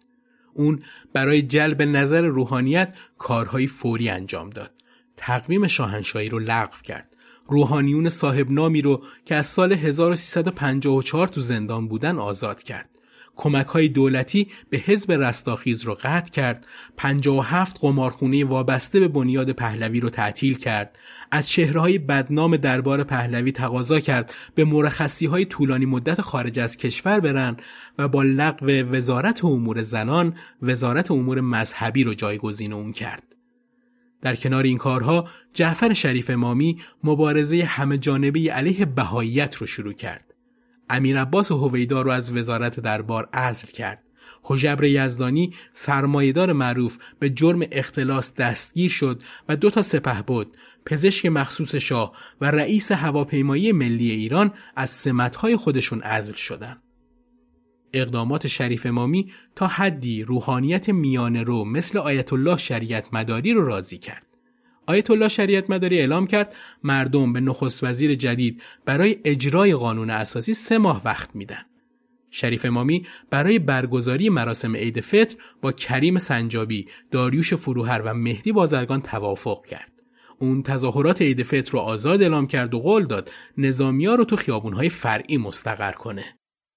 اون 0.59 0.83
برای 1.13 1.43
جلب 1.43 1.83
نظر 1.83 2.21
روحانیت 2.21 2.95
کارهای 3.19 3.67
فوری 3.67 4.09
انجام 4.09 4.51
داد. 4.51 4.71
تقویم 5.17 5.67
شاهنشاهی 5.67 6.29
رو 6.29 6.39
لغو 6.39 6.77
کرد. 6.83 7.17
روحانیون 7.47 8.09
صاحب 8.09 8.51
نامی 8.51 8.83
رو 8.83 9.03
که 9.25 9.35
از 9.35 9.47
سال 9.47 9.73
1354 9.73 11.29
تو 11.29 11.41
زندان 11.41 11.89
بودن 11.89 12.19
آزاد 12.19 12.63
کرد. 12.63 12.89
کمک 13.37 13.67
های 13.67 13.89
دولتی 13.89 14.49
به 14.71 14.79
حزب 14.79 15.13
رستاخیز 15.13 15.85
رو 15.85 15.99
قطع 16.03 16.31
کرد 16.31 16.67
57 16.97 17.79
قمارخونه 17.81 18.45
وابسته 18.45 19.01
به 19.01 19.09
بنیاد 19.09 19.53
پهلوی 19.53 20.01
رو 20.01 20.11
تعطیل 20.11 20.59
کرد 20.59 20.99
از 21.31 21.59
های 21.59 21.99
بدنام 21.99 22.57
دربار 22.57 23.05
پهلوی 23.05 23.53
تقاضا 23.53 24.01
کرد 24.01 24.35
به 24.55 24.65
مرخصی 24.65 25.27
های 25.27 25.45
طولانی 25.45 25.87
مدت 25.87 26.21
خارج 26.21 26.59
از 26.59 26.77
کشور 26.77 27.21
برن 27.21 27.57
و 27.99 28.09
با 28.09 28.23
لغو 28.23 28.67
وزارت 28.67 29.45
امور 29.45 29.83
زنان 29.83 30.35
وزارت 30.63 31.11
امور 31.11 31.41
مذهبی 31.41 32.05
رو 32.05 32.15
جایگزین 32.15 32.73
اون 32.73 32.93
کرد 32.93 33.29
در 34.23 34.37
کنار 34.37 34.65
این 34.65 34.79
کارها 34.79 35.29
جعفر 35.55 35.93
شریف 35.93 36.31
امامی 36.31 36.81
مبارزه 37.05 37.65
همه 37.65 37.99
جانبه 37.99 38.41
علیه 38.41 38.85
بهاییت 38.85 39.57
رو 39.57 39.67
شروع 39.67 39.93
کرد. 39.93 40.35
امیر 40.91 41.21
عباس 41.21 41.53
هویدا 41.53 42.03
رو 42.03 42.11
از 42.11 42.37
وزارت 42.37 42.81
دربار 42.81 43.29
عزل 43.33 43.69
کرد. 43.69 44.03
حجبر 44.43 44.85
یزدانی 44.85 45.55
سرمایدار 45.73 46.53
معروف 46.53 46.99
به 47.19 47.31
جرم 47.31 47.61
اختلاس 47.73 48.35
دستگیر 48.35 48.91
شد 48.91 49.23
و 49.49 49.57
دو 49.57 49.71
تا 49.71 49.83
سپه 49.83 50.23
بود 50.23 50.57
پزشک 50.89 51.27
مخصوص 51.27 51.75
شاه 51.75 52.13
و 52.41 52.51
رئیس 52.51 52.93
هواپیمایی 52.93 53.73
ملی 53.73 54.11
ایران 54.11 54.53
از 54.77 54.91
سمتهای 54.91 55.57
خودشون 55.57 56.01
عزل 56.01 56.35
شدند. 56.35 56.83
اقدامات 57.93 58.47
شریف 58.47 58.87
امامی 58.87 59.33
تا 59.57 59.67
حدی 59.67 60.23
روحانیت 60.23 60.89
میانه 60.89 61.43
رو 61.43 61.65
مثل 61.65 61.99
آیت 61.99 62.33
الله 62.33 62.57
شریعت 62.57 63.15
مداری 63.15 63.53
رو 63.53 63.67
راضی 63.67 63.99
کرد. 63.99 64.27
آیت 64.87 65.11
الله 65.11 65.29
شریعت 65.29 65.71
مداری 65.71 65.99
اعلام 65.99 66.27
کرد 66.27 66.55
مردم 66.83 67.33
به 67.33 67.41
نخست 67.41 67.85
وزیر 67.85 68.15
جدید 68.15 68.63
برای 68.85 69.17
اجرای 69.25 69.75
قانون 69.75 70.11
اساسی 70.11 70.55
سه 70.55 70.79
ماه 70.79 71.03
وقت 71.05 71.37
میدن. 71.37 71.63
شریف 72.31 72.65
امامی 72.65 73.07
برای 73.31 73.59
برگزاری 73.59 74.29
مراسم 74.29 74.77
عید 74.77 75.01
فطر 75.01 75.37
با 75.63 75.73
کریم 75.73 76.19
سنجابی، 76.19 76.89
داریوش 77.11 77.55
فروهر 77.55 78.03
و 78.05 78.15
مهدی 78.15 78.53
بازرگان 78.53 79.03
توافق 79.03 79.67
کرد. 79.67 79.98
اون 80.39 80.63
تظاهرات 80.63 81.23
عید 81.23 81.43
فطر 81.43 81.73
رو 81.73 81.79
آزاد 81.79 82.23
اعلام 82.23 82.47
کرد 82.47 82.75
و 82.75 82.79
قول 82.79 83.07
داد 83.07 83.31
نظامیا 83.59 84.15
رو 84.15 84.25
تو 84.25 84.37
خیابونهای 84.37 84.89
فرعی 84.89 85.37
مستقر 85.37 85.93
کنه. 85.93 86.25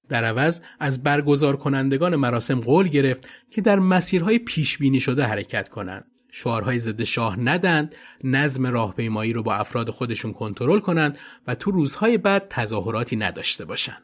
در 0.09 0.24
عوض 0.24 0.62
از 0.80 1.03
برگزار 1.03 1.57
کنندگان 1.57 2.16
مراسم 2.16 2.59
قول 2.59 2.88
گرفت 2.88 3.28
که 3.51 3.62
در 3.62 3.80
مسیرهای 3.80 4.39
پیش 4.39 4.78
بینی 4.78 4.99
شده 4.99 5.24
حرکت 5.24 5.70
کنند. 5.70 6.05
شعارهای 6.32 6.80
ضد 6.80 7.03
شاه 7.03 7.39
ندند، 7.39 7.95
نظم 8.24 8.68
راهپیمایی 8.68 9.34
رو 9.34 9.43
با 9.43 9.55
افراد 9.55 9.89
خودشون 9.89 10.34
کنترل 10.34 10.80
کنند 10.80 11.20
و 11.47 11.55
تو 11.55 11.72
روزهای 11.72 12.18
بعد 12.18 12.47
تظاهراتی 12.49 13.16
نداشته 13.16 13.66
باشند. 13.66 14.03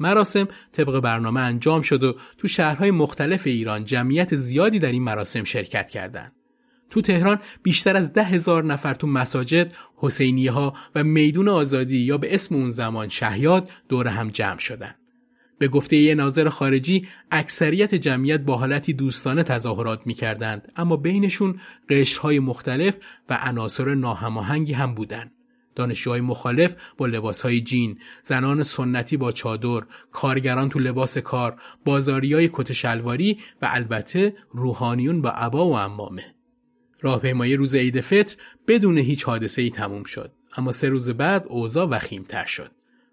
مراسم 0.00 0.48
طبق 0.72 1.00
برنامه 1.00 1.40
انجام 1.40 1.82
شد 1.82 2.02
و 2.02 2.16
تو 2.38 2.48
شهرهای 2.48 2.90
مختلف 2.90 3.46
ایران 3.46 3.84
جمعیت 3.84 4.36
زیادی 4.36 4.78
در 4.78 4.92
این 4.92 5.02
مراسم 5.02 5.44
شرکت 5.44 5.90
کردند. 5.90 6.37
تو 6.90 7.00
تهران 7.00 7.38
بیشتر 7.62 7.96
از 7.96 8.12
ده 8.12 8.24
هزار 8.24 8.64
نفر 8.64 8.94
تو 8.94 9.06
مساجد، 9.06 9.72
حسینیه 9.96 10.52
ها 10.52 10.74
و 10.94 11.04
میدون 11.04 11.48
آزادی 11.48 11.98
یا 11.98 12.18
به 12.18 12.34
اسم 12.34 12.54
اون 12.54 12.70
زمان 12.70 13.08
شهیاد 13.08 13.70
دور 13.88 14.08
هم 14.08 14.30
جمع 14.30 14.58
شدند. 14.58 14.98
به 15.58 15.68
گفته 15.68 15.96
یه 15.96 16.14
ناظر 16.14 16.48
خارجی 16.48 17.08
اکثریت 17.30 17.94
جمعیت 17.94 18.40
با 18.40 18.56
حالتی 18.56 18.92
دوستانه 18.92 19.42
تظاهرات 19.42 20.06
می 20.06 20.14
کردند 20.14 20.72
اما 20.76 20.96
بینشون 20.96 21.60
قشرهای 21.88 22.38
مختلف 22.38 22.96
و 23.28 23.38
عناصر 23.42 23.94
ناهماهنگی 23.94 24.72
هم 24.72 24.94
بودند. 24.94 25.32
دانشجوهای 25.74 26.20
مخالف 26.20 26.74
با 26.96 27.06
لباسهای 27.06 27.60
جین، 27.60 27.98
زنان 28.22 28.62
سنتی 28.62 29.16
با 29.16 29.32
چادر، 29.32 29.82
کارگران 30.12 30.68
تو 30.68 30.78
لباس 30.78 31.18
کار، 31.18 31.60
بازاریای 31.84 32.50
کت 32.52 32.72
شلواری 32.72 33.38
و 33.62 33.68
البته 33.70 34.34
روحانیون 34.50 35.22
با 35.22 35.30
عبا 35.30 35.68
و 35.68 35.76
امامه. 35.76 36.37
راهپیمایی 37.00 37.56
روز 37.56 37.74
عید 37.74 38.00
فطر 38.00 38.36
بدون 38.66 38.98
هیچ 38.98 39.24
حادثه 39.24 39.62
ای 39.62 39.70
تموم 39.70 40.04
شد. 40.04 40.32
اما 40.56 40.72
سه 40.72 40.88
روز 40.88 41.10
بعد 41.10 41.46
اوضاع 41.48 41.86
وخیمتر 41.86 42.44
شد. 42.44 42.70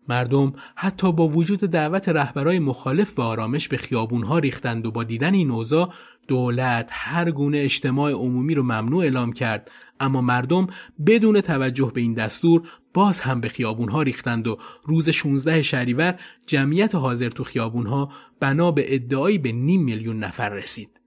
مردم 0.10 0.54
حتی 0.76 1.12
با 1.12 1.28
وجود 1.28 1.60
دعوت 1.60 2.10
رهبرای 2.10 2.60
مخالف 2.60 3.12
به 3.12 3.24
آرامش 3.24 3.68
به 3.68 3.78
خیابونها 3.78 4.40
ریختند 4.40 4.86
و 4.86 4.92
با 4.92 5.04
دیدن 5.04 5.34
این 5.34 5.52
اوضاع 5.52 5.94
دولت 6.28 6.90
هر 6.92 7.32
گونه 7.32 7.58
اجتماع 7.58 8.12
عمومی 8.12 8.56
رو 8.56 8.64
ممنوع 8.64 9.04
اعلام 9.04 9.34
کرد. 9.34 9.72
اما 10.00 10.22
مردم 10.22 10.68
بدون 11.06 11.42
توجه 11.42 11.92
به 11.94 12.02
این 12.02 12.14
دستور 12.14 12.68
باز 12.94 13.20
هم 13.20 13.42
به 13.42 13.50
خیابونها 13.50 14.02
ریختند 14.02 14.48
و 14.48 14.58
روز 14.84 15.10
16 15.10 15.62
شهریور 15.62 16.20
جمعیت 16.46 16.96
حاضر 16.96 17.30
تو 17.30 17.44
خیابونها 17.44 18.12
بنا 18.40 18.72
به 18.72 18.96
ادعایی 18.96 19.38
به 19.38 19.52
نیم 19.52 19.84
میلیون 19.84 20.20
نفر 20.20 20.50
رسید. 20.50 21.05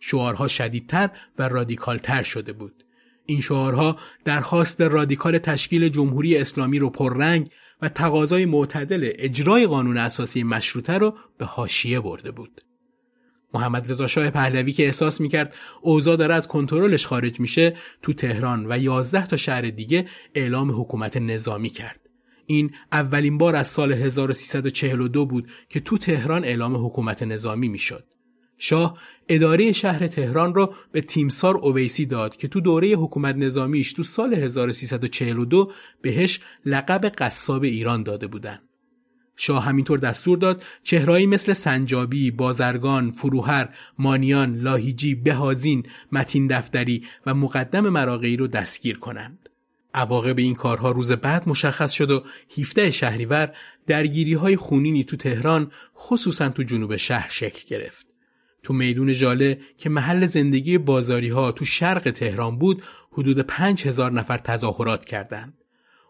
شعارها 0.00 0.48
شدیدتر 0.48 1.10
و 1.38 1.48
رادیکالتر 1.48 2.22
شده 2.22 2.52
بود 2.52 2.84
این 3.26 3.40
شعارها 3.40 3.96
درخواست 4.24 4.80
رادیکال 4.80 5.38
تشکیل 5.38 5.88
جمهوری 5.88 6.36
اسلامی 6.36 6.78
رو 6.78 6.90
پررنگ 6.90 7.48
و 7.82 7.88
تقاضای 7.88 8.44
معتدل 8.44 9.10
اجرای 9.14 9.66
قانون 9.66 9.96
اساسی 9.96 10.42
مشروطه 10.42 10.98
رو 10.98 11.16
به 11.38 11.44
حاشیه 11.44 12.00
برده 12.00 12.30
بود. 12.30 12.60
محمد 13.54 13.90
رضا 13.90 14.06
شاه 14.06 14.30
پهلوی 14.30 14.72
که 14.72 14.84
احساس 14.84 15.20
می‌کرد 15.20 15.54
اوضاع 15.82 16.16
داره 16.16 16.34
از 16.34 16.48
کنترلش 16.48 17.06
خارج 17.06 17.40
میشه 17.40 17.76
تو 18.02 18.12
تهران 18.12 18.66
و 18.72 18.78
11 18.78 19.26
تا 19.26 19.36
شهر 19.36 19.62
دیگه 19.62 20.06
اعلام 20.34 20.80
حکومت 20.80 21.16
نظامی 21.16 21.70
کرد. 21.70 22.00
این 22.46 22.74
اولین 22.92 23.38
بار 23.38 23.56
از 23.56 23.66
سال 23.66 23.92
1342 23.92 25.26
بود 25.26 25.50
که 25.68 25.80
تو 25.80 25.98
تهران 25.98 26.44
اعلام 26.44 26.86
حکومت 26.86 27.22
نظامی 27.22 27.68
می‌شد. 27.68 28.04
شاه 28.62 28.98
اداره 29.28 29.72
شهر 29.72 30.06
تهران 30.06 30.54
را 30.54 30.74
به 30.92 31.00
تیمسار 31.00 31.56
اویسی 31.56 32.06
داد 32.06 32.36
که 32.36 32.48
تو 32.48 32.60
دوره 32.60 32.88
حکومت 32.88 33.36
نظامیش 33.36 33.92
تو 33.92 34.02
سال 34.02 34.34
1342 34.34 35.72
بهش 36.02 36.40
لقب 36.64 37.06
قصاب 37.06 37.62
ایران 37.62 38.02
داده 38.02 38.26
بودند. 38.26 38.62
شاه 39.36 39.64
همینطور 39.64 39.98
دستور 39.98 40.38
داد 40.38 40.64
چهرهایی 40.82 41.26
مثل 41.26 41.52
سنجابی، 41.52 42.30
بازرگان، 42.30 43.10
فروهر، 43.10 43.68
مانیان، 43.98 44.56
لاهیجی، 44.56 45.14
بهازین، 45.14 45.82
متین 46.12 46.46
دفتری 46.46 47.04
و 47.26 47.34
مقدم 47.34 47.88
مراقعی 47.88 48.36
رو 48.36 48.46
دستگیر 48.46 48.98
کنند. 48.98 49.48
عواقب 49.94 50.38
این 50.38 50.54
کارها 50.54 50.90
روز 50.90 51.12
بعد 51.12 51.48
مشخص 51.48 51.92
شد 51.92 52.10
و 52.10 52.24
17 52.58 52.90
شهریور 52.90 53.52
درگیری 53.86 54.34
های 54.34 54.56
خونینی 54.56 55.04
تو 55.04 55.16
تهران 55.16 55.72
خصوصا 55.96 56.48
تو 56.48 56.62
جنوب 56.62 56.96
شهر 56.96 57.28
شکل 57.30 57.64
گرفت. 57.68 58.09
تو 58.62 58.72
میدون 58.72 59.12
جاله 59.12 59.60
که 59.78 59.88
محل 59.88 60.26
زندگی 60.26 60.78
بازاری 60.78 61.28
ها 61.28 61.52
تو 61.52 61.64
شرق 61.64 62.10
تهران 62.10 62.58
بود 62.58 62.82
حدود 63.12 63.38
پنج 63.38 63.86
هزار 63.86 64.12
نفر 64.12 64.38
تظاهرات 64.38 65.04
کردند. 65.04 65.54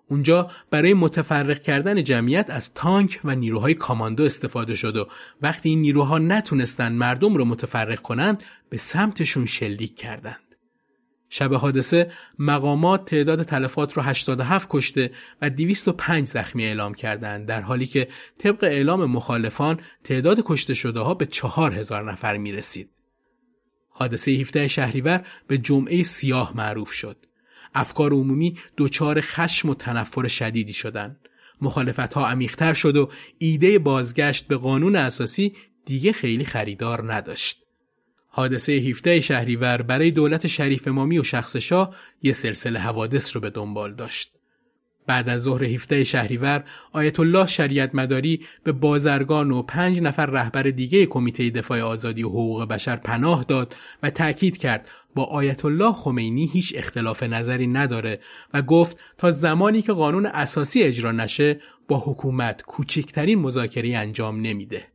اونجا 0.09 0.51
برای 0.71 0.95
متفرق 0.95 1.63
کردن 1.63 2.05
جمعیت 2.05 2.51
از 2.51 2.75
تانک 2.75 3.21
و 3.25 3.35
نیروهای 3.35 3.75
کاماندو 3.75 4.23
استفاده 4.25 4.75
شد 4.75 4.97
و 4.97 5.09
وقتی 5.43 5.69
این 5.69 5.81
نیروها 5.81 6.19
نتونستن 6.19 6.93
مردم 6.93 7.35
رو 7.35 7.45
متفرق 7.45 8.01
کنند 8.01 8.43
به 8.69 8.77
سمتشون 8.77 9.47
شلیک 9.47 9.97
کردند. 9.97 10.50
شب 11.31 11.55
حادثه 11.55 12.13
مقامات 12.39 13.05
تعداد 13.05 13.43
تلفات 13.43 13.93
رو 13.93 14.03
87 14.03 14.69
کشته 14.71 15.11
و 15.43 15.51
205 15.51 16.29
زخمی 16.29 16.65
اعلام 16.65 16.95
کردند 16.95 17.47
در 17.47 17.61
حالی 17.61 17.87
که 17.87 18.09
طبق 18.39 18.65
اعلام 18.65 19.05
مخالفان 19.05 19.81
تعداد 20.05 20.41
کشته 20.45 20.75
شده 20.75 21.01
ها 21.01 21.15
به 21.15 21.27
4000 21.27 22.13
نفر 22.13 22.37
می 22.37 22.53
رسید. 22.53 22.91
حادثه 23.89 24.31
17 24.31 24.69
شهریور 24.69 25.27
به 25.47 25.59
جمعه 25.59 26.03
سیاه 26.03 26.57
معروف 26.57 26.93
شد. 26.93 27.17
افکار 27.75 28.13
عمومی 28.13 28.59
دچار 28.77 29.21
خشم 29.21 29.69
و 29.69 29.75
تنفر 29.75 30.29
شدیدی 30.29 30.73
شدند. 30.73 31.29
مخالفت 31.61 32.15
ها 32.15 32.29
عمیقتر 32.29 32.75
شد 32.75 32.97
و 32.97 33.11
ایده 33.39 33.79
بازگشت 33.79 34.47
به 34.47 34.57
قانون 34.57 34.97
اساسی 34.97 35.57
دیگه 35.87 36.13
خیلی 36.13 36.45
خریدار 36.45 37.13
نداشت. 37.15 37.70
حادثه 38.33 38.73
17 38.73 39.21
شهریور 39.21 39.83
برای 39.83 40.11
دولت 40.11 40.47
شریف 40.47 40.89
امامی 40.89 41.19
و 41.19 41.23
شخص 41.23 41.57
شاه 41.57 41.95
یه 42.23 42.33
سلسله 42.33 42.79
حوادث 42.79 43.37
رو 43.37 43.41
به 43.41 43.51
دنبال 43.51 43.95
داشت. 43.95 44.33
بعد 45.07 45.29
از 45.29 45.43
ظهر 45.43 45.65
17 45.65 46.05
شهریور 46.05 46.65
آیت 46.93 47.21
الله 47.21 47.47
شریعت 47.47 47.95
مداری 47.95 48.41
به 48.65 48.73
بازرگان 48.73 49.51
و 49.51 49.63
پنج 49.63 50.01
نفر 50.01 50.27
رهبر 50.27 50.63
دیگه 50.63 51.07
کمیته 51.07 51.51
دفاع 51.51 51.81
آزادی 51.81 52.23
و 52.23 52.29
حقوق 52.29 52.65
بشر 52.65 52.97
پناه 52.97 53.45
داد 53.45 53.77
و 54.03 54.11
تأکید 54.11 54.59
کرد 54.59 54.91
با 55.15 55.25
آیت 55.25 55.65
الله 55.65 55.93
خمینی 55.93 56.47
هیچ 56.47 56.73
اختلاف 56.77 57.23
نظری 57.23 57.67
نداره 57.67 58.21
و 58.55 58.63
گفت 58.63 58.99
تا 59.19 59.31
زمانی 59.31 59.83
که 59.83 59.93
قانون 59.93 60.27
اساسی 60.27 60.83
اجرا 60.83 61.13
نشه 61.13 61.61
با 61.89 61.99
حکومت 62.07 62.63
کوچکترین 62.63 63.39
مذاکره 63.39 63.97
انجام 63.97 64.41
نمیده. 64.41 64.90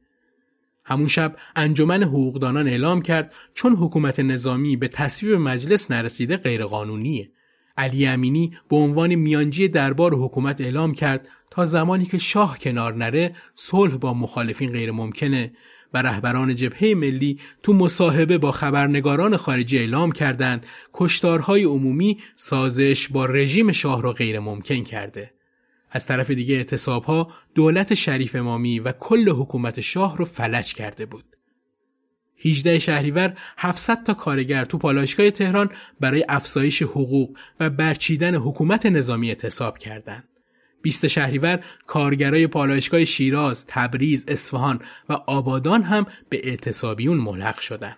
همون 0.86 1.08
شب 1.08 1.36
انجمن 1.56 2.04
حقوقدانان 2.04 2.68
اعلام 2.68 3.02
کرد 3.02 3.34
چون 3.54 3.76
حکومت 3.76 4.20
نظامی 4.20 4.76
به 4.76 4.88
تصویب 4.88 5.34
مجلس 5.34 5.92
نرسیده 5.92 6.38
غیرقانونیه. 6.38 7.32
علی 7.78 8.08
امینی 8.08 8.52
به 8.70 8.76
عنوان 8.76 9.16
میانجی 9.16 9.68
دربار 9.68 10.14
حکومت 10.14 10.62
اعلام 10.62 10.94
کرد 10.94 11.30
تا 11.52 11.66
زمانی 11.66 12.06
که 12.06 12.18
شاه 12.18 12.60
کنار 12.60 12.94
نره 12.94 13.36
صلح 13.56 13.98
با 13.98 14.14
مخالفین 14.14 14.72
غیر 14.72 14.92
ممکنه 14.92 15.52
و 15.94 16.02
رهبران 16.02 16.56
جبهه 16.56 16.94
ملی 16.94 17.40
تو 17.64 17.74
مصاحبه 17.74 18.38
با 18.38 18.52
خبرنگاران 18.52 19.38
خارجی 19.38 19.78
اعلام 19.78 20.12
کردند 20.12 20.66
کشتارهای 20.94 21.64
عمومی 21.64 22.20
سازش 22.36 23.08
با 23.08 23.26
رژیم 23.26 23.72
شاه 23.72 24.02
را 24.02 24.12
غیر 24.12 24.40
ممکن 24.40 24.84
کرده. 24.84 25.35
از 25.96 26.06
طرف 26.06 26.32
دیگه 26.32 26.56
اعتصاب 26.56 27.04
ها 27.04 27.32
دولت 27.56 27.94
شریف 27.94 28.36
امامی 28.36 28.80
و 28.80 28.92
کل 28.92 29.30
حکومت 29.30 29.82
شاه 29.82 30.18
رو 30.18 30.26
فلج 30.26 30.74
کرده 30.74 31.06
بود. 31.06 31.26
18 32.46 32.80
شهریور 32.80 33.34
700 33.58 34.04
تا 34.04 34.14
کارگر 34.14 34.66
تو 34.66 34.78
پالایشگاه 34.78 35.32
تهران 35.32 35.70
برای 36.00 36.26
افزایش 36.30 36.82
حقوق 36.82 37.38
و 37.60 37.70
برچیدن 37.70 38.36
حکومت 38.36 38.86
نظامی 38.86 39.30
اعتصاب 39.30 39.78
کردند. 39.78 40.30
20 40.82 41.08
شهریور 41.08 41.60
کارگرای 41.88 42.48
پالایشگاه 42.48 43.06
شیراز، 43.06 43.66
تبریز، 43.68 44.26
اصفهان 44.28 44.80
و 45.10 45.14
آبادان 45.14 45.84
هم 45.84 46.06
به 46.30 46.42
اعتصابیون 46.50 47.18
ملحق 47.18 47.60
شدند. 47.60 47.98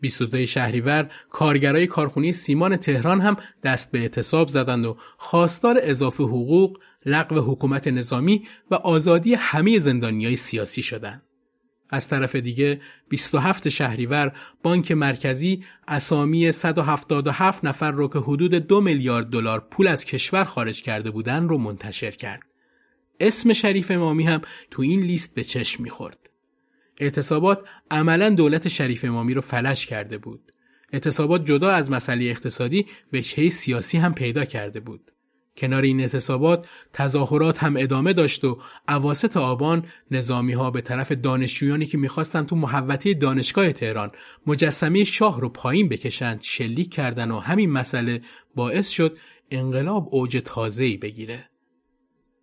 22 0.00 0.46
شهریور 0.46 1.10
کارگرای 1.30 1.86
کارخونه 1.86 2.32
سیمان 2.32 2.76
تهران 2.76 3.20
هم 3.20 3.36
دست 3.62 3.92
به 3.92 3.98
اعتصاب 3.98 4.48
زدند 4.48 4.84
و 4.84 4.96
خواستار 5.16 5.78
اضافه 5.82 6.24
حقوق، 6.24 6.78
لغو 7.06 7.40
حکومت 7.52 7.88
نظامی 7.88 8.46
و 8.70 8.74
آزادی 8.74 9.34
همه 9.34 9.78
زندانیای 9.78 10.36
سیاسی 10.36 10.82
شدند. 10.82 11.22
از 11.90 12.08
طرف 12.08 12.36
دیگه 12.36 12.80
27 13.08 13.68
شهریور 13.68 14.32
بانک 14.62 14.92
مرکزی 14.92 15.64
اسامی 15.88 16.52
177 16.52 17.64
نفر 17.64 17.90
رو 17.90 18.08
که 18.08 18.18
حدود 18.18 18.54
دو 18.54 18.80
میلیارد 18.80 19.26
دلار 19.26 19.60
پول 19.70 19.86
از 19.86 20.04
کشور 20.04 20.44
خارج 20.44 20.82
کرده 20.82 21.10
بودن 21.10 21.48
رو 21.48 21.58
منتشر 21.58 22.10
کرد. 22.10 22.42
اسم 23.20 23.52
شریف 23.52 23.90
امامی 23.90 24.24
هم 24.24 24.40
تو 24.70 24.82
این 24.82 25.00
لیست 25.00 25.34
به 25.34 25.44
چشم 25.44 25.82
می‌خورد. 25.82 26.30
اعتصابات 27.00 27.64
عملا 27.90 28.30
دولت 28.30 28.68
شریف 28.68 29.04
امامی 29.04 29.34
رو 29.34 29.40
فلش 29.40 29.86
کرده 29.86 30.18
بود. 30.18 30.52
اعتصابات 30.92 31.44
جدا 31.44 31.70
از 31.70 31.90
مسئله 31.90 32.24
اقتصادی 32.24 32.86
وجهه 33.12 33.48
سیاسی 33.48 33.98
هم 33.98 34.14
پیدا 34.14 34.44
کرده 34.44 34.80
بود. 34.80 35.12
کنار 35.56 35.82
این 35.82 36.00
اعتصابات 36.00 36.68
تظاهرات 36.92 37.62
هم 37.62 37.76
ادامه 37.76 38.12
داشت 38.12 38.44
و 38.44 38.58
اواسط 38.88 39.36
آبان 39.36 39.86
نظامی 40.10 40.52
ها 40.52 40.70
به 40.70 40.80
طرف 40.80 41.12
دانشجویانی 41.12 41.86
که 41.86 41.98
می‌خواستند 41.98 42.46
تو 42.46 42.56
محوطه 42.56 43.14
دانشگاه 43.14 43.72
تهران 43.72 44.10
مجسمه 44.46 45.04
شاه 45.04 45.40
رو 45.40 45.48
پایین 45.48 45.88
بکشند 45.88 46.42
شلیک 46.42 46.94
کردن 46.94 47.30
و 47.30 47.38
همین 47.38 47.70
مسئله 47.70 48.20
باعث 48.54 48.88
شد 48.88 49.18
انقلاب 49.50 50.08
اوج 50.10 50.42
تازه‌ای 50.44 50.96
بگیره. 50.96 51.51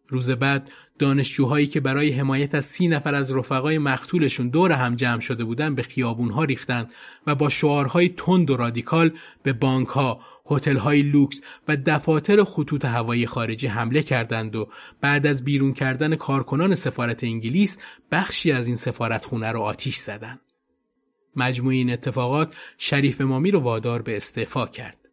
روز 0.09 0.31
بعد 0.31 0.71
دانشجوهایی 0.99 1.67
که 1.67 1.79
برای 1.79 2.11
حمایت 2.11 2.55
از 2.55 2.65
سی 2.65 2.87
نفر 2.87 3.15
از 3.15 3.31
رفقای 3.31 3.77
مقتولشون 3.77 4.49
دور 4.49 4.71
هم 4.71 4.95
جمع 4.95 5.19
شده 5.19 5.43
بودند 5.43 5.75
به 5.75 5.83
خیابونها 5.83 6.43
ریختند 6.43 6.93
و 7.27 7.35
با 7.35 7.49
شعارهای 7.49 8.09
تند 8.09 8.49
و 8.49 8.57
رادیکال 8.57 9.11
به 9.43 9.53
بانکها، 9.53 10.21
هتل‌های 10.51 11.01
لوکس 11.01 11.41
و 11.67 11.77
دفاتر 11.85 12.43
خطوط 12.43 12.85
هوایی 12.85 13.27
خارجی 13.27 13.67
حمله 13.67 14.03
کردند 14.03 14.55
و 14.55 14.69
بعد 15.01 15.27
از 15.27 15.43
بیرون 15.43 15.73
کردن 15.73 16.15
کارکنان 16.15 16.75
سفارت 16.75 17.23
انگلیس 17.23 17.77
بخشی 18.11 18.51
از 18.51 18.67
این 18.67 18.75
سفارتخونه 18.75 19.51
را 19.51 19.61
آتیش 19.61 19.95
زدند. 19.95 20.39
مجموع 21.35 21.73
این 21.73 21.93
اتفاقات 21.93 22.55
شریف 22.77 23.21
امامی 23.21 23.51
رو 23.51 23.59
وادار 23.59 24.01
به 24.01 24.17
استعفا 24.17 24.65
کرد. 24.65 25.08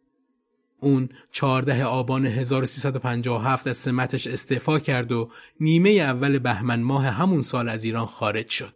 اون 0.79 1.09
14 1.31 1.85
آبان 1.85 2.25
1357 2.25 3.67
از 3.67 3.77
سمتش 3.77 4.27
استعفا 4.27 4.79
کرد 4.79 5.11
و 5.11 5.31
نیمه 5.59 5.89
اول 5.89 6.39
بهمن 6.39 6.81
ماه 6.81 7.05
همون 7.05 7.41
سال 7.41 7.69
از 7.69 7.83
ایران 7.83 8.05
خارج 8.05 8.49
شد. 8.49 8.75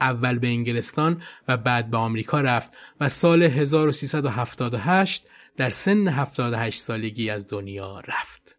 اول 0.00 0.38
به 0.38 0.46
انگلستان 0.46 1.22
و 1.48 1.56
بعد 1.56 1.90
به 1.90 1.96
آمریکا 1.96 2.40
رفت 2.40 2.76
و 3.00 3.08
سال 3.08 3.42
1378 3.42 5.26
در 5.56 5.70
سن 5.70 6.08
78 6.08 6.80
سالگی 6.80 7.30
از 7.30 7.48
دنیا 7.48 8.00
رفت. 8.00 8.58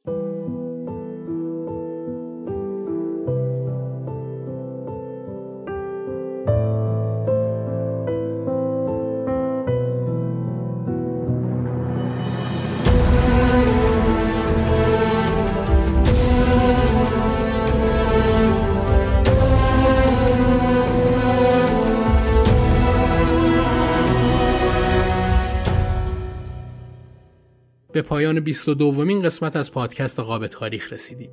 به 27.91 28.01
پایان 28.01 28.39
22 28.39 28.73
دومین 28.75 29.21
قسمت 29.21 29.55
از 29.55 29.71
پادکست 29.71 30.19
قاب 30.19 30.47
تاریخ 30.47 30.93
رسیدیم. 30.93 31.29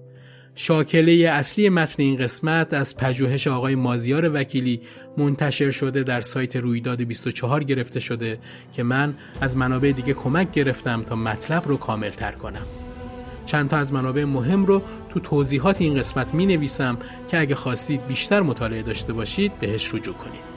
شاکله 0.55 1.13
اصلی 1.13 1.69
متن 1.69 2.03
این 2.03 2.17
قسمت 2.17 2.75
از 2.75 2.97
پژوهش 2.97 3.47
آقای 3.47 3.75
مازیار 3.75 4.31
وکیلی 4.35 4.81
منتشر 5.17 5.71
شده 5.71 6.03
در 6.03 6.21
سایت 6.21 6.57
رویداد 6.57 7.03
24 7.03 7.65
گرفته 7.65 8.01
شده 8.01 8.39
که 8.73 8.83
من 8.83 9.15
از 9.41 9.57
منابع 9.57 9.93
دیگه 9.93 10.15
کمک 10.15 10.53
گرفتم 10.53 11.03
تا 11.03 11.17
مطلب 11.17 11.69
رو 11.69 11.77
کامل 11.77 12.11
تر 12.11 12.33
کنم. 12.33 12.67
چند 13.47 13.71
تا 13.71 13.77
از 13.77 13.93
منابع 13.93 14.25
مهم 14.25 14.67
رو 14.67 14.83
تو 15.09 15.21
توضیحات 15.21 15.81
این 15.81 15.99
قسمت 15.99 16.35
می 16.35 16.47
نویسم 16.47 16.99
که 17.29 17.41
اگه 17.41 17.55
خواستید 17.55 18.07
بیشتر 18.07 18.41
مطالعه 18.41 18.83
داشته 18.83 19.13
باشید 19.13 19.59
بهش 19.61 19.95
رجوع 19.95 20.15
کنید. 20.15 20.56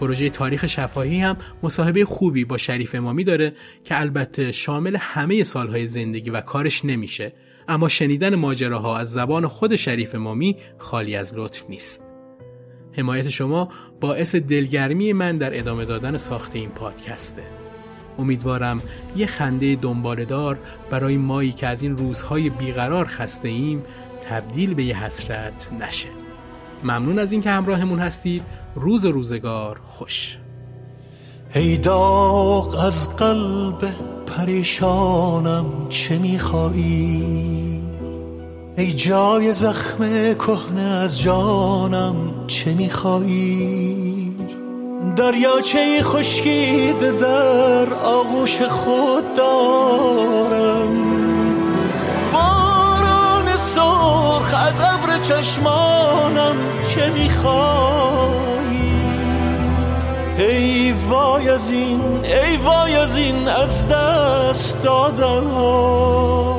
پروژه 0.00 0.30
تاریخ 0.30 0.66
شفاهی 0.66 1.20
هم 1.20 1.36
مصاحبه 1.62 2.04
خوبی 2.04 2.44
با 2.44 2.58
شریف 2.58 2.94
امامی 2.94 3.24
داره 3.24 3.52
که 3.84 4.00
البته 4.00 4.52
شامل 4.52 4.96
همه 4.96 5.44
سالهای 5.44 5.86
زندگی 5.86 6.30
و 6.30 6.40
کارش 6.40 6.84
نمیشه. 6.84 7.32
اما 7.68 7.88
شنیدن 7.88 8.34
ماجراها 8.34 8.98
از 8.98 9.12
زبان 9.12 9.46
خود 9.46 9.76
شریف 9.76 10.14
امامی 10.14 10.56
خالی 10.78 11.16
از 11.16 11.34
لطف 11.34 11.64
نیست. 11.68 12.02
حمایت 12.92 13.28
شما 13.28 13.68
باعث 14.00 14.34
دلگرمی 14.34 15.12
من 15.12 15.38
در 15.38 15.58
ادامه 15.58 15.84
دادن 15.84 16.16
ساخت 16.16 16.54
این 16.54 16.70
پادکسته. 16.70 17.42
امیدوارم 18.18 18.82
یه 19.16 19.26
خنده 19.26 19.76
دنبالدار 19.76 20.58
برای 20.90 21.16
مایی 21.16 21.52
که 21.52 21.66
از 21.66 21.82
این 21.82 21.96
روزهای 21.96 22.50
بیقرار 22.50 23.06
خسته 23.06 23.48
ایم 23.48 23.84
تبدیل 24.28 24.74
به 24.74 24.84
یه 24.84 25.04
حسرت 25.04 25.68
نشه. 25.80 26.08
ممنون 26.82 27.18
از 27.18 27.32
اینکه 27.32 27.50
همراهمون 27.50 27.98
هستید. 27.98 28.42
روز 28.76 29.04
روزگار 29.04 29.80
خوش. 29.84 30.38
ای 31.54 31.76
داغ 31.76 32.74
از 32.74 33.16
قلب 33.16 33.94
پریشانم 34.26 35.64
چه 35.88 36.18
میخوایی 36.18 37.82
ای 38.78 38.92
جای 38.92 39.52
زخم 39.52 40.34
کهنه 40.34 40.82
از 40.82 41.20
جانم 41.20 42.16
چه 42.46 42.74
میخوایی 42.74 44.36
دریاچه 45.16 46.02
خشکیده 46.02 47.12
در 47.12 47.94
آغوش 47.94 48.62
خود 48.62 49.34
دارم. 49.36 50.88
باران 52.32 53.56
سرخ 53.56 54.54
از 54.54 54.74
ابر 54.80 55.18
چشمانم 55.18 56.56
چه 56.88 57.10
میخوایی 57.10 58.45
ای 60.38 60.92
وای 61.08 61.48
از 61.48 61.70
این 61.70 62.00
ای 62.24 62.56
وای 62.56 62.96
از 62.96 63.16
این 63.16 63.48
از 63.48 63.88
دست 63.88 64.82
دادن 64.82 65.46
ها. 65.46 66.56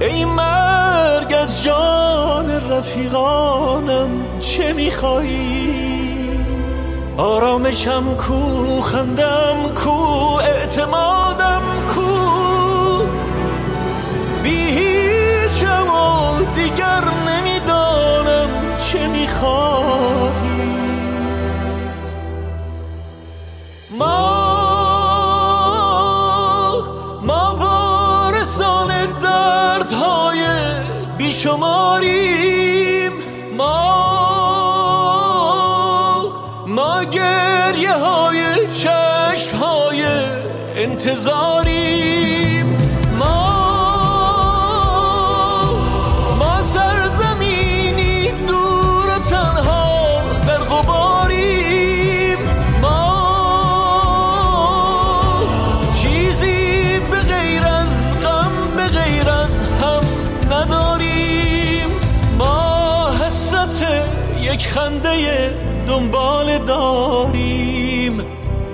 ای 0.00 0.24
مرگ 0.24 1.34
از 1.42 1.62
جان 1.62 2.70
رفیقانم 2.70 4.08
چه 4.40 4.72
میخوایی؟ 4.72 5.82
آرامشم 7.16 8.14
کو 8.14 8.80
خندم 8.80 9.74
کو 9.84 9.90
اعتمادم 10.40 11.51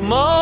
ما 0.09 0.38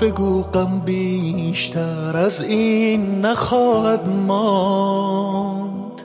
بگو 0.00 0.42
غم 0.42 0.82
بیشتر 0.84 2.16
از 2.16 2.42
این 2.42 3.20
نخواهد 3.20 4.08
ماند. 4.08 6.02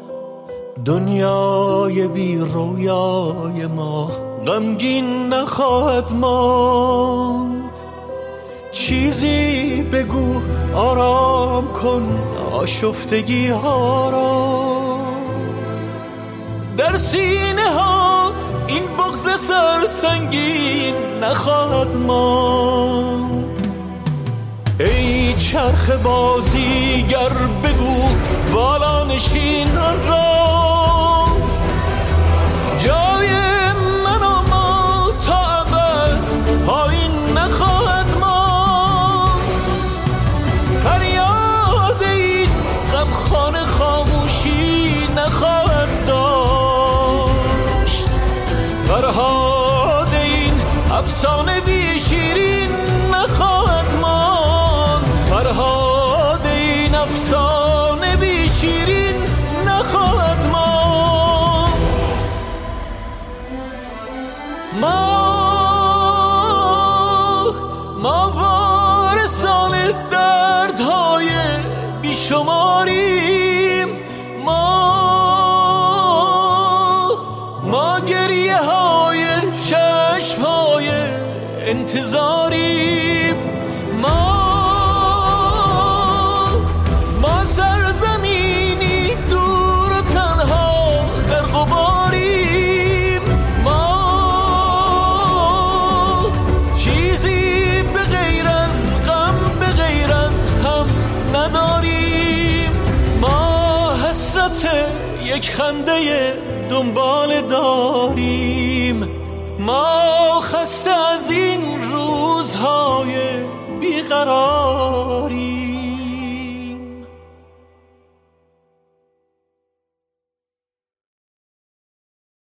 دنیای 0.85 2.07
بی 2.07 2.37
رویای 2.37 3.65
ما 3.75 4.11
غمگین 4.47 5.33
نخواهد 5.33 6.11
ماند. 6.11 7.71
چیزی 8.71 9.81
بگو 9.81 10.41
آرام 10.75 11.73
کن 11.73 12.19
آشفتگی 12.53 13.47
ها 13.47 14.09
را. 14.09 14.65
در 16.77 16.95
سینه 16.95 17.69
ها 17.71 17.94
سرسنگین 19.87 20.95
نخواهد 21.21 21.95
ماند. 21.95 23.67
ای 24.79 25.33
چرخ 25.33 25.89
بازیگر 25.89 27.29
بگو 27.63 28.03
بالا 28.53 29.03
نشینان 29.03 30.07
را. 30.07 30.54